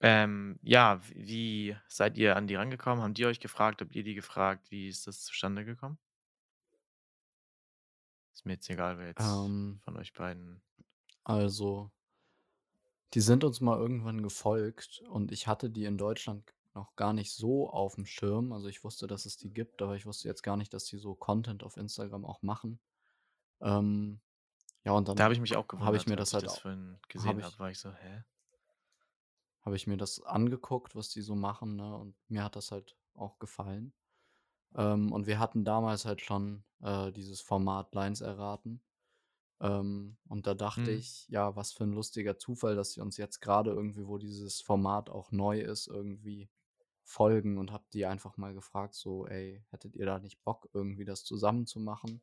Ähm, 0.00 0.58
ja, 0.62 1.00
wie 1.14 1.76
seid 1.86 2.18
ihr 2.18 2.36
an 2.36 2.46
die 2.46 2.56
rangekommen? 2.56 3.02
Haben 3.02 3.14
die 3.14 3.24
euch 3.26 3.40
gefragt? 3.40 3.80
Habt 3.80 3.94
ihr 3.94 4.02
die 4.04 4.14
gefragt? 4.14 4.70
Wie 4.70 4.88
ist 4.88 5.06
das 5.06 5.22
zustande 5.22 5.64
gekommen? 5.64 5.98
Ist 8.44 8.46
mir 8.46 8.52
jetzt 8.52 8.68
egal, 8.68 8.98
wer 8.98 9.06
jetzt 9.06 9.24
Ähm, 9.24 9.80
von 9.80 9.96
euch 9.96 10.12
beiden. 10.12 10.62
also, 11.24 11.90
die 13.14 13.20
sind 13.20 13.44
uns 13.44 13.60
mal 13.60 13.78
irgendwann 13.78 14.22
gefolgt 14.22 15.02
und 15.08 15.32
ich 15.32 15.46
hatte 15.46 15.70
die 15.70 15.84
in 15.84 15.98
Deutschland 15.98 16.52
noch 16.74 16.96
gar 16.96 17.12
nicht 17.12 17.32
so 17.32 17.70
auf 17.70 17.94
dem 17.94 18.04
Schirm. 18.06 18.52
Also 18.52 18.66
ich 18.68 18.82
wusste, 18.82 19.06
dass 19.06 19.26
es 19.26 19.36
die 19.36 19.50
gibt, 19.50 19.80
aber 19.80 19.94
ich 19.96 20.06
wusste 20.06 20.26
jetzt 20.28 20.42
gar 20.42 20.56
nicht, 20.56 20.74
dass 20.74 20.84
die 20.86 20.98
so 20.98 21.14
Content 21.14 21.62
auf 21.62 21.76
Instagram 21.76 22.24
auch 22.24 22.42
machen. 22.42 22.80
Ähm, 23.60 24.20
ja, 24.84 24.92
und 24.92 25.08
dann 25.08 25.18
Da 25.18 25.24
habe 25.24 25.34
ich 25.34 25.40
mich 25.40 25.56
auch 25.56 25.66
ich 25.96 26.06
gewundert, 26.06 26.06
mir 26.06 26.16
als 26.16 26.16
das 26.16 26.32
ich 26.32 26.34
halt 26.34 26.44
das 26.44 26.56
au- 26.56 26.62
vorhin 26.62 26.98
gesehen 27.08 27.38
ich, 27.40 27.44
habe, 27.46 27.58
war 27.58 27.70
ich 27.70 27.78
so, 27.78 27.92
hä? 27.92 28.24
habe 29.62 29.74
ich 29.76 29.86
mir 29.88 29.96
das 29.96 30.22
angeguckt, 30.22 30.94
was 30.94 31.08
die 31.08 31.20
so 31.22 31.34
machen, 31.34 31.74
ne? 31.76 31.96
Und 31.96 32.14
mir 32.28 32.44
hat 32.44 32.54
das 32.56 32.70
halt 32.70 32.96
auch 33.14 33.38
gefallen. 33.40 33.92
Ähm, 34.74 35.12
und 35.12 35.26
wir 35.26 35.38
hatten 35.38 35.64
damals 35.64 36.04
halt 36.04 36.20
schon 36.20 36.64
äh, 36.82 37.12
dieses 37.12 37.40
Format 37.40 37.94
Lines 37.94 38.20
erraten. 38.20 38.82
Ähm, 39.60 40.16
und 40.28 40.46
da 40.46 40.54
dachte 40.54 40.90
Hm. 40.90 40.98
ich, 40.98 41.28
ja, 41.28 41.56
was 41.56 41.72
für 41.72 41.84
ein 41.84 41.92
lustiger 41.92 42.38
Zufall, 42.38 42.76
dass 42.76 42.92
sie 42.92 43.00
uns 43.00 43.16
jetzt 43.16 43.40
gerade 43.40 43.70
irgendwie, 43.70 44.06
wo 44.06 44.18
dieses 44.18 44.60
Format 44.60 45.10
auch 45.10 45.32
neu 45.32 45.60
ist, 45.60 45.86
irgendwie 45.88 46.50
folgen 47.04 47.58
und 47.58 47.72
hab 47.72 47.90
die 47.90 48.06
einfach 48.06 48.36
mal 48.36 48.54
gefragt, 48.54 48.94
so, 48.94 49.26
ey, 49.26 49.64
hättet 49.70 49.96
ihr 49.96 50.06
da 50.06 50.18
nicht 50.18 50.42
Bock, 50.44 50.68
irgendwie 50.72 51.04
das 51.04 51.24
zusammen 51.24 51.66
zu 51.66 51.80
machen? 51.80 52.22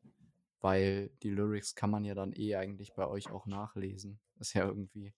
Weil 0.60 1.10
die 1.22 1.30
Lyrics 1.30 1.74
kann 1.74 1.90
man 1.90 2.04
ja 2.04 2.14
dann 2.14 2.32
eh 2.32 2.56
eigentlich 2.56 2.94
bei 2.94 3.06
euch 3.08 3.30
auch 3.30 3.46
nachlesen. 3.46 4.20
Ist 4.40 4.54
ja 4.54 4.66
irgendwie 4.66 5.14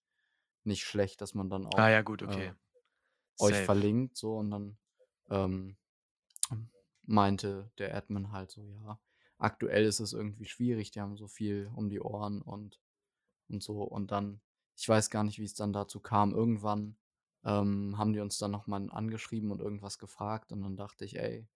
nicht 0.65 0.85
schlecht, 0.85 1.21
dass 1.21 1.35
man 1.35 1.51
dann 1.51 1.67
Ah 1.77 1.89
auch 1.89 1.91
ja, 1.91 2.03
gut, 2.03 2.23
äh, 2.23 2.23
okay. 2.23 2.55
euch 3.39 3.57
Safe. 3.57 3.63
verlinkt, 3.63 4.17
so 4.17 4.37
und 4.39 4.51
dann 4.51 4.79
ähm, 5.31 5.77
meinte 7.07 7.71
der 7.79 7.95
Admin 7.95 8.33
halt 8.33 8.51
so, 8.51 8.63
ja, 8.85 8.99
aktuell 9.39 9.85
ist 9.85 10.01
es 10.01 10.13
irgendwie 10.13 10.47
schwierig, 10.47 10.91
die 10.91 11.01
haben 11.01 11.17
so 11.17 11.29
viel 11.29 11.71
um 11.75 11.89
die 11.89 12.01
Ohren 12.01 12.43
und, 12.43 12.81
und 13.49 13.63
so. 13.63 13.83
Und 13.83 14.11
dann, 14.11 14.41
ich 14.77 14.89
weiß 14.89 15.11
gar 15.11 15.25
nicht, 15.25 15.39
wie 15.39 15.45
es 15.45 15.55
dann 15.55 15.73
dazu 15.73 16.01
kam. 16.01 16.35
Irgendwann 16.35 16.97
ähm, 17.45 17.97
haben 17.99 18.13
die 18.13 18.21
uns 18.21 18.39
dann 18.39 18.51
nochmal 18.51 18.89
angeschrieben 18.91 19.51
und 19.51 19.61
irgendwas 19.61 19.99
gefragt 19.99 20.53
und 20.53 20.63
dann 20.63 20.77
dachte 20.77 21.05
ich, 21.05 21.19
ey, 21.19 21.47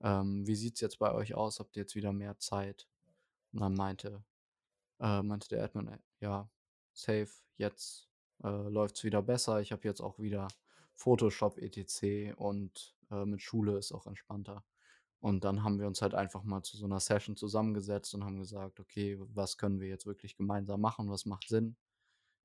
ähm, 0.00 0.46
wie 0.46 0.56
sieht's 0.56 0.80
jetzt 0.80 0.98
bei 0.98 1.12
euch 1.12 1.34
aus? 1.34 1.60
Habt 1.60 1.76
ihr 1.76 1.82
jetzt 1.82 1.94
wieder 1.94 2.12
mehr 2.12 2.38
Zeit? 2.38 2.88
Und 3.52 3.60
dann 3.60 3.74
meinte, 3.74 4.24
äh, 5.00 5.22
meinte 5.22 5.48
der 5.48 5.64
Admin, 5.64 5.98
ja, 6.20 6.48
safe, 6.92 7.30
jetzt 7.56 8.08
äh, 8.42 8.48
läuft's 8.48 9.04
wieder 9.04 9.22
besser. 9.22 9.60
Ich 9.60 9.72
habe 9.72 9.86
jetzt 9.86 10.00
auch 10.00 10.18
wieder 10.18 10.48
Photoshop 10.94 11.58
etc. 11.58 12.34
und 12.36 12.96
äh, 13.10 13.24
mit 13.24 13.42
Schule 13.42 13.76
ist 13.78 13.92
auch 13.92 14.06
entspannter. 14.06 14.64
Und 15.20 15.44
dann 15.44 15.62
haben 15.62 15.78
wir 15.78 15.86
uns 15.86 16.00
halt 16.02 16.14
einfach 16.14 16.42
mal 16.44 16.62
zu 16.62 16.76
so 16.78 16.86
einer 16.86 17.00
Session 17.00 17.36
zusammengesetzt 17.36 18.14
und 18.14 18.24
haben 18.24 18.38
gesagt, 18.38 18.80
okay, 18.80 19.18
was 19.20 19.58
können 19.58 19.80
wir 19.80 19.88
jetzt 19.88 20.06
wirklich 20.06 20.34
gemeinsam 20.36 20.80
machen? 20.80 21.10
Was 21.10 21.26
macht 21.26 21.48
Sinn? 21.48 21.76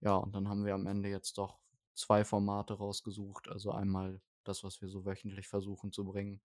Ja, 0.01 0.15
und 0.17 0.35
dann 0.35 0.49
haben 0.49 0.65
wir 0.65 0.73
am 0.73 0.87
Ende 0.87 1.09
jetzt 1.09 1.37
doch 1.37 1.59
zwei 1.93 2.25
Formate 2.25 2.73
rausgesucht. 2.75 3.47
Also 3.49 3.71
einmal 3.71 4.21
das, 4.43 4.63
was 4.63 4.81
wir 4.81 4.89
so 4.89 5.05
wöchentlich 5.05 5.47
versuchen 5.47 5.91
zu 5.93 6.03
bringen. 6.05 6.41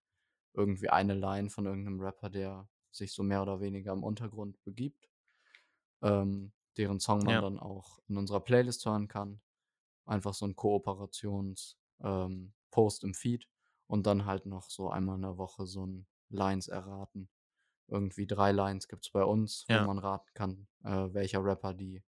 Irgendwie 0.55 0.89
eine 0.91 1.15
Line 1.15 1.51
von 1.51 1.67
irgendeinem 1.67 2.01
Rapper, 2.01 2.31
der 2.31 2.69
sich 2.93 3.13
so 3.13 3.23
mehr 3.23 3.43
oder 3.43 3.61
weniger 3.61 3.93
im 3.93 4.03
Untergrund 4.05 4.63
begibt. 4.65 5.09
Ähm, 6.03 6.53
deren 6.77 7.01
Song 7.01 7.25
man 7.25 7.35
Ja. 7.35 7.41
dann 7.41 7.59
auch 7.59 7.99
in 8.09 8.17
unserer 8.17 8.41
Playlist 8.41 8.85
hören 8.87 9.09
kann. 9.09 9.41
Einfach 10.07 10.35
so 10.35 10.47
ein 10.47 10.57
Kooperations-Post 10.57 13.05
ähm, 13.05 13.09
im 13.09 13.15
Feed. 13.15 13.49
Und 13.87 14.07
dann 14.07 14.25
halt 14.27 14.47
noch 14.47 14.71
so 14.71 14.91
einmal 14.91 15.17
in 15.17 15.23
der 15.23 15.37
Woche 15.39 15.67
so 15.67 15.87
ein 15.87 16.07
Lines 16.31 16.69
erraten. 16.69 17.29
Irgendwie 17.89 18.27
drei 18.27 18.53
Lines 18.53 18.89
gibt 18.89 19.05
es 19.05 19.11
bei 19.11 19.25
uns, 19.25 19.67
wo 19.69 19.75
Ja. 19.75 19.87
man 19.87 19.99
raten 19.99 20.31
kann, 20.35 20.69
äh, 20.85 21.13
welcher 21.13 21.45
Rapper 21.45 21.75
die 21.75 22.03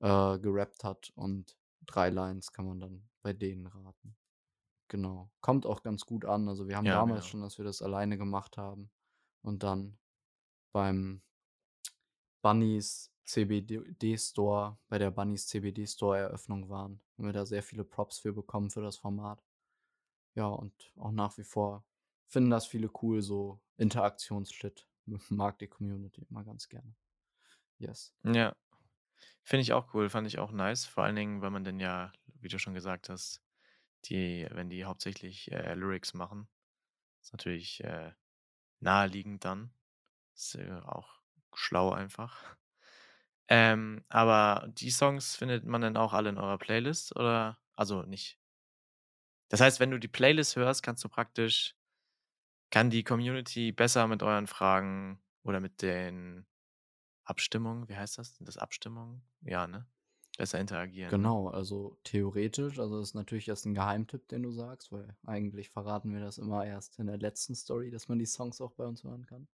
äh, 0.00 0.38
gerappt 0.38 0.84
hat. 0.84 1.12
Und 1.14 1.56
drei 1.86 2.10
Lines 2.10 2.52
kann 2.52 2.66
man 2.66 2.80
dann 2.80 3.08
bei 3.22 3.32
denen 3.32 3.66
raten. 3.66 4.16
Genau. 4.88 5.30
Kommt 5.40 5.64
auch 5.66 5.82
ganz 5.82 6.04
gut 6.06 6.24
an. 6.24 6.48
Also 6.48 6.68
wir 6.68 6.76
haben 6.76 6.86
Ja, 6.86 6.94
damals 6.94 7.20
genau. 7.24 7.30
schon, 7.30 7.40
dass 7.42 7.58
wir 7.58 7.64
das 7.64 7.82
alleine 7.82 8.18
gemacht 8.18 8.58
haben. 8.58 8.90
Und 9.42 9.62
dann 9.62 9.98
beim 10.72 11.22
Bunnies 12.42 13.10
CBD 13.24 14.16
Store, 14.18 14.78
bei 14.88 14.98
der 14.98 15.10
Bunnies 15.10 15.46
CBD 15.46 15.86
Store 15.86 16.18
Eröffnung 16.18 16.68
waren, 16.68 17.00
haben 17.16 17.26
wir 17.26 17.32
da 17.32 17.46
sehr 17.46 17.62
viele 17.62 17.84
Props 17.84 18.18
für 18.18 18.32
bekommen 18.32 18.70
für 18.70 18.82
das 18.82 18.96
Format. 18.96 19.42
Ja, 20.34 20.46
und 20.48 20.92
auch 20.96 21.12
nach 21.12 21.38
wie 21.38 21.44
vor 21.44 21.84
finden 22.32 22.50
das 22.50 22.66
viele 22.66 22.90
cool, 23.02 23.20
so 23.20 23.60
Interaktionsshit. 23.76 24.86
Mag 25.28 25.58
die 25.58 25.68
Community 25.68 26.26
immer 26.30 26.44
ganz 26.44 26.68
gerne. 26.68 26.94
Yes. 27.78 28.14
Ja. 28.24 28.56
Finde 29.44 29.62
ich 29.62 29.72
auch 29.72 29.92
cool, 29.94 30.08
fand 30.08 30.26
ich 30.26 30.38
auch 30.38 30.50
nice. 30.50 30.86
Vor 30.86 31.04
allen 31.04 31.16
Dingen, 31.16 31.42
weil 31.42 31.50
man 31.50 31.64
dann 31.64 31.78
ja, 31.78 32.12
wie 32.40 32.48
du 32.48 32.58
schon 32.58 32.74
gesagt 32.74 33.08
hast, 33.08 33.42
die, 34.06 34.48
wenn 34.50 34.70
die 34.70 34.84
hauptsächlich 34.84 35.50
äh, 35.52 35.74
Lyrics 35.74 36.14
machen, 36.14 36.48
ist 37.20 37.32
natürlich 37.32 37.84
äh, 37.84 38.12
naheliegend 38.80 39.44
dann. 39.44 39.74
Ist 40.34 40.54
äh, 40.54 40.80
auch 40.84 41.20
schlau 41.52 41.92
einfach. 41.92 42.56
Ähm, 43.48 44.04
aber 44.08 44.68
die 44.68 44.90
Songs 44.90 45.36
findet 45.36 45.64
man 45.64 45.82
dann 45.82 45.96
auch 45.96 46.14
alle 46.14 46.30
in 46.30 46.38
eurer 46.38 46.58
Playlist 46.58 47.14
oder? 47.14 47.58
Also 47.74 48.02
nicht. 48.02 48.38
Das 49.48 49.60
heißt, 49.60 49.80
wenn 49.80 49.90
du 49.90 49.98
die 49.98 50.08
Playlist 50.08 50.56
hörst, 50.56 50.82
kannst 50.82 51.04
du 51.04 51.10
praktisch, 51.10 51.76
kann 52.72 52.90
die 52.90 53.04
Community 53.04 53.70
besser 53.70 54.08
mit 54.08 54.24
euren 54.24 54.48
Fragen 54.48 55.20
oder 55.44 55.60
mit 55.60 55.82
den 55.82 56.46
Abstimmungen, 57.24 57.88
wie 57.88 57.96
heißt 57.96 58.18
das? 58.18 58.36
Sind 58.36 58.48
das 58.48 58.58
Abstimmungen? 58.58 59.22
Ja, 59.42 59.68
ne? 59.68 59.86
Besser 60.38 60.58
interagieren. 60.58 61.10
Ne? 61.10 61.16
Genau, 61.18 61.48
also 61.48 61.98
theoretisch, 62.02 62.78
also 62.78 62.98
das 62.98 63.10
ist 63.10 63.14
natürlich 63.14 63.46
jetzt 63.46 63.66
ein 63.66 63.74
Geheimtipp, 63.74 64.26
den 64.28 64.42
du 64.42 64.50
sagst, 64.50 64.90
weil 64.90 65.14
eigentlich 65.24 65.68
verraten 65.68 66.12
wir 66.14 66.20
das 66.20 66.38
immer 66.38 66.64
erst 66.64 66.98
in 66.98 67.06
der 67.06 67.18
letzten 67.18 67.54
Story, 67.54 67.90
dass 67.90 68.08
man 68.08 68.18
die 68.18 68.26
Songs 68.26 68.60
auch 68.60 68.72
bei 68.72 68.86
uns 68.86 69.04
hören 69.04 69.26
kann. 69.26 69.46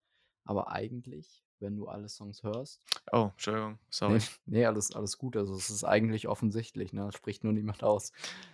Aber 0.45 0.71
eigentlich 0.71 1.43
wenn 1.59 1.77
du 1.77 1.89
alle 1.89 2.09
Songs 2.11 2.43
hörst. 2.43 2.83
Oh, 3.12 3.31
Entschuldigung, 3.33 3.79
sorry. 3.89 4.19
Nee, 4.19 4.25
nee, 4.47 4.67
alles, 4.67 4.95
alles 4.95 5.17
gut. 5.17 5.37
Also 5.37 5.55
es 5.55 5.71
ist 5.71 5.85
eigentlich 5.85 6.29
offensichtlich, 6.29 6.93
ne? 6.93 7.07
Das 7.07 7.14
spricht 7.14 7.45
nur 7.45 7.55
niemand 7.55 7.83
aus. 7.83 8.12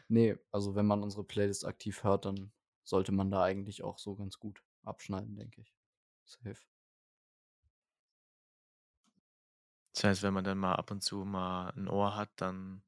Nee, 0.08 0.36
also 0.50 0.74
wenn 0.76 0.86
man 0.86 1.02
unsere 1.02 1.24
Playlist 1.24 1.66
aktiv 1.66 2.04
hört, 2.04 2.26
dann 2.26 2.52
sollte 2.84 3.12
man 3.12 3.30
da 3.30 3.42
eigentlich 3.42 3.82
auch 3.82 3.98
so 3.98 4.16
ganz 4.16 4.38
gut 4.38 4.62
abschneiden, 4.84 5.36
denke 5.36 5.60
ich. 5.60 5.74
Safe. 6.24 6.60
Das 9.94 10.04
heißt, 10.04 10.22
wenn 10.22 10.34
man 10.34 10.44
dann 10.44 10.58
mal 10.58 10.74
ab 10.74 10.90
und 10.90 11.02
zu 11.02 11.24
mal 11.24 11.70
ein 11.76 11.88
Ohr 11.88 12.16
hat, 12.16 12.30
dann 12.36 12.82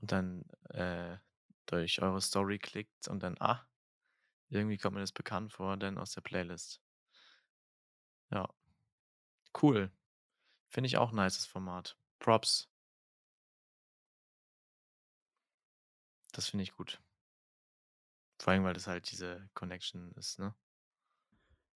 und 0.00 0.12
dann 0.12 0.44
äh, 0.70 1.18
durch 1.66 2.00
eure 2.02 2.20
Story 2.20 2.58
klickt 2.58 3.08
und 3.08 3.22
dann, 3.22 3.36
ah, 3.40 3.66
irgendwie 4.48 4.78
kommt 4.78 4.94
mir 4.94 5.00
das 5.00 5.12
bekannt 5.12 5.52
vor, 5.52 5.76
dann 5.76 5.98
aus 5.98 6.12
der 6.12 6.22
Playlist. 6.22 6.80
Ja. 8.30 8.48
Cool. 9.60 9.90
Finde 10.68 10.86
ich 10.88 10.96
auch 10.98 11.10
ein 11.12 11.16
nices 11.16 11.46
Format. 11.46 11.98
Props. 12.18 12.68
Das 16.32 16.48
finde 16.48 16.62
ich 16.62 16.72
gut. 16.72 17.00
Vor 18.38 18.52
allem, 18.52 18.64
weil 18.64 18.74
das 18.74 18.86
halt 18.86 19.10
diese 19.10 19.48
Connection 19.54 20.12
ist, 20.12 20.38
ne? 20.38 20.54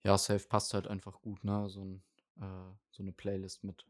Ja, 0.05 0.19
Safe 0.19 0.47
passt 0.49 0.75
halt 0.75 0.87
einfach 0.89 1.21
gut, 1.21 1.45
ne? 1.45 1.69
So, 1.69 1.85
ein, 1.85 2.03
äh, 2.41 2.75
so 2.91 3.03
eine 3.03 3.13
Playlist 3.13 3.65
mit. 3.65 3.87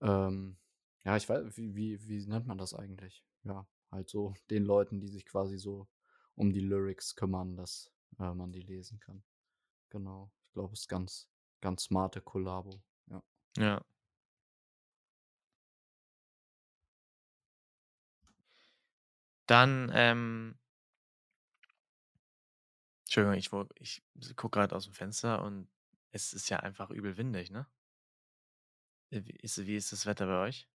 Ähm, 0.00 0.56
ja, 1.04 1.16
ich 1.16 1.28
weiß, 1.28 1.56
wie, 1.56 1.74
wie, 1.74 2.08
wie 2.08 2.26
nennt 2.26 2.46
man 2.46 2.58
das 2.58 2.74
eigentlich? 2.74 3.24
Ja, 3.44 3.66
halt 3.90 4.08
so 4.08 4.34
den 4.50 4.64
Leuten, 4.64 5.00
die 5.00 5.08
sich 5.08 5.26
quasi 5.26 5.58
so 5.58 5.88
um 6.34 6.52
die 6.52 6.60
Lyrics 6.60 7.16
kümmern, 7.16 7.56
dass 7.56 7.90
äh, 8.18 8.32
man 8.32 8.52
die 8.52 8.62
lesen 8.62 9.00
kann. 9.00 9.22
Genau. 9.90 10.30
Ich 10.44 10.52
glaube, 10.52 10.74
es 10.74 10.80
ist 10.80 10.88
ganz, 10.88 11.28
ganz 11.60 11.84
smarte 11.84 12.20
Kollabo. 12.20 12.82
Ja. 13.08 13.22
Ja. 13.56 13.84
Dann, 19.46 19.90
ähm, 19.94 20.57
Entschuldigung, 23.08 23.34
ich, 23.76 24.02
ich 24.14 24.36
gucke 24.36 24.58
gerade 24.58 24.76
aus 24.76 24.84
dem 24.84 24.92
Fenster 24.94 25.42
und 25.42 25.68
es 26.12 26.32
ist 26.32 26.48
ja 26.50 26.58
einfach 26.60 26.90
übel 26.90 27.16
windig, 27.16 27.50
ne? 27.50 27.66
Äh, 29.10 29.20
Wie 29.26 29.32
ist, 29.42 29.58
wie 29.66 29.76
ist 29.76 29.92
das 29.92 30.06
Wetter 30.06 30.26
bei 30.26 30.38
euch? 30.46 30.66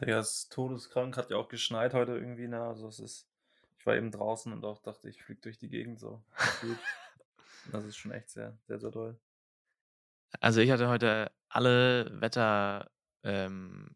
Der 0.00 0.20
ist 0.20 0.52
todeskrank, 0.52 1.16
hat 1.16 1.30
ja 1.30 1.36
auch 1.38 1.48
geschneit 1.48 1.94
heute 1.94 2.12
irgendwie, 2.12 2.48
ne? 2.48 2.62
Also 2.62 2.86
es 2.88 2.98
ist, 3.00 3.28
ich 3.78 3.86
war 3.86 3.96
eben 3.96 4.10
draußen 4.10 4.52
und 4.52 4.64
auch 4.64 4.78
dachte, 4.78 5.08
ich 5.08 5.22
fliege 5.22 5.40
durch 5.40 5.58
die 5.58 5.68
Gegend 5.68 5.98
so. 6.00 6.22
das 7.72 7.84
ist 7.84 7.96
schon 7.96 8.12
echt 8.12 8.30
sehr, 8.30 8.58
sehr, 8.66 8.78
sehr 8.80 8.90
doll. 8.90 9.20
Also 10.40 10.60
ich 10.60 10.70
hatte 10.70 10.88
heute 10.88 11.32
alle 11.48 12.20
Wetter, 12.20 12.90
ähm, 13.22 13.94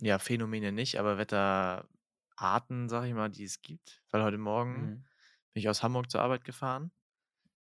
ja, 0.00 0.18
Phänomene 0.18 0.72
nicht, 0.72 0.98
aber 1.00 1.18
Wetterarten, 1.18 2.88
sag 2.88 3.06
ich 3.06 3.14
mal, 3.14 3.30
die 3.30 3.44
es 3.44 3.62
gibt. 3.62 4.04
Weil 4.10 4.22
heute 4.24 4.38
Morgen 4.38 4.92
Mhm. 4.92 5.04
Bin 5.54 5.60
ich 5.60 5.68
aus 5.68 5.82
Hamburg 5.82 6.10
zur 6.10 6.20
Arbeit 6.20 6.44
gefahren. 6.44 6.90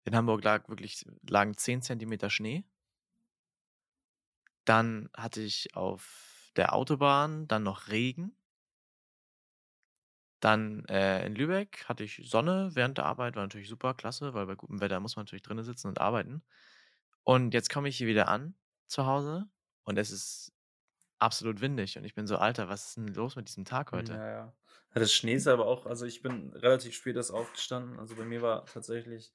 In 0.05 0.15
Hamburg 0.15 0.43
lag 0.43 0.67
wirklich, 0.69 1.05
lagen 1.29 1.55
10 1.55 1.81
Zentimeter 1.81 2.29
Schnee. 2.29 2.65
Dann 4.65 5.09
hatte 5.15 5.41
ich 5.41 5.75
auf 5.75 6.51
der 6.55 6.73
Autobahn 6.73 7.47
dann 7.47 7.63
noch 7.63 7.89
Regen. 7.89 8.35
Dann 10.39 10.85
äh, 10.85 11.25
in 11.25 11.35
Lübeck 11.35 11.85
hatte 11.87 12.03
ich 12.03 12.21
Sonne 12.25 12.71
während 12.73 12.97
der 12.97 13.05
Arbeit, 13.05 13.35
war 13.35 13.43
natürlich 13.43 13.69
super, 13.69 13.93
klasse, 13.93 14.33
weil 14.33 14.45
bei 14.45 14.55
gutem 14.55 14.81
Wetter 14.81 14.99
muss 14.99 15.15
man 15.15 15.23
natürlich 15.23 15.43
drinnen 15.43 15.63
sitzen 15.63 15.87
und 15.87 16.01
arbeiten. 16.01 16.43
Und 17.23 17.53
jetzt 17.53 17.69
komme 17.69 17.89
ich 17.89 17.97
hier 17.97 18.07
wieder 18.07 18.27
an 18.27 18.55
zu 18.87 19.05
Hause 19.05 19.47
und 19.83 19.97
es 19.97 20.11
ist 20.11 20.53
absolut 21.23 21.61
windig 21.61 21.97
und 21.97 22.03
ich 22.03 22.13
bin 22.13 22.27
so, 22.27 22.37
Alter, 22.37 22.69
was 22.69 22.87
ist 22.87 22.97
denn 22.97 23.07
los 23.07 23.35
mit 23.35 23.47
diesem 23.47 23.65
Tag 23.65 23.91
heute? 23.91 24.13
Ja, 24.13 24.29
ja. 24.29 24.53
Das 24.93 25.11
Schnee 25.11 25.33
ist 25.33 25.47
aber 25.47 25.65
auch, 25.65 25.87
also 25.87 26.05
ich 26.05 26.21
bin 26.21 26.53
relativ 26.53 26.93
spät 26.93 27.15
erst 27.15 27.31
aufgestanden. 27.31 27.99
Also 27.99 28.15
bei 28.15 28.25
mir 28.25 28.43
war 28.43 28.65
tatsächlich 28.65 29.31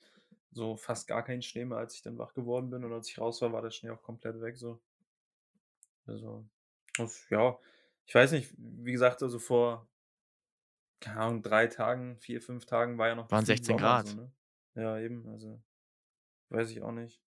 so 0.52 0.76
fast 0.76 1.08
gar 1.08 1.24
kein 1.24 1.42
Schnee 1.42 1.64
mehr, 1.64 1.78
als 1.78 1.94
ich 1.94 2.02
dann 2.02 2.16
wach 2.18 2.32
geworden 2.34 2.70
bin. 2.70 2.84
Und 2.84 2.92
als 2.92 3.08
ich 3.08 3.18
raus 3.18 3.42
war, 3.42 3.52
war 3.52 3.62
der 3.62 3.70
Schnee 3.70 3.90
auch 3.90 4.02
komplett 4.02 4.40
weg. 4.40 4.56
So. 4.56 4.80
Also, 6.06 6.44
das, 6.96 7.28
ja, 7.30 7.58
ich 8.06 8.14
weiß 8.14 8.32
nicht, 8.32 8.54
wie 8.56 8.92
gesagt, 8.92 9.22
also 9.22 9.38
vor, 9.38 9.88
keine 11.00 11.20
Ahnung, 11.20 11.42
drei 11.42 11.66
Tagen, 11.66 12.18
vier, 12.18 12.40
fünf 12.40 12.64
Tagen 12.64 12.96
war 12.96 13.08
ja 13.08 13.14
noch 13.14 13.30
Waren 13.30 13.40
gefühlt 13.40 13.58
16 13.58 13.78
Sommer 13.78 13.80
Grad. 13.80 14.06
So, 14.06 14.16
ne? 14.16 14.32
Ja, 14.74 14.98
eben, 14.98 15.28
also 15.28 15.60
weiß 16.50 16.70
ich 16.70 16.82
auch 16.82 16.92
nicht. 16.92 17.20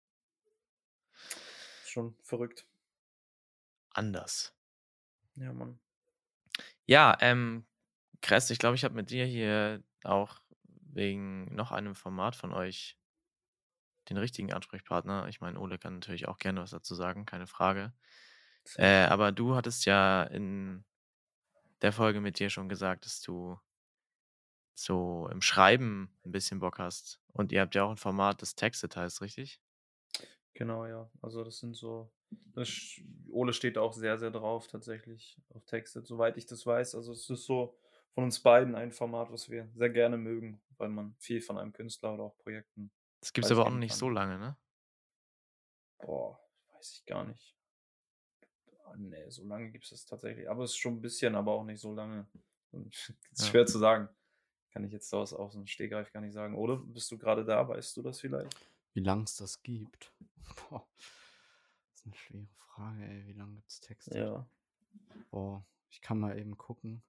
Schon 1.85 2.15
verrückt. 2.23 2.67
Anders. 3.93 4.53
Ja, 5.35 5.53
Mann. 5.53 5.79
Ja, 6.85 7.17
ähm, 7.21 7.65
Kress, 8.21 8.49
ich 8.49 8.59
glaube, 8.59 8.75
ich 8.75 8.83
habe 8.83 8.95
mit 8.95 9.11
dir 9.11 9.25
hier 9.25 9.83
auch 10.03 10.39
wegen 10.91 11.53
noch 11.55 11.71
einem 11.71 11.95
Format 11.95 12.35
von 12.35 12.51
euch 12.53 12.97
den 14.09 14.17
richtigen 14.17 14.53
Ansprechpartner. 14.53 15.27
Ich 15.27 15.39
meine, 15.39 15.59
Ole 15.59 15.77
kann 15.77 15.95
natürlich 15.95 16.27
auch 16.27 16.37
gerne 16.37 16.61
was 16.61 16.71
dazu 16.71 16.95
sagen, 16.95 17.25
keine 17.25 17.47
Frage. 17.47 17.93
Äh, 18.75 19.05
aber 19.05 19.31
du 19.31 19.55
hattest 19.55 19.85
ja 19.85 20.23
in 20.23 20.83
der 21.81 21.93
Folge 21.93 22.21
mit 22.21 22.39
dir 22.39 22.49
schon 22.49 22.69
gesagt, 22.69 23.05
dass 23.05 23.21
du 23.21 23.59
so 24.73 25.27
im 25.31 25.41
Schreiben 25.41 26.17
ein 26.25 26.31
bisschen 26.31 26.59
Bock 26.59 26.79
hast. 26.79 27.21
Und 27.33 27.51
ihr 27.51 27.61
habt 27.61 27.75
ja 27.75 27.83
auch 27.83 27.91
ein 27.91 27.97
Format, 27.97 28.41
das 28.41 28.55
Textet 28.55 28.95
heißt, 28.95 29.21
richtig? 29.21 29.61
Genau, 30.59 30.85
ja. 30.85 31.09
Also 31.21 31.45
das 31.45 31.59
sind 31.59 31.73
so, 31.73 32.11
das, 32.53 32.99
Ole 33.31 33.53
steht 33.53 33.77
auch 33.77 33.93
sehr, 33.93 34.19
sehr 34.19 34.29
drauf 34.29 34.67
tatsächlich 34.67 35.41
auf 35.53 35.63
Texte, 35.63 36.01
soweit 36.01 36.35
ich 36.35 36.47
das 36.47 36.65
weiß. 36.65 36.95
Also 36.95 37.13
es 37.13 37.29
ist 37.29 37.45
so 37.45 37.77
von 38.11 38.25
uns 38.25 38.41
beiden 38.41 38.75
ein 38.75 38.91
Format, 38.91 39.31
was 39.31 39.49
wir 39.49 39.69
sehr 39.73 39.89
gerne 39.89 40.17
mögen, 40.17 40.61
weil 40.77 40.89
man 40.89 41.15
viel 41.17 41.39
von 41.39 41.57
einem 41.57 41.71
Künstler 41.71 42.13
oder 42.13 42.23
auch 42.23 42.37
Projekten. 42.39 42.91
Das 43.21 43.31
gibt 43.31 43.45
es 43.45 43.53
aber 43.53 43.67
auch 43.67 43.69
noch 43.69 43.77
nicht 43.77 43.95
so 43.95 44.09
lange, 44.09 44.37
ne? 44.37 44.57
Boah, 45.99 46.37
weiß 46.73 46.91
ich 46.91 47.05
gar 47.05 47.23
nicht. 47.23 47.55
Ah, 48.83 48.95
Nee, 48.97 49.29
so 49.29 49.45
lange 49.45 49.71
gibt 49.71 49.85
es 49.85 49.91
das 49.91 50.05
tatsächlich. 50.05 50.49
Aber 50.49 50.65
es 50.65 50.71
ist 50.71 50.77
schon 50.77 50.95
ein 50.95 51.01
bisschen, 51.01 51.35
aber 51.35 51.53
auch 51.53 51.63
nicht 51.63 51.79
so 51.79 51.93
lange. 51.93 52.27
Ja. 52.73 53.45
schwer 53.45 53.65
zu 53.65 53.79
sagen. 53.79 54.09
Kann 54.71 54.83
ich 54.83 54.91
jetzt 54.91 55.11
aus, 55.13 55.33
aus 55.33 55.53
dem 55.53 55.65
Stegreif 55.65 56.11
gar 56.11 56.19
nicht 56.19 56.33
sagen. 56.33 56.53
Oder 56.53 56.75
bist 56.77 57.09
du 57.11 57.17
gerade 57.17 57.45
da? 57.45 57.67
Weißt 57.67 57.95
du 57.95 58.01
das 58.01 58.19
vielleicht? 58.19 58.55
Wie 58.93 59.01
lang 59.01 59.23
es 59.23 59.35
das 59.35 59.61
gibt? 59.63 60.13
Boah. 60.69 60.87
Das 60.97 61.99
ist 61.99 62.05
eine 62.05 62.15
schwere 62.15 62.47
Frage, 62.57 63.03
ey. 63.05 63.27
Wie 63.27 63.33
lange 63.33 63.55
gibt 63.55 63.69
es 63.69 63.79
Texte? 63.79 64.17
Ja. 64.17 64.49
Boah, 65.31 65.65
ich 65.89 66.01
kann 66.01 66.19
mal 66.19 66.37
eben 66.37 66.57
gucken, 66.57 67.03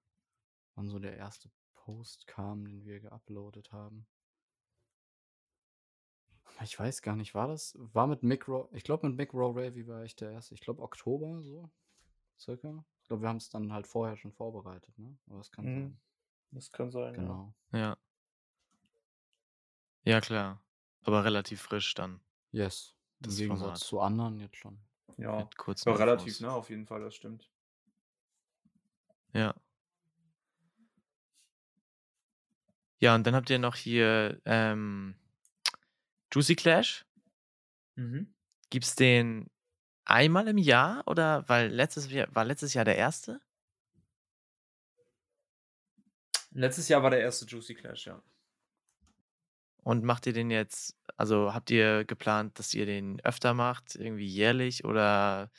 wann 0.74 0.88
so 0.88 0.98
der 0.98 1.16
erste 1.16 1.50
Post 1.74 2.26
kam, 2.26 2.64
den 2.66 2.84
wir 2.84 3.00
geuploadet 3.00 3.72
haben. 3.72 4.06
Ich 6.62 6.78
weiß 6.78 7.00
gar 7.00 7.16
nicht, 7.16 7.34
war 7.34 7.48
das? 7.48 7.74
War 7.78 8.06
mit 8.06 8.22
Mick 8.22 8.46
Ro 8.46 8.68
Ich 8.72 8.84
glaube, 8.84 9.08
mit 9.08 9.16
Mick 9.16 9.32
Rowe 9.32 9.74
wie 9.74 9.86
war 9.86 10.04
ich 10.04 10.14
der 10.16 10.32
erste? 10.32 10.54
Ich 10.54 10.60
glaube, 10.60 10.82
Oktober 10.82 11.42
so, 11.42 11.70
circa. 12.38 12.84
Ich 13.00 13.08
glaube, 13.08 13.22
wir 13.22 13.28
haben 13.30 13.38
es 13.38 13.48
dann 13.48 13.72
halt 13.72 13.86
vorher 13.86 14.16
schon 14.16 14.32
vorbereitet, 14.32 14.96
ne? 14.98 15.16
Aber 15.28 15.38
das 15.38 15.50
kann 15.50 15.64
Mhm. 15.64 15.74
sein. 15.80 16.00
Das 16.50 16.72
kann 16.72 16.90
sein. 16.90 17.14
Genau. 17.14 17.54
Ja. 17.72 17.96
Ja, 20.04 20.20
klar. 20.20 20.60
Aber 21.04 21.24
relativ 21.24 21.62
frisch 21.62 21.94
dann. 21.94 22.20
Yes. 22.52 22.94
Im 23.20 23.24
Das 23.26 23.36
Gegensatz 23.36 23.60
Format. 23.62 23.78
zu 23.78 24.00
anderen 24.00 24.38
jetzt 24.40 24.56
schon. 24.56 24.78
Ja. 25.16 25.48
Kurzen 25.56 25.88
Ja, 25.88 25.94
relativ, 25.96 26.28
Infos. 26.28 26.40
ne? 26.40 26.52
Auf 26.52 26.70
jeden 26.70 26.86
Fall, 26.86 27.00
das 27.00 27.14
stimmt. 27.14 27.48
Ja. 29.32 29.54
Ja, 32.98 33.14
und 33.14 33.26
dann 33.26 33.34
habt 33.34 33.48
ihr 33.50 33.58
noch 33.58 33.76
hier 33.76 34.40
ähm, 34.44 35.14
Juicy 36.32 36.54
Clash. 36.56 37.06
Mhm. 37.96 38.32
Gibt's 38.68 38.94
den 38.94 39.48
einmal 40.04 40.48
im 40.48 40.58
Jahr 40.58 41.02
oder 41.06 41.48
weil 41.48 41.68
letztes 41.70 42.10
Jahr 42.10 42.28
war 42.34 42.44
letztes 42.44 42.74
Jahr 42.74 42.84
der 42.84 42.96
erste? 42.96 43.40
Letztes 46.52 46.88
Jahr 46.88 47.02
war 47.02 47.10
der 47.10 47.20
erste 47.20 47.46
Juicy 47.46 47.74
Clash, 47.74 48.06
ja. 48.06 48.20
Und 49.82 50.04
macht 50.04 50.26
ihr 50.26 50.32
den 50.32 50.50
jetzt, 50.50 50.96
also 51.16 51.54
habt 51.54 51.70
ihr 51.70 52.04
geplant, 52.04 52.58
dass 52.58 52.74
ihr 52.74 52.86
den 52.86 53.20
öfter 53.24 53.54
macht, 53.54 53.94
irgendwie 53.96 54.26
jährlich 54.26 54.84
oder 54.84 55.50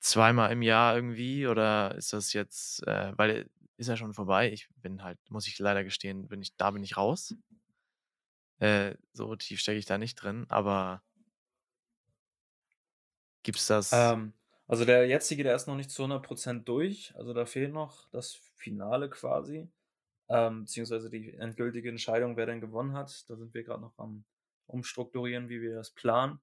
zweimal 0.00 0.52
im 0.52 0.62
Jahr 0.62 0.96
irgendwie? 0.96 1.46
Oder 1.46 1.94
ist 1.94 2.12
das 2.12 2.32
jetzt, 2.32 2.86
äh, 2.86 3.12
weil 3.16 3.48
ist 3.76 3.88
ja 3.88 3.96
schon 3.96 4.12
vorbei. 4.12 4.52
Ich 4.52 4.68
bin 4.76 5.02
halt, 5.02 5.18
muss 5.30 5.48
ich 5.48 5.58
leider 5.58 5.84
gestehen, 5.84 6.28
bin 6.28 6.42
ich, 6.42 6.54
da 6.56 6.70
bin 6.70 6.82
ich 6.82 6.96
raus. 6.98 7.34
Äh, 8.58 8.94
so 9.14 9.34
tief 9.36 9.60
stecke 9.60 9.78
ich 9.78 9.86
da 9.86 9.96
nicht 9.96 10.16
drin, 10.16 10.44
aber 10.50 11.02
gibt's 13.42 13.66
das? 13.66 13.90
Ähm, 13.92 14.34
also 14.66 14.84
der 14.84 15.06
jetzige, 15.08 15.44
der 15.44 15.56
ist 15.56 15.66
noch 15.66 15.76
nicht 15.76 15.90
zu 15.90 16.04
100% 16.04 16.64
durch. 16.64 17.14
Also 17.16 17.32
da 17.32 17.46
fehlt 17.46 17.72
noch 17.72 18.08
das 18.10 18.34
Finale 18.56 19.08
quasi. 19.08 19.68
Ähm, 20.32 20.62
beziehungsweise 20.62 21.10
die 21.10 21.34
endgültige 21.34 21.88
Entscheidung, 21.88 22.36
wer 22.36 22.46
denn 22.46 22.60
gewonnen 22.60 22.92
hat. 22.92 23.28
Da 23.28 23.34
sind 23.34 23.52
wir 23.52 23.64
gerade 23.64 23.82
noch 23.82 23.98
am 23.98 24.24
Umstrukturieren, 24.66 25.48
wie 25.48 25.60
wir 25.60 25.74
das 25.74 25.90
planen. 25.90 26.40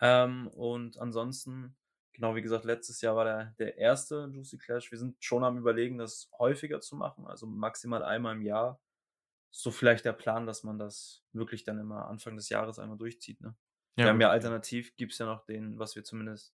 Ähm, 0.00 0.46
und 0.48 0.98
ansonsten, 0.98 1.74
genau 2.12 2.36
wie 2.36 2.42
gesagt, 2.42 2.64
letztes 2.64 3.00
Jahr 3.00 3.16
war 3.16 3.24
der, 3.24 3.54
der 3.58 3.76
erste 3.76 4.30
Juicy 4.32 4.58
Clash. 4.58 4.92
Wir 4.92 4.98
sind 4.98 5.16
schon 5.22 5.42
am 5.42 5.58
Überlegen, 5.58 5.98
das 5.98 6.30
häufiger 6.38 6.80
zu 6.80 6.94
machen, 6.94 7.26
also 7.26 7.48
maximal 7.48 8.04
einmal 8.04 8.36
im 8.36 8.42
Jahr. 8.42 8.80
So 9.50 9.72
vielleicht 9.72 10.04
der 10.04 10.12
Plan, 10.12 10.46
dass 10.46 10.62
man 10.62 10.78
das 10.78 11.24
wirklich 11.32 11.64
dann 11.64 11.80
immer 11.80 12.06
Anfang 12.06 12.36
des 12.36 12.48
Jahres 12.48 12.78
einmal 12.78 12.98
durchzieht. 12.98 13.40
Ne? 13.40 13.56
wir 13.96 14.08
haben 14.08 14.20
ja 14.20 14.30
alternativ, 14.30 14.94
gibt 14.96 15.12
es 15.12 15.18
ja 15.18 15.26
noch 15.26 15.44
den, 15.44 15.78
was 15.78 15.94
wir 15.94 16.04
zumindest, 16.04 16.54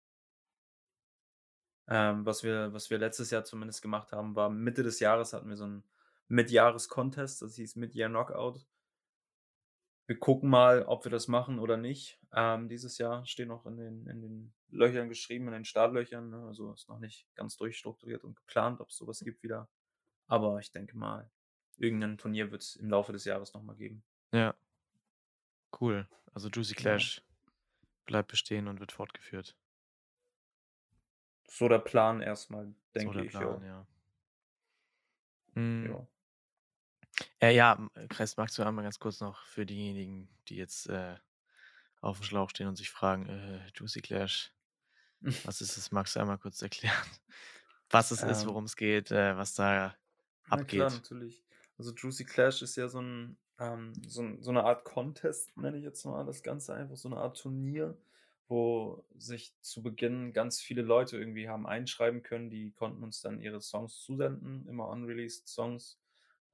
ähm, 1.89 2.25
was 2.25 2.43
wir, 2.43 2.73
was 2.73 2.91
wir 2.91 2.99
letztes 2.99 3.31
Jahr 3.31 3.45
zumindest 3.45 3.83
gemacht 3.83 4.13
haben, 4.13 4.37
war 4.37 4.51
Mitte 4.51 4.83
des 4.83 5.01
Jahres 5.01 5.33
hatten 5.33 5.49
wir 5.49 5.57
so 5.57 5.65
einen 5.65 5.85
Mid-Jahres-Contest, 6.29 7.43
das 7.43 7.57
hieß 7.57 7.77
Mid-Year-Knockout. 7.77 8.67
Wir 10.07 10.19
gucken 10.19 10.51
mal, 10.51 10.83
ob 10.85 11.05
wir 11.05 11.11
das 11.11 11.29
machen 11.29 11.59
oder 11.59 11.77
nicht. 11.77 12.21
Ähm, 12.33 12.69
dieses 12.69 12.99
Jahr 12.99 13.25
steht 13.27 13.49
noch 13.49 13.65
in 13.67 13.77
den, 13.79 14.07
in 14.07 14.21
den 14.21 14.55
Löchern 14.69 15.09
geschrieben, 15.09 15.47
in 15.47 15.55
den 15.55 15.65
Startlöchern. 15.65 16.29
Ne? 16.29 16.45
Also 16.47 16.73
ist 16.75 16.89
noch 16.89 16.99
nicht 16.99 17.27
ganz 17.35 17.57
durchstrukturiert 17.57 18.23
und 18.23 18.37
geplant, 18.37 18.81
ob 18.81 18.91
es 18.91 18.97
sowas 18.97 19.21
gibt 19.21 19.43
wieder. 19.43 19.69
Aber 20.27 20.59
ich 20.59 20.73
denke 20.73 20.97
mal, 20.99 21.31
irgendein 21.77 22.19
Turnier 22.19 22.51
wird 22.51 22.63
es 22.63 22.77
im 22.77 22.91
Laufe 22.91 23.13
des 23.13 23.25
Jahres 23.25 23.55
nochmal 23.55 23.77
geben. 23.77 24.05
Ja. 24.33 24.55
Cool. 25.81 26.07
Also 26.33 26.49
Juicy. 26.49 26.75
Clash 26.75 27.23
bleibt 28.05 28.31
bestehen 28.31 28.69
und 28.69 28.81
wird 28.81 28.93
fortgeführt. 28.93 29.57
So 31.49 31.69
der 31.69 31.79
Plan 31.79 32.21
erstmal, 32.21 32.67
so 32.67 32.75
denke 32.95 33.15
der 33.15 33.25
ich. 33.25 33.31
Plan, 33.31 33.63
ja. 33.65 33.87
ja. 35.55 35.61
Mm, 35.61 35.87
Ja. 35.87 36.07
Äh, 37.41 37.55
ja, 37.55 37.75
m- 37.75 37.91
äh, 37.95 38.09
Chris, 38.09 38.37
magst 38.37 38.59
du 38.59 38.63
einmal 38.63 38.85
ganz 38.85 38.99
kurz 38.99 39.21
noch 39.21 39.45
für 39.47 39.67
diejenigen, 39.67 40.29
die 40.49 40.57
jetzt 40.57 40.89
äh, 40.89 41.17
auf 42.01 42.19
dem 42.19 42.25
Schlauch 42.25 42.51
stehen 42.51 42.69
und 42.69 42.77
sich 42.77 42.91
fragen, 42.91 43.29
äh, 43.29 43.61
Juicy 43.77 44.03
Clash, 44.03 44.53
was 45.45 45.61
ist 45.63 45.77
es? 45.79 45.93
Magst 45.93 46.17
du 46.17 46.21
einmal 46.21 46.39
kurz 46.39 46.63
erklären, 46.63 46.97
was 47.91 48.13
es 48.13 48.23
ist, 48.23 48.47
Ähm, 48.47 48.47
worum 48.47 48.65
es 48.67 48.77
geht, 48.77 49.13
äh, 49.13 49.37
was 49.37 49.55
da 49.55 49.97
Na 50.47 50.65
klar, 50.65 50.91
abgeht? 50.91 50.91
natürlich. 50.91 51.45
Also 51.79 51.93
Juicy 51.95 52.25
Clash 52.25 52.63
ist 52.63 52.77
ja 52.77 52.89
so, 52.89 53.01
ein, 53.01 53.39
ähm, 53.59 53.93
so, 54.07 54.23
ein, 54.23 54.43
so 54.43 54.51
eine 54.51 54.65
Art 54.65 54.85
Contest, 54.85 55.57
nenne 55.57 55.79
ich 55.79 55.85
jetzt 55.85 56.05
mal 56.05 56.25
das 56.25 56.43
Ganze 56.43 56.75
einfach, 56.75 56.97
so 56.97 57.09
eine 57.09 57.17
Art 57.19 57.39
Turnier, 57.41 57.99
wo 58.49 59.05
sich 59.17 59.55
zu 59.63 59.83
Beginn 59.83 60.33
ganz 60.33 60.61
viele 60.61 60.83
Leute 60.83 61.19
irgendwie 61.19 61.49
haben 61.49 61.67
einschreiben 61.67 62.23
können, 62.23 62.51
die 62.51 62.73
konnten 62.73 63.03
uns 63.03 63.21
dann 63.21 63.41
ihre 63.41 63.61
Songs 63.61 64.01
zusenden, 64.01 64.67
immer 64.69 64.89
unreleased 64.89 65.49
Songs, 65.49 65.99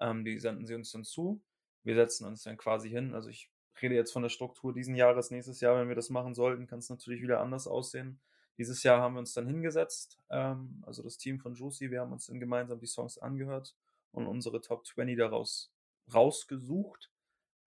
ähm, 0.00 0.24
die 0.24 0.38
senden 0.38 0.66
sie 0.66 0.74
uns 0.74 0.90
dann 0.92 1.04
zu. 1.04 1.42
Wir 1.82 1.94
setzen 1.94 2.26
uns 2.26 2.42
dann 2.42 2.56
quasi 2.56 2.90
hin, 2.90 3.14
also 3.14 3.28
ich 3.28 3.50
rede 3.80 3.94
jetzt 3.94 4.12
von 4.12 4.22
der 4.22 4.28
Struktur 4.28 4.72
diesen 4.72 4.94
Jahres, 4.94 5.30
nächstes 5.30 5.60
Jahr, 5.60 5.80
wenn 5.80 5.88
wir 5.88 5.94
das 5.94 6.10
machen 6.10 6.34
sollten, 6.34 6.66
kann 6.66 6.80
es 6.80 6.90
natürlich 6.90 7.22
wieder 7.22 7.40
anders 7.40 7.66
aussehen. 7.66 8.20
Dieses 8.58 8.82
Jahr 8.82 9.00
haben 9.00 9.14
wir 9.14 9.20
uns 9.20 9.32
dann 9.32 9.46
hingesetzt, 9.46 10.18
ähm, 10.28 10.82
also 10.86 11.02
das 11.02 11.16
Team 11.16 11.38
von 11.38 11.54
Juicy, 11.54 11.90
wir 11.90 12.00
haben 12.00 12.12
uns 12.12 12.26
dann 12.26 12.40
gemeinsam 12.40 12.78
die 12.78 12.86
Songs 12.86 13.16
angehört 13.18 13.74
und 14.12 14.26
unsere 14.26 14.60
Top 14.60 14.86
20 14.86 15.16
daraus 15.16 15.72
rausgesucht. 16.12 17.10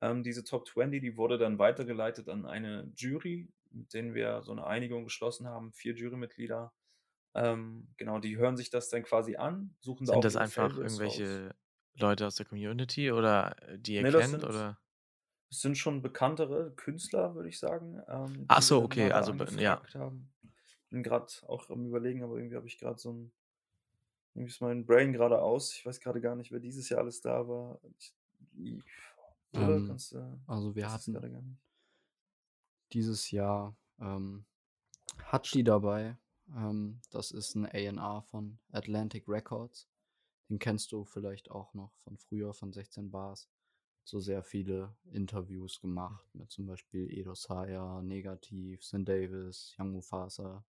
Ähm, 0.01 0.23
diese 0.23 0.43
Top 0.43 0.67
20, 0.67 1.01
die 1.01 1.17
wurde 1.17 1.37
dann 1.37 1.57
weitergeleitet 1.57 2.29
an 2.29 2.45
eine 2.45 2.91
Jury, 2.95 3.49
mit 3.71 3.93
denen 3.93 4.13
wir 4.13 4.43
so 4.43 4.51
eine 4.51 4.67
Einigung 4.67 5.03
geschlossen 5.03 5.47
haben, 5.47 5.73
vier 5.73 5.95
Jurymitglieder. 5.95 6.73
Ähm, 7.33 7.87
genau, 7.97 8.19
die 8.19 8.37
hören 8.37 8.57
sich 8.57 8.69
das 8.69 8.89
dann 8.89 9.03
quasi 9.03 9.35
an, 9.37 9.75
suchen 9.79 10.05
da 10.05 10.11
Sind 10.11 10.17
auch 10.19 10.21
das 10.21 10.35
einfach 10.35 10.69
Favorites 10.69 11.01
raus. 11.01 11.53
Leute 11.97 12.27
aus 12.27 12.35
der 12.35 12.45
Community 12.45 13.11
oder 13.11 13.55
äh, 13.69 13.77
die 13.79 13.95
ihr 13.95 14.03
Nee, 14.03 14.11
kennt? 14.11 14.29
sind, 14.31 14.43
Oder? 14.43 14.77
das 15.49 15.61
sind 15.61 15.77
schon 15.77 16.01
bekanntere 16.01 16.71
Künstler, 16.71 17.35
würde 17.35 17.49
ich 17.49 17.59
sagen, 17.59 18.01
ähm, 18.07 18.45
Ach 18.47 18.61
so, 18.61 18.81
okay, 18.81 19.11
also 19.11 19.33
ja. 19.57 19.81
haben. 19.93 20.29
Bin 20.89 21.03
gerade 21.03 21.27
auch 21.47 21.69
am 21.69 21.85
Überlegen, 21.87 22.23
aber 22.23 22.37
irgendwie 22.37 22.55
habe 22.55 22.67
ich 22.67 22.77
gerade 22.79 22.99
so 22.99 23.11
ein, 23.11 23.31
irgendwie 24.33 24.51
ist 24.51 24.61
mein 24.61 24.85
Brain 24.85 25.13
gerade 25.13 25.41
aus. 25.41 25.73
Ich 25.75 25.85
weiß 25.85 25.99
gerade 25.99 26.21
gar 26.21 26.35
nicht, 26.35 26.51
wer 26.51 26.59
dieses 26.59 26.89
Jahr 26.89 27.01
alles 27.01 27.21
da 27.21 27.47
war. 27.47 27.79
Ich, 27.99 28.13
ich, 28.57 28.83
Ähm, 29.53 29.87
kannst 29.87 30.15
also 30.47 30.75
wir 30.75 30.85
es 30.87 30.93
hatten 30.93 31.13
dieses 32.93 33.31
Jahr 33.31 33.75
ähm, 33.99 34.45
Hachi 35.31 35.63
dabei. 35.63 36.17
Ähm, 36.55 36.99
das 37.11 37.31
ist 37.31 37.55
ein 37.55 37.65
A&R 37.65 38.21
von 38.23 38.59
Atlantic 38.71 39.27
Records. 39.27 39.87
Den 40.49 40.59
kennst 40.59 40.91
du 40.91 41.05
vielleicht 41.05 41.51
auch 41.51 41.73
noch 41.73 41.93
von 42.03 42.17
früher, 42.17 42.53
von 42.53 42.73
16 42.73 43.11
Bars. 43.11 43.49
So 44.03 44.19
sehr 44.19 44.43
viele 44.43 44.95
Interviews 45.11 45.79
gemacht 45.79 46.27
mit 46.33 46.51
zum 46.51 46.65
Beispiel 46.65 47.09
Edo 47.09 47.35
Saya, 47.35 48.01
Negativ, 48.01 48.83
Sin 48.83 49.05
Davis, 49.05 49.73
Young 49.79 49.93
Mufasa, 49.93 50.65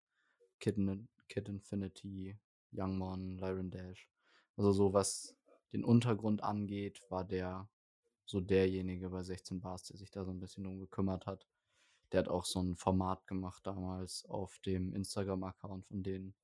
Kid, 0.60 0.78
In 0.78 1.08
Kid 1.28 1.48
Infinity, 1.48 2.38
Youngmon, 2.70 3.38
Lyron 3.38 3.70
Dash. 3.70 4.08
Also 4.56 4.72
so 4.72 4.92
was 4.92 5.36
den 5.72 5.84
Untergrund 5.84 6.42
angeht, 6.44 7.02
war 7.08 7.24
der 7.24 7.68
so 8.24 8.40
derjenige 8.40 9.10
bei 9.10 9.22
16 9.22 9.60
Bars, 9.60 9.84
der 9.84 9.96
sich 9.96 10.10
da 10.10 10.24
so 10.24 10.30
ein 10.30 10.40
bisschen 10.40 10.64
drum 10.64 10.78
gekümmert 10.78 11.26
hat. 11.26 11.46
Der 12.12 12.20
hat 12.20 12.28
auch 12.28 12.44
so 12.44 12.60
ein 12.60 12.76
Format 12.76 13.26
gemacht 13.26 13.66
damals 13.66 14.24
auf 14.26 14.58
dem 14.60 14.94
Instagram-Account 14.94 15.86
von 15.86 16.02
den 16.02 16.34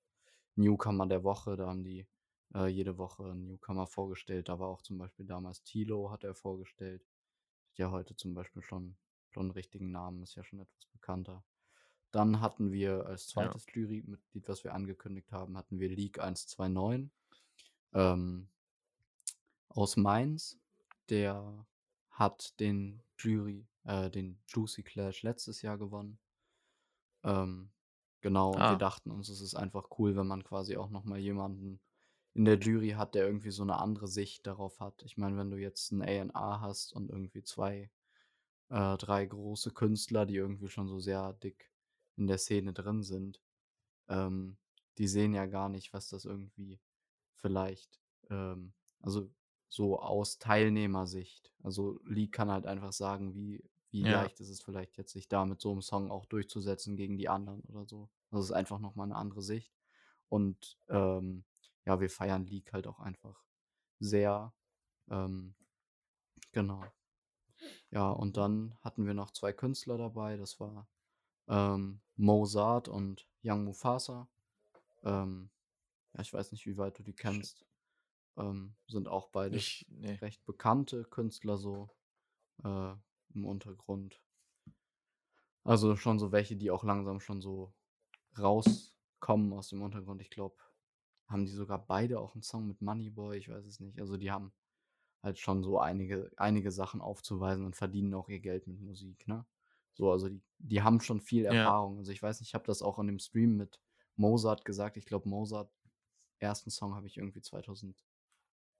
Newcomer 0.56 1.06
der 1.06 1.22
Woche. 1.22 1.56
Da 1.56 1.68
haben 1.68 1.84
die 1.84 2.06
äh, 2.54 2.66
jede 2.68 2.98
Woche 2.98 3.24
einen 3.24 3.46
Newcomer 3.46 3.86
vorgestellt. 3.86 4.48
Da 4.48 4.58
war 4.58 4.68
auch 4.68 4.82
zum 4.82 4.98
Beispiel 4.98 5.26
damals 5.26 5.62
Tilo, 5.62 6.10
hat 6.10 6.24
er 6.24 6.34
vorgestellt. 6.34 7.02
Hat 7.70 7.78
ja 7.78 7.90
heute 7.90 8.16
zum 8.16 8.34
Beispiel 8.34 8.62
schon, 8.62 8.96
schon 9.30 9.44
einen 9.44 9.50
richtigen 9.52 9.90
Namen, 9.92 10.22
ist 10.22 10.34
ja 10.36 10.44
schon 10.44 10.60
etwas 10.60 10.86
bekannter. 10.86 11.44
Dann 12.12 12.40
hatten 12.40 12.72
wir 12.72 13.06
als 13.06 13.28
Ja. 13.36 13.54
zweites 13.54 13.66
Jurymitglied, 13.72 14.48
was 14.48 14.64
wir 14.64 14.74
angekündigt 14.74 15.32
haben, 15.32 15.56
hatten 15.58 15.80
wir 15.80 15.88
League 15.90 16.20
129 16.20 17.10
ähm, 17.94 18.48
aus 19.68 19.96
Mainz. 19.96 20.58
Der 21.08 21.66
hat 22.10 22.60
den 22.60 23.02
Jury, 23.18 23.66
äh, 23.84 24.10
den 24.10 24.38
Juicy 24.46 24.82
Clash 24.82 25.22
letztes 25.22 25.62
Jahr 25.62 25.78
gewonnen. 25.78 26.18
Ähm, 27.24 27.70
genau, 28.20 28.54
und 28.54 28.68
wir 28.68 28.76
Ah, 28.76 28.76
dachten 28.76 29.10
uns, 29.10 29.28
es 29.30 29.40
ist 29.40 29.54
einfach 29.54 29.88
cool, 29.98 30.16
wenn 30.16 30.26
man 30.26 30.44
quasi 30.44 30.76
auch 30.76 30.90
nochmal 30.90 31.18
jemanden 31.18 31.80
in 32.40 32.46
der 32.46 32.58
Jury 32.58 32.92
hat, 32.92 33.14
der 33.14 33.26
irgendwie 33.26 33.50
so 33.50 33.62
eine 33.62 33.78
andere 33.78 34.08
Sicht 34.08 34.46
darauf 34.46 34.80
hat. 34.80 35.02
Ich 35.02 35.18
meine, 35.18 35.36
wenn 35.36 35.50
du 35.50 35.58
jetzt 35.58 35.92
ein 35.92 36.00
A&R 36.00 36.62
hast 36.62 36.94
und 36.94 37.10
irgendwie 37.10 37.42
zwei, 37.42 37.90
äh, 38.70 38.96
drei 38.96 39.26
große 39.26 39.72
Künstler, 39.72 40.24
die 40.24 40.36
irgendwie 40.36 40.70
schon 40.70 40.88
so 40.88 41.00
sehr 41.00 41.34
dick 41.34 41.70
in 42.16 42.26
der 42.26 42.38
Szene 42.38 42.72
drin 42.72 43.02
sind, 43.02 43.42
ähm, 44.08 44.56
die 44.96 45.06
sehen 45.06 45.34
ja 45.34 45.44
gar 45.44 45.68
nicht, 45.68 45.92
was 45.92 46.08
das 46.08 46.24
irgendwie 46.24 46.80
vielleicht, 47.36 48.00
ähm, 48.30 48.72
also 49.02 49.28
so 49.68 50.00
aus 50.00 50.38
Teilnehmersicht. 50.38 51.52
Also 51.62 52.00
Lee 52.06 52.28
kann 52.28 52.50
halt 52.50 52.64
einfach 52.64 52.94
sagen, 52.94 53.34
wie, 53.34 53.62
wie 53.90 54.00
ja, 54.00 54.22
leicht 54.22 54.40
ist 54.40 54.48
es 54.48 54.62
vielleicht 54.62 54.96
jetzt, 54.96 55.12
sich 55.12 55.28
da 55.28 55.44
mit 55.44 55.60
so 55.60 55.72
einem 55.72 55.82
Song 55.82 56.10
auch 56.10 56.24
durchzusetzen 56.24 56.96
gegen 56.96 57.18
die 57.18 57.28
anderen 57.28 57.60
oder 57.68 57.84
so. 57.84 58.08
Das 58.30 58.46
ist 58.46 58.52
einfach 58.52 58.78
nochmal 58.78 59.08
eine 59.08 59.16
andere 59.16 59.42
Sicht. 59.42 59.74
Und 60.30 60.78
ähm, 60.88 61.44
ja, 61.90 61.98
wir 61.98 62.08
feiern 62.08 62.46
League 62.46 62.72
halt 62.72 62.86
auch 62.86 63.00
einfach 63.00 63.42
sehr. 63.98 64.54
Ähm, 65.10 65.56
genau. 66.52 66.84
Ja, 67.90 68.10
und 68.10 68.36
dann 68.36 68.78
hatten 68.80 69.06
wir 69.06 69.14
noch 69.14 69.32
zwei 69.32 69.52
Künstler 69.52 69.98
dabei. 69.98 70.36
Das 70.36 70.60
war 70.60 70.88
ähm, 71.48 72.00
Mozart 72.14 72.86
und 72.86 73.26
Young 73.42 73.64
Mufasa. 73.64 74.28
Ähm, 75.02 75.50
ja, 76.14 76.20
ich 76.20 76.32
weiß 76.32 76.52
nicht, 76.52 76.64
wie 76.66 76.76
weit 76.76 76.96
du 76.96 77.02
die 77.02 77.12
kennst. 77.12 77.66
Ähm, 78.36 78.76
sind 78.86 79.08
auch 79.08 79.30
beides 79.30 79.56
Ich, 79.56 79.86
nee. 79.90 80.12
recht 80.12 80.44
bekannte 80.44 81.02
Künstler 81.02 81.58
so 81.58 81.90
äh, 82.62 82.94
im 83.34 83.44
Untergrund. 83.44 84.22
Also 85.64 85.96
schon 85.96 86.20
so 86.20 86.30
welche, 86.30 86.54
die 86.54 86.70
auch 86.70 86.84
langsam 86.84 87.18
schon 87.18 87.40
so 87.40 87.74
rauskommen 88.38 89.52
aus 89.52 89.70
dem 89.70 89.82
Untergrund. 89.82 90.20
Ich 90.20 90.30
glaube, 90.30 90.54
haben 91.30 91.46
die 91.46 91.52
sogar 91.52 91.86
beide 91.86 92.20
auch 92.20 92.34
einen 92.34 92.42
Song 92.42 92.66
mit 92.68 92.82
Moneyboy, 92.82 93.36
ich 93.38 93.48
weiß 93.48 93.64
es 93.66 93.80
nicht. 93.80 94.00
Also 94.00 94.16
die 94.16 94.30
haben 94.30 94.52
halt 95.22 95.38
schon 95.38 95.62
so 95.62 95.78
einige, 95.78 96.30
einige 96.36 96.70
Sachen 96.72 97.00
aufzuweisen 97.00 97.66
und 97.66 97.76
verdienen 97.76 98.14
auch 98.14 98.28
ihr 98.28 98.40
Geld 98.40 98.66
mit 98.66 98.80
Musik, 98.80 99.26
ne? 99.28 99.46
So, 99.94 100.10
also 100.12 100.28
die, 100.28 100.42
die 100.58 100.82
haben 100.82 101.00
schon 101.00 101.20
viel 101.20 101.44
Ja, 101.48 101.74
Erfahrung. 101.74 101.98
Also 101.98 102.12
ich 102.12 102.22
weiß 102.22 102.40
nicht, 102.40 102.50
ich 102.50 102.54
habe 102.54 102.64
das 102.66 102.82
auch 102.82 102.98
in 102.98 103.06
dem 103.06 103.18
Stream 103.18 103.56
mit 103.56 103.80
Mozart 104.16 104.64
gesagt. 104.64 104.96
Ich 104.96 105.06
glaube, 105.06 105.28
Mozart, 105.28 105.72
ersten 106.38 106.70
Song 106.70 106.94
habe 106.94 107.06
ich 107.06 107.18
irgendwie 107.18 107.42
2000, 107.42 108.04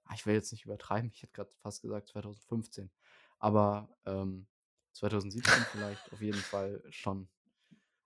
ah, 0.05 0.13
ich 0.15 0.25
will 0.25 0.35
jetzt 0.35 0.51
nicht 0.51 0.65
übertreiben, 0.65 1.11
ich 1.13 1.23
hätte 1.23 1.33
gerade 1.33 1.51
fast 1.61 1.81
gesagt 1.81 2.09
2015. 2.09 2.91
Aber 3.39 3.97
ähm, 4.05 4.47
2017 4.93 5.65
vielleicht 5.65 6.11
auf 6.13 6.21
jeden 6.21 6.43
Fall 6.43 6.83
schon 6.89 7.29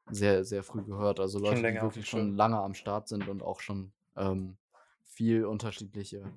sehr, 0.10 0.46
sehr 0.46 0.64
früh 0.64 0.84
gehört. 0.84 1.20
Also 1.20 1.40
Leute, 1.40 1.66
die 1.66 1.82
wirklich 1.82 2.08
schon 2.08 2.36
lange 2.36 2.60
am 2.60 2.74
Start 2.74 3.08
sind 3.08 3.28
und 3.28 3.42
auch 3.44 3.60
schon 3.62 3.94
ähm, 4.16 4.58
viel 5.04 5.46
unterschiedliche 5.46 6.32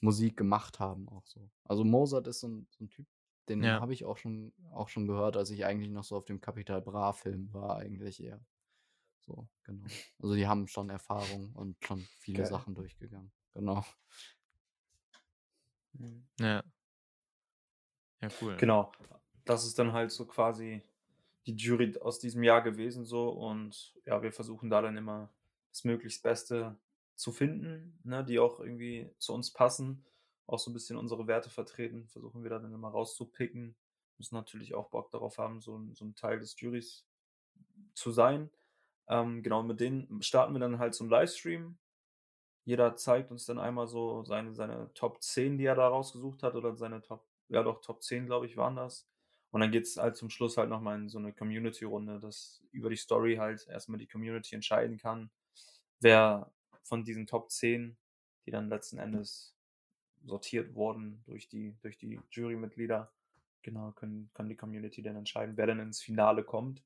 Musik 0.00 0.36
gemacht 0.36 0.80
haben, 0.80 1.08
auch 1.08 1.26
so. 1.26 1.48
Also 1.64 1.84
Mozart 1.84 2.26
ist 2.26 2.40
so 2.40 2.48
ein, 2.48 2.66
so 2.70 2.84
ein 2.84 2.90
Typ, 2.90 3.06
den 3.48 3.62
Ja. 3.62 3.80
habe 3.80 3.92
ich 3.92 4.04
auch 4.04 4.16
schon, 4.16 4.52
auch 4.72 4.88
schon 4.88 5.06
gehört, 5.06 5.36
als 5.36 5.50
ich 5.50 5.64
eigentlich 5.64 5.90
noch 5.90 6.04
so 6.04 6.16
auf 6.16 6.24
dem 6.24 6.40
Capital 6.40 6.82
Bra-Film 6.82 7.52
war, 7.52 7.76
eigentlich 7.76 8.22
eher. 8.22 8.40
So, 9.20 9.48
genau. 9.64 9.86
Also 10.20 10.34
die 10.34 10.46
haben 10.46 10.68
schon 10.68 10.90
Erfahrung 10.90 11.52
und 11.54 11.76
schon 11.84 12.00
viele 12.18 12.42
Geil. 12.42 12.50
Sachen 12.50 12.74
durchgegangen. 12.74 13.32
Genau. 13.54 13.84
Mhm. 15.94 16.26
Ja. 16.38 16.62
Ja, 18.20 18.28
cool. 18.40 18.56
Genau. 18.56 18.92
Das 19.44 19.64
ist 19.66 19.78
dann 19.78 19.92
halt 19.92 20.10
so 20.10 20.26
quasi 20.26 20.82
die 21.46 21.54
Jury 21.54 21.96
aus 22.00 22.18
diesem 22.18 22.42
Jahr 22.42 22.62
gewesen 22.62 23.04
so 23.04 23.28
und 23.28 23.94
ja, 24.04 24.22
wir 24.22 24.32
versuchen 24.32 24.68
da 24.68 24.82
dann 24.82 24.96
immer 24.96 25.30
das 25.70 25.84
möglichst 25.84 26.22
Beste 26.22 26.76
zu 27.16 27.32
finden, 27.32 27.98
ne, 28.04 28.24
die 28.24 28.38
auch 28.38 28.60
irgendwie 28.60 29.10
zu 29.18 29.32
uns 29.32 29.52
passen, 29.52 30.04
auch 30.46 30.58
so 30.58 30.70
ein 30.70 30.74
bisschen 30.74 30.96
unsere 30.96 31.26
Werte 31.26 31.50
vertreten, 31.50 32.06
versuchen 32.08 32.42
wir 32.42 32.50
da 32.50 32.58
dann 32.58 32.72
immer 32.72 32.88
rauszupicken. 32.88 33.76
Müssen 34.18 34.36
natürlich 34.36 34.74
auch 34.74 34.88
Bock 34.90 35.10
darauf 35.10 35.38
haben, 35.38 35.60
so, 35.60 35.82
so 35.92 36.04
ein 36.04 36.14
Teil 36.14 36.38
des 36.38 36.58
Jurys 36.58 37.06
zu 37.94 38.10
sein. 38.12 38.50
Ähm, 39.08 39.42
genau, 39.42 39.62
mit 39.62 39.80
denen 39.80 40.22
starten 40.22 40.54
wir 40.54 40.60
dann 40.60 40.78
halt 40.78 40.98
einen 41.00 41.10
Livestream. 41.10 41.78
Jeder 42.64 42.96
zeigt 42.96 43.30
uns 43.30 43.44
dann 43.46 43.58
einmal 43.58 43.86
so 43.86 44.24
seine, 44.24 44.54
seine 44.54 44.92
Top 44.94 45.22
10, 45.22 45.58
die 45.58 45.64
er 45.64 45.74
da 45.76 45.88
rausgesucht 45.88 46.42
hat, 46.42 46.54
oder 46.54 46.76
seine 46.76 47.02
Top, 47.02 47.26
ja 47.48 47.62
doch, 47.62 47.80
Top 47.80 48.02
10, 48.02 48.26
glaube 48.26 48.46
ich, 48.46 48.56
waren 48.56 48.76
das. 48.76 49.08
Und 49.50 49.60
dann 49.60 49.70
geht 49.70 49.84
es 49.84 49.96
halt 49.96 50.16
zum 50.16 50.30
Schluss 50.30 50.56
halt 50.56 50.68
nochmal 50.68 50.98
in 50.98 51.08
so 51.08 51.18
eine 51.18 51.32
Community-Runde, 51.32 52.18
dass 52.18 52.62
über 52.72 52.90
die 52.90 52.96
Story 52.96 53.36
halt 53.36 53.66
erstmal 53.68 53.98
die 53.98 54.08
Community 54.08 54.54
entscheiden 54.54 54.98
kann, 54.98 55.30
wer 56.00 56.52
von 56.86 57.04
diesen 57.04 57.26
Top 57.26 57.50
10, 57.50 57.96
die 58.46 58.50
dann 58.50 58.68
letzten 58.68 58.98
Endes 58.98 59.54
sortiert 60.24 60.74
wurden 60.74 61.22
durch 61.26 61.48
die, 61.48 61.76
durch 61.82 61.98
die 61.98 62.20
Jurymitglieder, 62.30 63.12
genau, 63.62 63.92
können, 63.92 64.30
kann 64.34 64.48
die 64.48 64.56
Community 64.56 65.02
dann 65.02 65.16
entscheiden, 65.16 65.56
wer 65.56 65.66
dann 65.66 65.80
ins 65.80 66.00
Finale 66.00 66.44
kommt. 66.44 66.82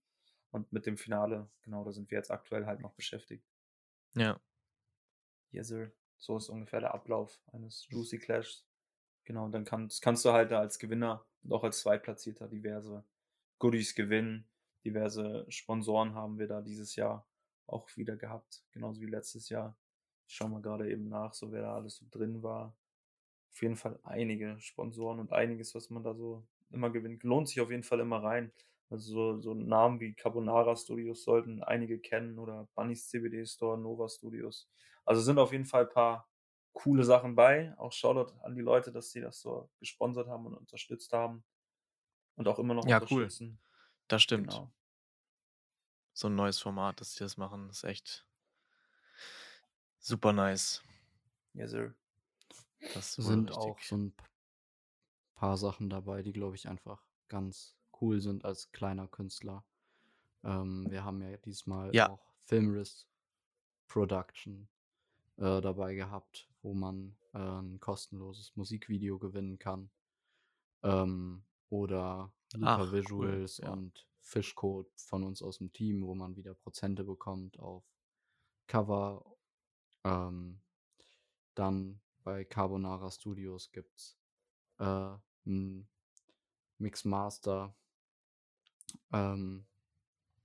Und 0.51 0.72
mit 0.72 0.84
dem 0.84 0.96
Finale, 0.96 1.48
genau, 1.62 1.84
da 1.84 1.92
sind 1.92 2.11
wir 2.11 2.18
jetzt 2.18 2.30
aktuell 2.30 2.66
halt 2.66 2.80
noch 2.80 2.92
beschäftigt. 2.94 3.44
Ja. 4.14 4.40
Yes, 5.53 5.68
sir. 5.68 5.92
So 6.18 6.36
ist 6.36 6.48
ungefähr 6.48 6.80
der 6.80 6.92
Ablauf 6.92 7.40
eines 7.53 7.86
Juicy 7.88 8.18
Clashs. 8.18 8.66
Genau, 9.24 9.44
und 9.44 9.53
dann 9.53 9.64
kannst, 9.64 10.03
kannst 10.03 10.24
du 10.24 10.32
halt 10.32 10.51
da 10.51 10.59
als 10.59 10.78
Gewinner 10.78 11.24
und 11.44 11.53
auch 11.53 11.62
als 11.62 11.80
Zweitplatzierter 11.80 12.48
diverse 12.48 13.05
Goodies 13.59 13.94
gewinnen. 13.94 14.48
Diverse 14.84 15.46
Sponsoren 15.48 16.14
haben 16.14 16.38
wir 16.38 16.48
da 16.48 16.62
dieses 16.62 16.96
Jahr 16.96 17.26
auch 17.66 17.96
wieder 17.96 18.16
gehabt, 18.16 18.64
genauso 18.72 19.01
wie 19.01 19.07
letztes 19.07 19.48
Jahr. 19.48 19.76
Ich 20.31 20.37
schau 20.37 20.49
mal 20.49 20.62
gerade 20.62 20.89
eben 20.91 21.09
nach, 21.09 21.35
so 21.35 21.51
wer 21.51 21.62
da 21.62 21.74
alles 21.74 21.97
so 21.97 22.07
drin 22.09 22.41
war. 22.45 22.76
Auf 23.51 23.62
jeden 23.62 23.76
Fall 23.76 23.99
einige 24.05 24.61
Sponsoren 24.61 25.20
und 25.20 25.33
einiges, 25.33 25.74
was 25.74 25.91
man 25.91 26.05
da 26.05 26.14
so 26.14 26.47
immer 26.70 26.91
gewinnt. 26.91 27.24
Lohnt 27.24 27.49
sich 27.49 27.61
auf 27.61 27.70
jeden 27.70 27.83
Fall 27.83 28.01
immer 28.01 28.22
rein. 28.22 28.53
Also 28.91 29.12
so, 29.37 29.41
so 29.41 29.55
Namen 29.55 30.01
wie 30.01 30.14
Carbonara 30.14 30.76
Studios 30.76 31.24
sollten 31.24 31.62
einige 31.64 31.99
kennen 32.01 32.39
oder 32.39 32.68
Bunny's 32.74 33.09
CBD 33.09 33.45
Store, 33.47 33.78
Nova 33.78 34.09
Studios. 34.09 34.70
Also 35.05 35.20
sind 35.22 35.39
auf 35.39 35.53
jeden 35.53 35.66
Fall 35.66 35.85
ein 35.85 35.91
paar 35.95 36.28
coole 36.72 37.05
Sachen 37.05 37.35
bei. 37.37 37.74
Auch 37.78 37.93
Shoutout 37.93 38.35
an 38.43 38.55
die 38.55 38.62
Leute, 38.62 38.93
dass 38.93 39.11
sie 39.11 39.20
das 39.20 39.41
so 39.41 39.70
gesponsert 39.81 40.28
haben 40.28 40.47
und 40.47 40.55
unterstützt 40.55 41.12
haben. 41.12 41.45
Und 42.37 42.49
auch 42.49 42.59
immer 42.59 42.74
noch 42.74 42.87
Ja, 42.87 43.01
cool. 43.11 43.33
unterstützen. 43.33 43.61
Das 44.09 44.22
stimmt. 44.22 44.62
Genau. 44.62 44.72
So 46.12 46.28
ein 46.28 46.37
neues 46.37 46.61
Format, 46.61 47.01
dass 47.01 47.14
die 47.14 47.24
das 47.24 47.37
machen, 47.37 47.68
ist 47.68 47.83
echt 47.83 48.24
super 50.01 50.32
nice. 50.32 50.82
Yes, 51.55 51.70
sir. 51.70 51.94
Das 52.94 53.14
sind 53.14 53.51
richtig. 53.51 53.57
auch 53.57 53.78
so 53.80 53.96
ein 53.96 54.14
paar 55.34 55.57
Sachen 55.57 55.90
dabei, 55.90 56.22
die, 56.22 56.32
glaube 56.32 56.57
ich, 56.57 56.68
einfach 56.68 57.05
ganz 57.28 57.76
cool 58.01 58.20
sind 58.20 58.44
als 58.44 58.72
kleiner 58.72 59.09
Künstler. 59.09 59.64
Ähm, 60.42 60.86
wir 60.90 61.05
haben 61.05 61.20
ja 61.22 61.36
diesmal 61.38 61.94
Ja. 61.94 62.09
auch 62.11 62.32
Filmriss 62.38 63.07
Production 63.88 64.68
äh, 65.36 65.61
dabei 65.61 65.94
gehabt, 65.94 66.48
wo 66.62 66.74
man 66.74 67.16
äh, 67.34 67.38
ein 67.38 67.80
kostenloses 67.80 68.57
Musikvideo 68.57 69.18
gewinnen 69.18 69.59
kann. 69.59 69.90
Ähm, 70.82 71.44
oder 71.68 72.32
Looper 72.55 72.84
cool, 72.84 72.92
Visuals 72.92 73.59
ja. 73.59 73.70
und 73.70 74.07
Fischcode 74.20 74.90
von 74.96 75.24
uns 75.24 75.42
aus 75.42 75.59
dem 75.59 75.72
Team, 75.72 76.07
wo 76.07 76.14
man 76.14 76.36
wieder 76.36 76.55
Prozente 76.55 77.05
bekommt 77.05 77.59
auf 77.59 77.84
Cover. 78.66 79.24
Ähm, 80.05 80.61
dann 81.55 82.01
bei 82.24 82.44
Carbonara 82.44 83.11
Studios 83.11 83.72
gibt 83.72 83.96
es 83.98 84.18
äh, 84.78 85.16
ein 85.46 85.88
Mixmaster. 86.78 87.74
Ähm, 89.12 89.66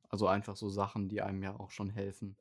also 0.09 0.27
einfach 0.27 0.55
so 0.55 0.69
Sachen, 0.69 1.09
die 1.09 1.21
einem 1.21 1.43
ja 1.43 1.59
auch 1.59 1.71
schon 1.71 1.89
helfen, 1.89 2.37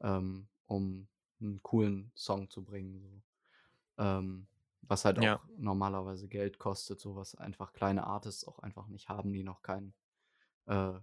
ähm, 0.00 0.48
um 0.66 1.08
einen 1.40 1.62
coolen 1.62 2.12
Song 2.14 2.50
zu 2.50 2.64
bringen. 2.64 3.00
So. 3.00 3.22
Ähm, 4.04 4.48
was 4.82 5.04
halt 5.04 5.18
Ja. 5.18 5.40
auch 5.40 5.44
normalerweise 5.58 6.28
Geld 6.28 6.58
kostet, 6.58 7.00
so 7.00 7.16
was 7.16 7.34
einfach 7.34 7.72
kleine 7.72 8.06
Artists 8.06 8.46
auch 8.46 8.60
einfach 8.60 8.88
nicht 8.88 9.08
haben, 9.08 9.32
die 9.32 9.42
noch 9.44 9.62
kein, 9.62 9.94
äh, 10.66 10.94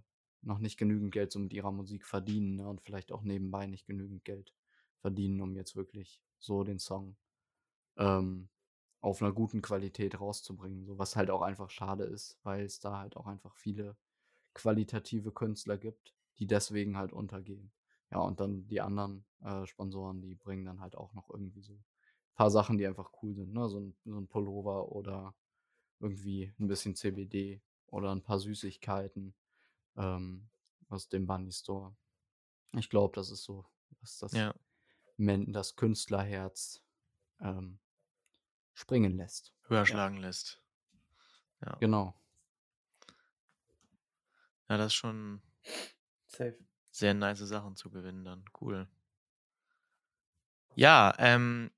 noch 0.42 0.58
nicht 0.58 0.78
genügend 0.78 1.12
Geld 1.12 1.32
so 1.32 1.38
mit 1.38 1.52
ihrer 1.52 1.72
Musik 1.72 2.06
verdienen 2.06 2.56
ne? 2.56 2.68
und 2.68 2.82
vielleicht 2.82 3.12
auch 3.12 3.22
nebenbei 3.22 3.66
nicht 3.66 3.86
genügend 3.86 4.24
Geld 4.24 4.54
verdienen, 5.04 5.42
um 5.42 5.54
jetzt 5.54 5.76
wirklich 5.76 6.18
so 6.38 6.64
den 6.64 6.78
Song 6.78 7.18
ähm, 7.98 8.48
auf 9.02 9.20
einer 9.20 9.32
guten 9.32 9.60
Qualität 9.60 10.18
rauszubringen. 10.18 10.86
So 10.86 10.96
was 10.98 11.14
halt 11.14 11.28
auch 11.28 11.42
einfach 11.42 11.68
schade 11.68 12.04
ist, 12.04 12.38
weil 12.42 12.64
es 12.64 12.80
da 12.80 13.00
halt 13.00 13.18
auch 13.18 13.26
einfach 13.26 13.54
viele 13.54 13.98
qualitative 14.54 15.30
Künstler 15.30 15.76
gibt, 15.76 16.14
die 16.38 16.46
deswegen 16.46 16.96
halt 16.96 17.12
untergehen. 17.12 17.70
Ja, 18.10 18.20
und 18.20 18.40
dann 18.40 18.66
die 18.66 18.80
anderen 18.80 19.26
äh, 19.42 19.66
Sponsoren, 19.66 20.22
die 20.22 20.36
bringen 20.36 20.64
dann 20.64 20.80
halt 20.80 20.96
auch 20.96 21.12
noch 21.12 21.28
irgendwie 21.28 21.60
so 21.60 21.74
ein 21.74 21.84
paar 22.34 22.50
Sachen, 22.50 22.78
die 22.78 22.86
einfach 22.86 23.10
cool 23.22 23.34
sind. 23.34 23.52
Ne? 23.52 23.68
So, 23.68 23.80
ein, 23.80 23.94
so 24.06 24.18
ein 24.18 24.26
Pullover 24.26 24.90
oder 24.90 25.34
irgendwie 26.00 26.54
ein 26.58 26.66
bisschen 26.66 26.94
CBD 26.94 27.60
oder 27.88 28.10
ein 28.10 28.22
paar 28.22 28.38
Süßigkeiten 28.38 29.34
ähm, 29.98 30.48
aus 30.88 31.10
dem 31.10 31.26
Bunny 31.26 31.52
Store. 31.52 31.94
Ich 32.72 32.88
glaube, 32.88 33.14
das 33.16 33.30
ist 33.30 33.44
so, 33.44 33.66
was 34.00 34.16
das, 34.16 34.32
Ja. 34.32 34.54
Men 35.16 35.52
das 35.52 35.76
Künstlerherz 35.76 36.82
ähm, 37.40 37.78
springen 38.74 39.16
lässt. 39.16 39.54
Höher 39.68 39.86
schlagen 39.86 40.16
lässt. 40.18 40.60
Ja. 41.64 41.76
Genau. 41.80 42.20
ja, 44.68 44.76
das 44.76 44.88
ist 44.88 44.94
schon 44.94 45.40
Safe. 46.26 46.58
sehr 46.90 47.14
nice 47.14 47.38
Sachen 47.38 47.76
zu 47.76 47.90
gewinnen 47.90 48.24
dann. 48.24 48.44
Cool. 48.60 48.88
Ja, 50.74 51.14
ähm. 51.18 51.70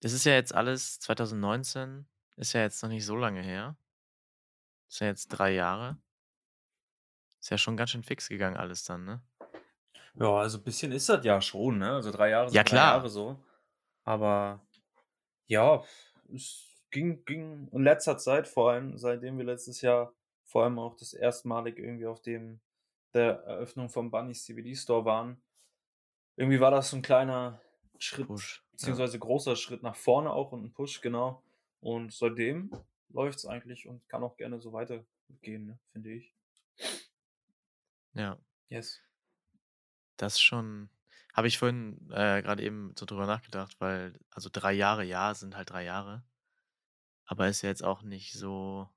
Das 0.00 0.12
ist 0.12 0.24
ja 0.24 0.34
jetzt 0.34 0.54
alles 0.54 1.00
2019, 1.00 2.06
ist 2.36 2.52
ja 2.52 2.60
jetzt 2.60 2.82
noch 2.82 2.90
nicht 2.90 3.04
so 3.04 3.16
lange 3.16 3.42
her. 3.42 3.76
Ist 4.88 5.00
ja 5.00 5.08
jetzt 5.08 5.28
drei 5.28 5.52
Jahre. 5.52 5.98
Ist 7.40 7.50
ja 7.50 7.58
schon 7.58 7.76
ganz 7.76 7.90
schön 7.90 8.02
fix 8.02 8.28
gegangen 8.28 8.56
alles 8.56 8.84
dann, 8.84 9.04
ne? 9.04 9.22
Ja, 10.18 10.34
also 10.36 10.58
ein 10.58 10.64
bisschen 10.64 10.92
ist 10.92 11.08
das 11.08 11.24
ja 11.24 11.40
schon, 11.40 11.78
ne? 11.78 11.92
Also 11.92 12.10
drei 12.10 12.30
Jahre 12.30 12.48
sind 12.48 12.56
Ja, 12.56 12.62
drei 12.62 12.70
klar. 12.70 12.94
Jahre 12.96 13.08
so. 13.08 13.36
Aber 14.04 14.60
ja, 15.46 15.82
es 16.34 16.64
ging, 16.90 17.24
ging 17.24 17.68
in 17.72 17.82
letzter 17.82 18.16
Zeit, 18.18 18.48
vor 18.48 18.70
allem 18.70 18.96
seitdem 18.96 19.38
wir 19.38 19.44
letztes 19.44 19.80
Jahr 19.80 20.12
vor 20.44 20.64
allem 20.64 20.78
auch 20.78 20.96
das 20.96 21.12
erstmalig 21.12 21.78
irgendwie 21.78 22.06
auf 22.06 22.22
dem 22.22 22.60
der 23.14 23.42
Eröffnung 23.44 23.88
vom 23.88 24.10
Bunny's 24.10 24.44
CBD 24.44 24.74
Store 24.74 25.04
waren. 25.04 25.40
Irgendwie 26.36 26.60
war 26.60 26.70
das 26.70 26.90
so 26.90 26.96
ein 26.96 27.02
kleiner 27.02 27.60
Schritt, 27.98 28.26
Push. 28.26 28.58
Ja. 28.58 28.70
beziehungsweise 28.72 29.18
großer 29.18 29.56
Schritt 29.56 29.82
nach 29.82 29.96
vorne 29.96 30.30
auch 30.32 30.52
und 30.52 30.64
ein 30.64 30.72
Push, 30.72 31.00
genau. 31.00 31.42
Und 31.80 32.12
seitdem 32.12 32.70
läuft 33.08 33.38
es 33.38 33.46
eigentlich 33.46 33.86
und 33.86 34.06
kann 34.08 34.22
auch 34.22 34.36
gerne 34.36 34.60
so 34.60 34.72
weitergehen, 34.72 35.66
ne? 35.66 35.78
finde 35.92 36.12
ich. 36.12 36.34
ja. 38.14 38.36
Yes. 38.68 39.00
Das 40.16 40.40
schon. 40.40 40.90
Habe 41.34 41.48
ich 41.48 41.58
vorhin 41.58 42.10
äh, 42.10 42.40
gerade 42.42 42.62
eben 42.62 42.94
so 42.98 43.04
drüber 43.04 43.26
nachgedacht, 43.26 43.76
weil, 43.78 44.18
also 44.30 44.48
drei 44.50 44.72
Jahre, 44.72 45.04
ja, 45.04 45.34
sind 45.34 45.54
halt 45.56 45.70
drei 45.70 45.84
Jahre. 45.84 46.24
Aber 47.26 47.48
ist 47.48 47.62
ja 47.62 47.68
jetzt 47.68 47.84
auch 47.84 48.02
nicht 48.02 48.32
so. 48.32 48.88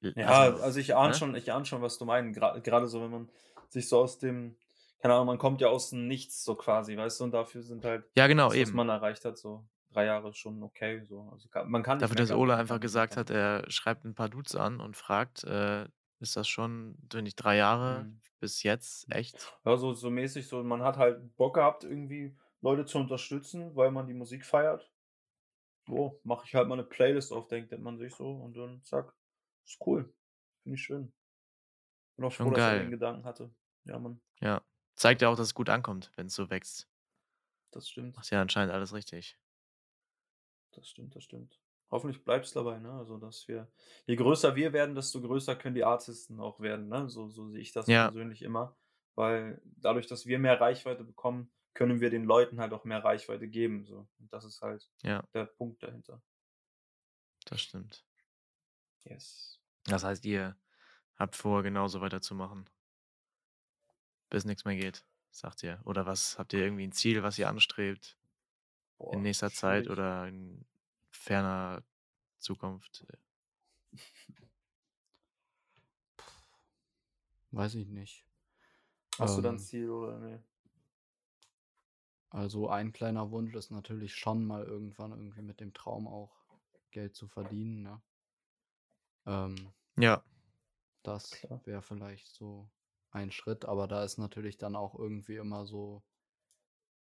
Ja, 0.00 0.26
also, 0.26 0.62
also 0.62 0.80
ich 0.80 0.96
ahne 0.96 1.08
ne? 1.10 1.14
schon, 1.14 1.34
ich 1.34 1.52
ahne 1.52 1.64
schon, 1.64 1.82
was 1.82 1.98
du 1.98 2.04
meinst. 2.04 2.40
Gra- 2.40 2.58
Gerade 2.60 2.88
so, 2.88 3.02
wenn 3.02 3.10
man 3.10 3.28
sich 3.68 3.88
so 3.88 4.00
aus 4.00 4.18
dem, 4.18 4.56
keine 5.00 5.14
Ahnung, 5.14 5.26
man 5.26 5.38
kommt 5.38 5.60
ja 5.60 5.68
aus 5.68 5.90
dem 5.90 6.08
Nichts 6.08 6.44
so 6.44 6.54
quasi, 6.54 6.96
weißt 6.96 7.20
du, 7.20 7.24
und 7.24 7.32
dafür 7.32 7.62
sind 7.62 7.84
halt 7.84 8.04
Ja, 8.16 8.26
genau, 8.26 8.48
das, 8.48 8.58
was 8.58 8.68
eben. 8.68 8.76
man 8.76 8.88
erreicht 8.88 9.24
hat, 9.24 9.38
so 9.38 9.68
drei 9.90 10.06
Jahre 10.06 10.32
schon 10.34 10.62
okay. 10.62 11.04
So. 11.04 11.28
Also 11.32 11.48
man 11.66 11.82
kann 11.82 11.98
Dafür, 11.98 12.16
dass 12.16 12.30
Ola 12.30 12.56
einfach 12.56 12.80
gesagt 12.80 13.16
hat, 13.16 13.30
er 13.30 13.70
schreibt 13.70 14.04
ein 14.04 14.14
paar 14.14 14.28
Dudes 14.28 14.54
an 14.56 14.80
und 14.80 14.96
fragt, 14.96 15.44
äh, 15.44 15.86
ist 16.20 16.36
das 16.36 16.48
schon, 16.48 16.96
wenn 17.12 17.26
ich 17.26 17.36
drei 17.36 17.56
Jahre 17.56 18.04
Mhm. 18.04 18.20
bis 18.40 18.62
jetzt 18.62 19.10
echt? 19.12 19.52
Ja, 19.64 19.76
so, 19.76 19.92
so 19.94 20.10
mäßig, 20.10 20.48
so 20.48 20.62
man 20.64 20.82
hat 20.82 20.96
halt 20.96 21.36
Bock 21.36 21.54
gehabt, 21.54 21.84
irgendwie 21.84 22.36
Leute 22.60 22.84
zu 22.84 22.98
unterstützen, 22.98 23.74
weil 23.76 23.90
man 23.90 24.06
die 24.06 24.14
Musik 24.14 24.44
feiert. 24.44 24.90
So, 25.86 26.20
mache 26.24 26.44
ich 26.46 26.54
halt 26.54 26.68
mal 26.68 26.74
eine 26.74 26.84
Playlist 26.84 27.32
auf, 27.32 27.48
denkt 27.48 27.76
man 27.78 27.98
sich 27.98 28.14
so 28.14 28.30
und 28.30 28.56
dann 28.56 28.82
zack. 28.84 29.14
Ist 29.66 29.78
cool. 29.86 30.14
Finde 30.62 30.76
ich 30.76 30.82
schön. 30.82 31.12
Bin 32.16 32.26
auch 32.26 32.32
froh, 32.32 32.44
Schon 32.44 32.54
dass 32.54 32.66
er 32.66 32.78
den 32.80 32.80
geil. 32.80 32.90
Gedanken 32.90 33.24
hatte. 33.24 33.50
Ja, 33.84 33.98
Mann, 33.98 34.20
Ja. 34.40 34.62
Zeigt 34.96 35.22
ja 35.22 35.28
auch, 35.28 35.36
dass 35.36 35.46
es 35.48 35.54
gut 35.54 35.68
ankommt, 35.70 36.10
wenn 36.16 36.26
es 36.26 36.34
so 36.34 36.50
wächst. 36.50 36.88
das 37.70 37.88
stimmt. 37.88 38.16
Macht 38.16 38.30
ja 38.30 38.42
anscheinend 38.42 38.74
alles 38.74 38.92
richtig. 38.92 39.38
Das 40.72 40.88
stimmt, 40.88 41.14
das 41.14 41.24
stimmt. 41.24 41.60
Hoffentlich 41.90 42.24
bleibt 42.24 42.46
es 42.46 42.52
dabei, 42.52 42.78
ne? 42.78 42.92
Also, 42.92 43.16
dass 43.18 43.48
wir 43.48 43.70
je 44.06 44.16
größer 44.16 44.56
wir 44.56 44.72
werden, 44.72 44.94
desto 44.94 45.20
größer 45.22 45.56
können 45.56 45.74
die 45.74 45.84
Artisten 45.84 46.40
auch 46.40 46.60
werden, 46.60 46.88
ne? 46.88 47.08
So 47.08 47.28
so 47.30 47.48
sehe 47.48 47.60
ich 47.60 47.72
das 47.72 47.86
Ja. 47.86 48.12
persönlich 48.12 48.42
immer, 48.42 48.76
weil 49.14 49.60
dadurch, 49.64 50.06
dass 50.06 50.26
wir 50.26 50.38
mehr 50.38 50.60
Reichweite 50.60 51.04
bekommen, 51.04 51.50
können 51.74 52.00
wir 52.00 52.10
den 52.10 52.24
Leuten 52.24 52.60
halt 52.60 52.72
auch 52.74 52.84
mehr 52.84 53.02
Reichweite 53.04 53.48
geben, 53.48 53.84
so. 53.86 54.08
Und 54.18 54.32
das 54.32 54.44
ist 54.44 54.60
halt 54.62 54.90
Ja, 55.02 55.22
der 55.34 55.46
Punkt 55.46 55.82
dahinter. 55.82 56.22
das 57.46 57.60
stimmt. 57.62 58.04
Yes. 59.04 59.58
Das 59.86 60.04
heißt, 60.04 60.24
ihr 60.24 60.56
habt 61.16 61.36
vor, 61.36 61.62
genauso 61.64 62.00
weiterzumachen, 62.00 62.70
bis 64.30 64.44
nichts 64.44 64.64
mehr 64.64 64.76
geht, 64.76 65.06
sagt 65.30 65.62
ihr. 65.62 65.80
Oder 65.84 66.06
was 66.06 66.38
habt 66.38 66.52
ihr 66.52 66.60
irgendwie 66.60 66.86
ein 66.86 66.92
Ziel, 66.92 67.22
was 67.22 67.38
ihr 67.38 67.48
anstrebt 67.48 68.18
in 69.10 69.22
Boah, 69.22 69.22
nächster 69.22 69.52
Zeit 69.52 69.88
schwierig. 69.88 69.88
oder 69.88 70.28
in 70.28 70.66
ferner 71.28 71.84
Zukunft? 72.38 73.06
Weiß 77.50 77.74
ich 77.74 77.88
nicht. 77.88 78.26
Hast 79.18 79.36
du 79.38 79.42
da 79.42 79.50
'n 79.50 79.58
Ähm, 79.58 79.60
Ziel 79.60 79.90
oder 79.90 80.18
ne? 80.18 80.44
also 82.30 82.70
ein 82.70 82.92
kleiner 82.94 83.30
Wunsch 83.32 83.54
ist 83.54 83.70
natürlich 83.70 84.14
schon 84.14 84.46
mal 84.46 84.64
irgendwann 84.64 85.10
irgendwie 85.10 85.42
mit 85.42 85.60
dem 85.60 85.74
Traum 85.74 86.08
auch 86.08 86.46
Geld 86.90 87.14
zu 87.14 87.28
verdienen, 87.28 87.82
ne? 87.82 88.00
Ähm, 89.26 89.72
Ja, 89.96 90.22
das 91.02 91.48
wäre 91.64 91.82
vielleicht 91.82 92.28
so 92.28 92.70
ein 93.10 93.32
Schritt, 93.32 93.64
aber 93.64 93.88
da 93.88 94.04
ist 94.04 94.16
natürlich 94.18 94.58
dann 94.58 94.76
auch 94.76 94.94
irgendwie 94.94 95.36
immer 95.36 95.66
so 95.66 96.04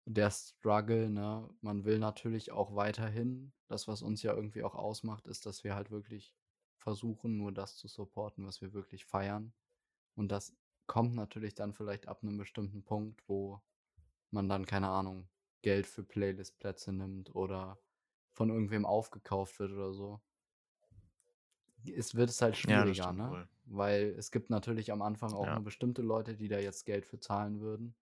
der 0.06 0.30
Struggle, 0.30 1.10
ne? 1.10 1.50
Man 1.60 1.84
will 1.84 1.98
natürlich 1.98 2.52
auch 2.52 2.74
weiterhin 2.76 3.54
das, 3.68 3.88
was 3.88 4.02
uns 4.02 4.22
ja 4.22 4.34
irgendwie 4.34 4.64
auch 4.64 4.74
ausmacht, 4.76 5.26
ist, 5.28 5.46
dass 5.46 5.64
wir 5.64 5.74
halt 5.74 5.90
wirklich 5.90 6.36
versuchen, 6.78 7.36
nur 7.38 7.52
das 7.52 7.76
zu 7.76 7.88
supporten, 7.88 8.46
was 8.46 8.60
wir 8.62 8.72
wirklich 8.72 9.06
feiern. 9.06 9.54
Und 10.16 10.32
das 10.32 10.56
kommt 10.86 11.14
natürlich 11.14 11.54
dann 11.56 11.74
vielleicht 11.74 12.08
ab 12.08 12.22
'nem 12.24 12.38
bestimmten 12.38 12.84
Punkt, 12.84 13.22
wo 13.28 13.62
man 14.30 14.48
dann, 14.48 14.66
keine 14.66 14.88
Ahnung, 14.88 15.30
Geld 15.62 15.86
für 15.86 16.04
Playlist-Plätze 16.04 16.92
nimmt 16.92 17.34
oder 17.34 17.80
von 18.32 18.50
irgendwem 18.50 18.86
aufgekauft 18.86 19.58
wird 19.60 19.72
oder 19.72 19.92
so. 19.94 20.22
Es 21.94 22.14
wird 22.14 22.30
es 22.30 22.42
halt 22.42 22.56
ja, 22.66 22.92
schwieriger, 22.96 23.12
stimmt 23.12 23.14
ne? 23.14 23.26
wohl. 23.26 23.48
Weil 23.64 24.14
es 24.18 24.30
gibt 24.30 24.50
natürlich 24.50 24.92
am 24.92 25.02
Anfang 25.02 25.32
auch 25.34 25.48
Ja. 25.48 25.52
nur 25.52 25.64
bestimmte 25.64 26.02
Leute, 26.02 26.36
die 26.36 26.48
da 26.48 26.58
jetzt 26.58 26.84
Geld 26.86 27.06
für 27.06 27.18
zahlen 27.18 27.60
würden. 27.60 27.96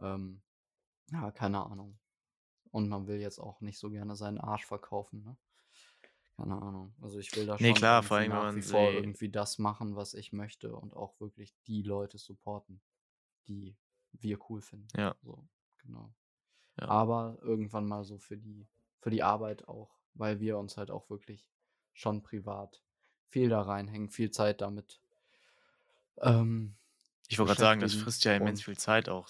Ähm, 0.00 0.42
ja, 1.12 1.30
keine 1.30 1.64
Ahnung. 1.64 1.98
Und 2.70 2.88
man 2.88 3.06
will 3.06 3.20
jetzt 3.20 3.38
auch 3.38 3.60
nicht 3.60 3.78
so 3.78 3.90
gerne 3.90 4.16
seinen 4.16 4.38
Arsch 4.38 4.66
verkaufen, 4.66 5.22
ne? 5.22 5.36
Keine 6.36 6.60
Ahnung. 6.60 6.94
Also, 7.00 7.18
ich 7.18 7.34
will 7.34 7.46
da 7.46 7.54
Ne, 7.54 7.68
schon 7.68 7.74
klar, 7.74 8.02
vor 8.02 8.20
irgendwie 8.20 8.36
allem, 8.36 8.46
nach 8.46 8.56
wie 8.56 8.62
vor 8.62 8.90
irgendwie 8.90 9.30
das 9.30 9.58
machen, 9.58 9.96
was 9.96 10.12
ich 10.12 10.32
möchte 10.32 10.76
und 10.76 10.94
auch 10.94 11.18
wirklich 11.18 11.54
die 11.66 11.82
Leute 11.82 12.18
supporten, 12.18 12.82
die 13.48 13.76
wir 14.12 14.38
cool 14.50 14.60
finden. 14.60 14.88
Ja. 14.96 15.14
So, 15.22 15.46
genau. 15.78 16.12
Ja. 16.78 16.88
Aber 16.88 17.38
irgendwann 17.40 17.86
mal 17.86 18.04
so 18.04 18.18
für 18.18 18.36
die 18.36 18.68
für 19.06 19.10
die 19.10 19.22
Arbeit 19.22 19.68
auch, 19.68 20.00
weil 20.14 20.40
wir 20.40 20.58
uns 20.58 20.76
halt 20.76 20.90
auch 20.90 21.08
wirklich 21.10 21.48
schon 21.92 22.22
privat 22.22 22.82
viel 23.28 23.48
da 23.48 23.62
reinhängen, 23.62 24.10
viel 24.10 24.30
Zeit 24.30 24.60
damit 24.60 25.00
ähm, 26.18 26.76
Ich 27.28 27.38
wollte 27.38 27.50
grad 27.50 27.58
sagen, 27.58 27.80
das 27.80 27.94
frisst 27.94 28.24
ja 28.24 28.34
immens 28.34 28.64
viel 28.64 28.76
Zeit 28.76 29.08
auch. 29.08 29.28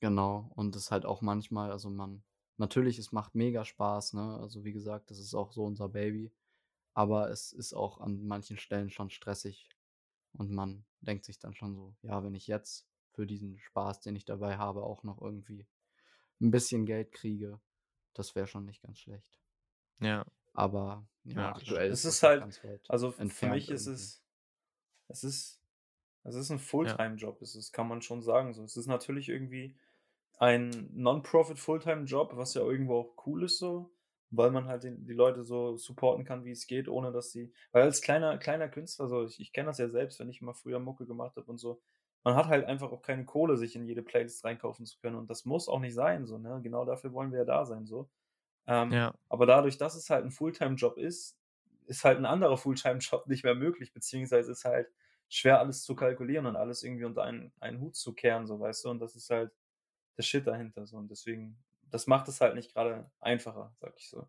Genau, 0.00 0.50
und 0.54 0.74
das 0.74 0.90
halt 0.90 1.06
auch 1.06 1.22
manchmal 1.22 1.70
also, 1.72 1.88
man 1.90 2.22
natürlich, 2.58 2.98
es 2.98 3.12
macht 3.12 3.34
mega 3.34 3.64
Spaß, 3.64 4.12
ne? 4.14 4.38
Also, 4.40 4.64
wie 4.64 4.72
gesagt, 4.72 5.10
das 5.10 5.18
ist 5.18 5.34
auch 5.34 5.52
so 5.52 5.64
unser 5.64 5.88
Baby, 5.88 6.32
aber 6.94 7.30
es 7.30 7.52
ist 7.52 7.74
auch 7.74 8.00
an 8.00 8.26
manchen 8.26 8.58
Stellen 8.58 8.90
schon 8.90 9.10
stressig 9.10 9.70
und 10.34 10.50
man 10.52 10.86
denkt 11.00 11.24
sich 11.26 11.38
dann 11.40 11.54
schon 11.54 11.74
so: 11.76 11.96
„Ja, 12.02 12.24
wenn 12.24 12.34
ich 12.34 12.46
jetzt 12.48 12.88
für 13.12 13.26
diesen 13.26 13.58
Spaß, 13.58 14.00
den 14.02 14.16
ich 14.16 14.24
dabei 14.26 14.58
habe, 14.58 14.84
auch 14.84 15.04
noch 15.04 15.20
irgendwie 15.22 15.66
'n 16.40 16.50
bisschen 16.52 16.86
Geld 16.86 17.12
kriege, 17.12 17.60
das 18.14 18.34
wäre 18.36 18.46
schon 18.48 18.66
nicht 18.66 18.82
ganz 18.82 18.98
schlecht.“ 19.00 19.38
Ja. 20.00 20.26
Aber 20.54 21.06
ja, 21.24 21.36
Ja, 21.36 21.52
aktuell 21.54 21.90
Es 21.90 22.04
ist 22.04 22.22
noch 22.22 22.22
halt 22.22 22.38
ganz 22.38 22.62
weit 22.64 22.88
also, 22.88 23.12
für 23.12 23.46
mich 23.48 23.70
ist 23.70 23.86
irgendwie. 23.86 23.86
es 23.86 24.22
es 25.08 25.24
ist 25.24 25.62
es 26.28 26.34
ist 26.36 26.50
'n 26.50 26.58
Ja. 26.82 26.98
Fulltime-Job, 26.98 27.40
es 27.42 27.54
ist 27.56 27.72
kann 27.72 27.88
man 27.88 28.02
schon 28.02 28.22
sagen 28.22 28.52
so. 28.54 28.62
Es 28.64 28.76
ist 28.76 28.86
natürlich 28.86 29.28
irgendwie 29.28 29.76
ein 30.38 30.90
Non-Profit 30.94 31.58
Fulltime-Job, 31.58 32.32
was 32.36 32.54
ja 32.54 32.62
irgendwo 32.62 32.96
auch 33.00 33.26
cool 33.26 33.44
ist 33.44 33.58
so, 33.58 33.92
weil 34.30 34.50
man 34.52 34.66
halt 34.68 34.84
den 34.84 35.06
die 35.06 35.14
Leute 35.14 35.44
so 35.44 35.76
supporten 35.76 36.24
kann, 36.24 36.44
wie 36.44 36.52
es 36.52 36.66
geht, 36.66 36.88
ohne 36.88 37.12
dass 37.12 37.32
sie 37.32 37.52
weil 37.72 37.84
als 37.84 38.02
kleiner 38.02 38.38
kleiner 38.38 38.68
Künstler 38.68 39.08
so 39.08 39.24
ich 39.26 39.40
ich 39.40 39.52
kenne 39.52 39.68
das 39.68 39.78
ja 39.78 39.88
selbst, 39.88 40.20
wenn 40.20 40.28
ich 40.30 40.42
mal 40.42 40.54
früher 40.54 40.80
Mucke 40.80 41.06
gemacht 41.06 41.36
habe 41.36 41.46
und 41.50 41.58
so, 41.58 41.82
man 42.24 42.36
hat 42.36 42.46
halt 42.48 42.66
einfach 42.66 42.92
auch 42.92 43.02
keine 43.02 43.24
Kohle, 43.26 43.56
sich 43.58 43.76
in 43.76 43.86
jede 43.86 44.02
Playlist 44.02 44.44
reinkaufen 44.44 44.86
zu 44.86 44.98
können 45.00 45.16
und 45.16 45.30
das 45.30 45.44
muss 45.46 45.68
auch 45.68 45.80
nicht 45.80 45.94
sein 45.94 46.26
so, 46.26 46.38
ne? 46.38 46.60
Genau 46.62 46.84
dafür 46.86 47.12
wollen 47.14 47.32
wir 47.32 47.40
ja 47.40 47.44
da 47.46 47.64
sein 47.66 47.86
so. 47.86 48.10
Ähm, 48.66 48.90
Ja. 48.90 49.16
aber 49.30 49.46
dadurch, 49.46 49.78
dass 49.78 49.94
es 49.96 50.10
halt 50.10 50.24
'n 50.26 50.30
Fulltime-Job 50.32 50.98
ist, 50.98 51.38
ist 51.86 52.04
halt 52.04 52.18
'n 52.18 52.26
anderer 52.26 52.56
Fulltime-Job 52.58 53.26
nicht 53.28 53.44
mehr 53.44 53.54
möglich, 53.56 53.92
beziehungsweise 53.94 54.52
ist 54.52 54.64
halt 54.66 54.88
schwer, 55.28 55.58
alles 55.60 55.82
zu 55.82 55.94
kalkulieren 55.96 56.46
und 56.46 56.56
alles 56.56 56.82
irgendwie 56.82 57.04
unter 57.04 57.22
einen 57.24 57.52
einen 57.60 57.80
Hut 57.80 57.96
zu 57.96 58.14
kehren, 58.14 58.46
so, 58.46 58.60
weißt 58.60 58.84
du? 58.84 58.90
Und 58.90 59.00
das 59.00 59.16
ist 59.16 59.30
halt 59.30 59.52
der 60.18 60.22
Shit 60.22 60.46
dahinter 60.46 60.86
so 60.86 60.96
und 60.98 61.10
deswegen 61.10 61.58
das 61.90 62.06
macht 62.06 62.28
es 62.28 62.40
halt 62.40 62.54
nicht 62.56 62.74
grade 62.74 63.10
einfacher, 63.20 63.74
sage 63.80 63.94
ich 63.98 64.08
so. 64.10 64.28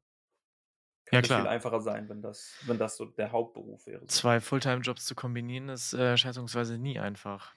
Ja, 1.12 1.22
Könnte 1.22 1.30
viel 1.30 1.46
klar. 1.46 1.48
einfacher 1.48 1.82
sein, 1.82 2.08
wenn 2.10 2.22
das 2.22 2.60
wenn 2.66 2.78
das 2.78 2.98
so 2.98 3.06
der 3.06 3.32
Hauptberuf 3.32 3.86
wäre 3.88 4.08
so. 4.08 4.08
2 4.08 4.40
Fulltime-Jobs 4.42 5.06
zu 5.06 5.16
kombinieren, 5.16 5.70
ist, 5.70 5.94
äh, 5.94 6.18
schätzungsweise 6.18 6.78
nie 6.78 7.00
einfach. 7.00 7.56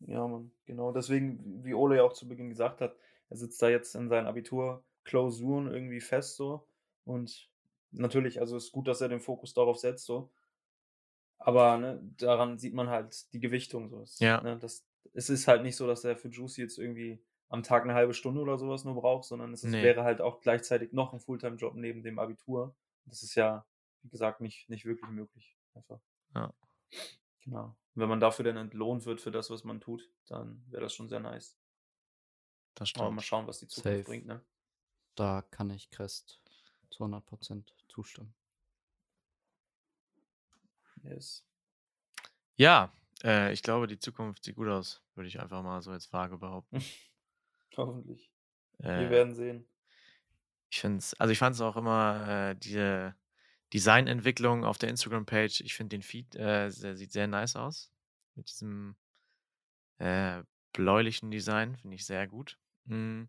Ja, 0.00 0.26
Mann, 0.26 0.52
genau. 0.64 0.92
Deswegen, 0.92 1.64
wie 1.64 1.74
Ole 1.74 1.96
ja 1.96 2.02
auch 2.04 2.12
zu 2.12 2.28
Beginn 2.28 2.48
gesagt 2.48 2.80
hat, 2.80 2.96
er 3.30 3.36
sitzt 3.36 3.60
da 3.62 3.68
jetzt 3.68 3.94
in 3.94 4.08
seinen 4.08 4.26
Abiturklausuren 4.26 5.72
irgendwie 5.72 6.00
fest 6.00 6.36
so 6.36 6.66
und 7.04 7.50
natürlich 7.90 8.40
also, 8.40 8.56
ist 8.56 8.72
gut, 8.72 8.86
dass 8.88 9.00
er 9.00 9.08
den 9.08 9.20
Fokus 9.20 9.54
darauf 9.54 9.78
setzt 9.78 10.04
so. 10.06 10.30
Aber, 11.40 11.78
ne, 11.78 12.00
daran 12.16 12.58
sieht 12.58 12.74
man 12.74 12.88
halt 12.88 13.32
die 13.32 13.40
Gewichtung 13.40 13.88
so. 13.88 14.02
Es 14.02 14.20
Ja. 14.20 14.40
ne, 14.40 14.58
das 14.58 14.84
es 15.14 15.30
ist 15.30 15.48
halt 15.48 15.62
nicht 15.62 15.76
so, 15.76 15.86
dass 15.86 16.04
er 16.04 16.16
für 16.16 16.28
Juicy 16.28 16.60
jetzt 16.62 16.78
irgendwie 16.78 17.24
am 17.48 17.62
Tag 17.62 17.86
'ne 17.86 17.94
halbe 17.94 18.12
Stunde 18.14 18.40
oder 18.40 18.58
so 18.58 18.68
was 18.68 18.84
nur 18.84 18.94
braucht, 18.96 19.24
sondern 19.24 19.52
es 19.54 19.64
ist 19.64 19.80
Ne. 19.80 19.80
wäre 19.80 20.02
halt 20.04 20.20
auch 20.20 20.40
gleichzeitig 20.40 20.92
noch 20.92 21.12
'n 21.14 21.20
Fulltime-Job 21.20 21.74
neben 21.76 22.02
dem 22.02 22.18
Abitur. 22.18 22.76
Das 23.06 23.22
ist 23.22 23.34
ja, 23.36 23.66
wie 24.02 24.08
gesagt, 24.10 24.40
nicht 24.40 24.68
nicht 24.68 24.84
wirklich 24.84 25.10
möglich 25.10 25.56
einfach. 25.74 26.00
Ja. 26.34 26.52
Genau. 27.44 27.76
Wenn 27.94 28.08
man 28.08 28.20
dafür 28.20 28.44
dann 28.44 28.56
entlohnt 28.56 29.06
wird 29.06 29.20
für 29.20 29.30
das, 29.30 29.50
was 29.50 29.64
man 29.64 29.80
tut, 29.80 30.10
dann 30.26 30.64
wäre 30.68 30.82
das 30.82 30.94
schon 30.94 31.08
sehr 31.08 31.20
nice. 31.20 31.52
Das 32.76 32.88
Aber 32.96 33.10
mal 33.10 33.22
stimmt. 33.22 33.22
schauen, 33.22 33.46
was 33.46 33.58
die 33.58 33.68
Zukunft 33.68 34.04
Safe. 34.04 34.04
bringt, 34.04 34.26
ne? 34.26 34.44
Da 35.18 35.42
kann 35.42 35.70
ich 35.70 35.90
Crest 35.90 36.42
zu 36.90 37.02
100% 37.04 37.74
zustimmen. 37.88 38.34
Yes. 41.08 41.44
Ja, 42.56 42.92
äh, 43.24 43.52
ich 43.52 43.62
glaube, 43.62 43.86
die 43.86 43.98
Zukunft 43.98 44.44
sieht 44.44 44.56
gut 44.56 44.68
aus, 44.68 45.02
würde 45.14 45.28
ich 45.28 45.40
einfach 45.40 45.62
mal 45.62 45.80
so 45.80 45.90
als 45.90 46.12
vage 46.12 46.38
behaupten. 46.38 46.82
Hoffentlich. 47.76 48.30
Wir 48.78 48.90
Äh 48.90 49.10
werden 49.10 49.34
sehen. 49.34 49.68
Ich 50.70 50.80
finde 50.80 50.98
es 50.98 51.14
also, 51.14 51.32
ich 51.32 51.38
fand 51.38 51.54
es 51.54 51.60
auch 51.60 51.76
immer, 51.76 52.50
äh, 52.50 52.54
diese 52.56 53.14
Designentwicklung 53.72 54.64
auf 54.64 54.78
der 54.78 54.90
Instagram-Page 54.90 55.62
ich 55.62 55.74
finde 55.74 55.96
den 55.96 56.02
Feed, 56.02 56.34
äh, 56.36 56.70
der 56.70 56.96
sieht 56.96 57.12
sehr 57.12 57.26
nice 57.26 57.56
aus 57.56 57.90
mit 58.34 58.50
diesem, 58.50 58.96
äh, 59.98 60.42
bläulichen 60.72 61.30
Design, 61.30 61.76
finde 61.76 61.96
ich 61.96 62.04
sehr 62.06 62.26
gut. 62.28 62.58
Hm. 62.86 63.28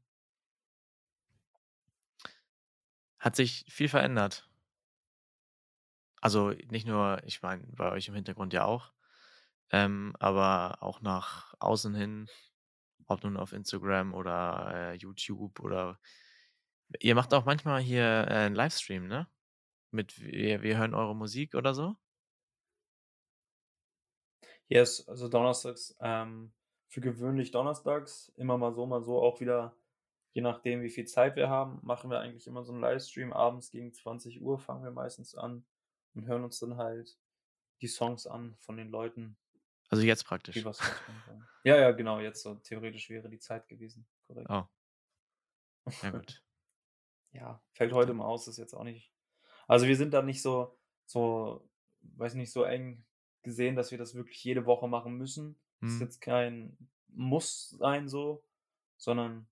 Hat 3.20 3.36
sich 3.36 3.66
viel 3.68 3.90
verändert. 3.90 4.49
Also, 6.22 6.52
nicht 6.52 6.88
nur 6.88 7.22
ich 7.26 7.42
meine, 7.42 7.64
bei 7.68 7.92
euch 7.92 8.08
im 8.08 8.16
Hintergrund 8.16 8.54
ja 8.54 8.66
auch, 8.66 8.94
ähm, 9.72 10.16
aber 10.20 10.80
auch 10.84 11.02
nach 11.02 11.54
außen 11.60 11.96
hin, 11.96 12.28
ob 13.08 13.24
nun 13.24 13.38
auf 13.38 13.54
Instagram 13.54 14.14
oder, 14.16 14.72
äh, 14.94 14.96
YouTube 14.96 15.60
oder 15.62 16.00
ihr 17.00 17.16
macht 17.16 17.34
auch 17.34 17.46
manchmal 17.46 17.82
hier, 17.82 18.28
äh, 18.30 18.46
'n 18.48 18.56
Livestream, 18.56 19.08
ne? 19.08 19.28
Mit 19.92 20.20
wir 20.22 20.62
wir 20.64 20.78
hören 20.80 20.94
eure 20.96 21.16
Musik 21.16 21.56
oder 21.56 21.74
so? 21.76 21.98
Yes, 24.72 25.08
also 25.08 25.28
donnerstags, 25.28 25.98
ähm, 26.00 26.54
für 26.88 27.02
gewöhnlich 27.02 27.50
donnerstags, 27.52 28.30
immer 28.38 28.56
mal 28.58 28.72
so, 28.72 28.86
mal 28.86 29.02
so 29.02 29.20
auch 29.22 29.40
wieder 29.40 29.76
je 30.32 30.42
nachdem, 30.44 30.84
wie 30.84 30.90
viel 30.92 31.06
Zeit 31.06 31.36
wir 31.36 31.50
haben, 31.50 31.80
machen 31.82 32.12
wir 32.12 32.20
eigentlich 32.20 32.46
immer 32.46 32.64
so 32.64 32.72
einen 32.72 32.82
Livestream. 32.82 33.34
Abends 33.34 33.72
gegen 33.72 33.92
20 33.94 34.42
Uhr 34.44 34.60
fangen 34.60 34.84
wir 34.84 34.92
meistens 34.92 35.34
an 35.36 35.66
und 36.20 36.28
hören 36.28 36.44
uns 36.44 36.60
dann 36.60 36.78
halt 36.78 37.18
die 37.82 37.88
Songs 37.88 38.28
an 38.28 38.56
von 38.60 38.78
den 38.78 38.90
Leuten, 38.90 39.38
Also 39.90 40.04
jetzt 40.04 40.26
praktisch. 40.26 40.64
Ja, 41.64 41.78
ja, 41.78 41.92
genau, 41.92 42.20
jetzt 42.20 42.42
so 42.44 42.56
theoretisch 42.56 43.10
wäre 43.10 43.30
die 43.30 43.40
Zeit 43.40 43.68
gewesen. 43.68 44.08
Korrekt. 44.28 44.50
Oh, 44.50 44.68
ja 46.04 46.12
gut. 46.12 46.42
Ja, 47.32 47.62
fällt 47.74 47.94
heute 47.94 48.14
mal 48.14 48.26
aus, 48.26 48.48
ist 48.48 48.58
jetzt 48.58 48.74
auch 48.74 48.84
nicht. 48.84 49.14
Also 49.68 49.88
wir 49.88 49.96
sind 49.96 50.14
da 50.14 50.22
nicht 50.22 50.42
so, 50.42 50.78
so, 51.06 51.70
weiß 52.02 52.36
nicht, 52.36 52.52
so 52.52 52.64
eng 52.64 53.06
gesehen, 53.44 53.76
dass 53.76 53.92
wir 53.92 53.98
das 53.98 54.16
wirklich 54.16 54.44
jede 54.44 54.66
Woche 54.66 54.88
machen 54.88 55.16
müssen. 55.18 55.60
Das 55.82 55.94
ist 55.94 56.00
Hm. 56.00 56.08
jetzt 56.08 56.22
kein 56.22 56.78
Muss 57.08 57.70
sein 57.72 58.08
so, 58.10 58.44
sondern 58.98 59.48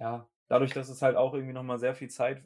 ja, 0.00 0.28
dadurch, 0.48 0.72
dass 0.74 0.88
es 0.90 1.02
halt 1.02 1.16
auch 1.16 1.34
irgendwie 1.34 1.54
nochmal 1.54 1.78
sehr 1.78 1.94
viel 1.94 2.10
Zeit 2.10 2.44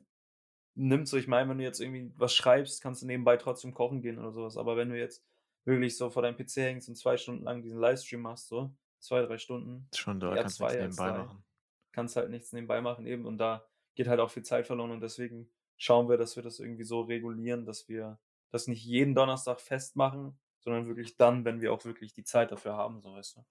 nimmt, 0.77 1.09
so 1.09 1.17
ich 1.17 1.27
meine, 1.27 1.49
wenn 1.51 1.59
du 1.59 1.65
jetzt 1.65 1.81
irgendwie 1.81 2.13
was 2.17 2.35
schreibst, 2.35 2.83
kannst 2.83 3.03
du 3.03 3.07
nebenbei 3.07 3.37
trotzdem 3.37 3.75
kochen 3.75 4.03
gehen 4.03 4.19
oder 4.19 4.31
sowas. 4.31 4.57
Aber 4.57 4.77
wenn 4.77 4.91
du 4.91 4.99
jetzt 4.99 5.25
wirklich 5.65 5.97
so 5.97 6.11
vor 6.11 6.23
deinem 6.23 6.37
PC 6.37 6.57
hängst 6.57 6.89
und 6.89 6.97
zwei 6.97 7.17
Stunden 7.17 7.45
lang 7.45 7.63
diesen 7.63 7.81
Livestream 7.81 8.21
machst, 8.21 8.49
so, 8.49 8.75
zwei, 9.01 9.23
drei 9.23 9.39
Stunden, 9.39 9.89
schon 9.95 10.21
da, 10.21 10.35
kannst 10.35 10.45
nichts 10.45 10.57
zwei 10.57 10.67
als 10.67 10.97
nebenbei 10.97 11.11
drei, 11.11 11.25
machen. 11.25 11.45
kannst 11.93 12.17
halt 12.17 12.31
nichts 12.31 12.53
nebenbei 12.53 12.81
machen 12.81 13.07
eben 13.07 13.27
und 13.27 13.39
da 13.39 13.67
geht 13.95 14.07
halt 14.07 14.21
auch 14.21 14.31
viel 14.31 14.45
Zeit 14.45 14.67
verloren 14.67 14.91
und 14.91 15.01
deswegen 15.01 15.51
schauen 15.77 16.09
wir, 16.09 16.19
dass 16.19 16.37
wir 16.37 16.43
das 16.43 16.61
irgendwie 16.61 16.85
so 16.85 17.01
regulieren, 17.01 17.65
dass 17.65 17.89
wir 17.89 18.19
das 18.51 18.69
nicht 18.69 18.85
jeden 18.85 19.15
Donnerstag 19.15 19.61
festmachen, 19.61 20.39
sondern 20.61 20.87
wirklich 20.87 21.17
dann, 21.17 21.45
wenn 21.45 21.61
wir 21.61 21.73
auch 21.73 21.85
wirklich 21.85 22.13
die 22.13 22.25
Zeit 22.25 22.53
dafür 22.53 22.75
haben, 22.75 23.01
so 23.01 23.13
weißt 23.13 23.37
du. 23.37 23.45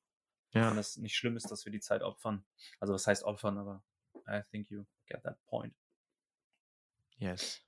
Ja. 0.51 0.71
Und 0.71 0.77
es 0.77 0.97
nicht 0.97 1.15
schlimm 1.15 1.35
ist, 1.35 1.51
dass 1.51 1.65
wir 1.65 1.71
die 1.71 1.81
Zeit 1.81 2.01
opfern. 2.01 2.45
Also 2.79 2.93
was 2.93 3.07
heißt 3.07 3.23
opfern, 3.23 3.57
aber 3.57 3.83
I 4.27 4.41
think 4.49 4.69
you 4.69 4.85
get 5.07 5.21
that 5.23 5.43
point. 5.45 5.75
Yes. 7.17 7.61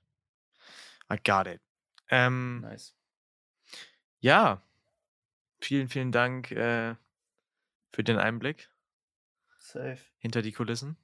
I 1.10 1.16
got 1.24 1.46
it. 1.46 1.60
Ähm, 2.10 2.60
Nice. 2.60 2.94
ja, 4.20 4.62
vielen, 5.60 5.88
vielen 5.88 6.12
Dank 6.12 6.50
äh, 6.52 6.96
für 7.92 8.04
den 8.04 8.18
Einblick 8.18 8.70
Safe. 9.58 9.98
hinter 10.18 10.42
die 10.42 10.52
Kulissen. 10.52 10.96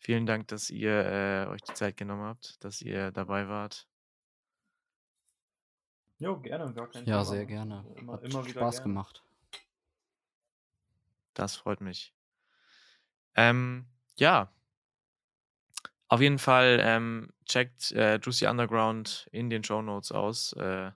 Vielen 0.00 0.26
Dank, 0.26 0.48
dass 0.48 0.70
ihr 0.70 0.92
äh, 1.04 1.46
euch 1.48 1.60
die 1.62 1.74
Zeit 1.74 1.96
genommen 1.96 2.22
habt, 2.22 2.62
dass 2.64 2.80
ihr 2.82 3.10
dabei 3.10 3.48
wart. 3.48 3.88
Jo, 6.18 6.40
gerne, 6.40 6.72
gar 6.72 6.88
kein 6.88 7.04
Ja, 7.06 7.22
Thema. 7.22 7.24
sehr 7.24 7.46
gerne. 7.46 7.78
Also 7.78 7.94
Immer, 7.96 8.12
Hat 8.14 8.22
immer 8.24 8.44
wieder 8.44 8.60
Spaß 8.60 8.76
gerne. 8.76 8.82
gemacht. 8.90 9.24
Das 11.34 11.56
freut 11.56 11.80
mich. 11.80 12.12
Ähm, 13.36 13.86
ja. 14.16 14.52
Auf 16.08 16.20
jeden 16.20 16.38
Fall 16.38 16.78
ähm, 16.82 17.28
checkt 17.44 17.92
äh, 17.92 18.18
Juicy 18.22 18.46
Underground 18.46 19.28
in 19.30 19.50
den 19.50 19.62
Show 19.62 19.82
Notes 19.82 20.10
aus. 20.12 20.52
Äh, 20.54 20.90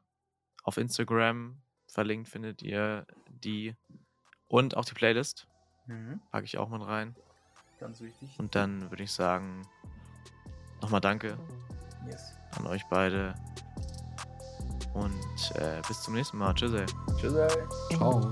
auf 0.64 0.76
Instagram 0.78 1.60
verlinkt 1.86 2.28
findet 2.28 2.62
ihr 2.62 3.06
die 3.28 3.74
und 4.48 4.76
auch 4.76 4.84
die 4.84 4.94
Playlist. 4.94 5.46
Mhm. 5.86 6.20
Packe 6.30 6.44
ich 6.46 6.56
auch 6.58 6.68
mit 6.70 6.80
rein. 6.86 7.14
Ganz 7.80 8.00
wichtig. 8.00 8.30
Und 8.38 8.54
dann 8.54 8.90
würde 8.90 9.02
ich 9.02 9.12
sagen, 9.12 9.66
nochmal 10.80 11.00
danke 11.00 11.36
Yes. 12.06 12.32
an 12.56 12.66
euch 12.66 12.82
beide. 12.88 13.34
Und 14.94 15.52
äh, 15.56 15.80
bis 15.88 16.02
zum 16.02 16.14
nächsten 16.14 16.38
Mal. 16.38 16.54
Tschüss. 16.54 16.72
ey. 16.72 16.86
Tschüss. 17.18 17.34
ey. 17.34 17.96
Ciao. 17.96 18.30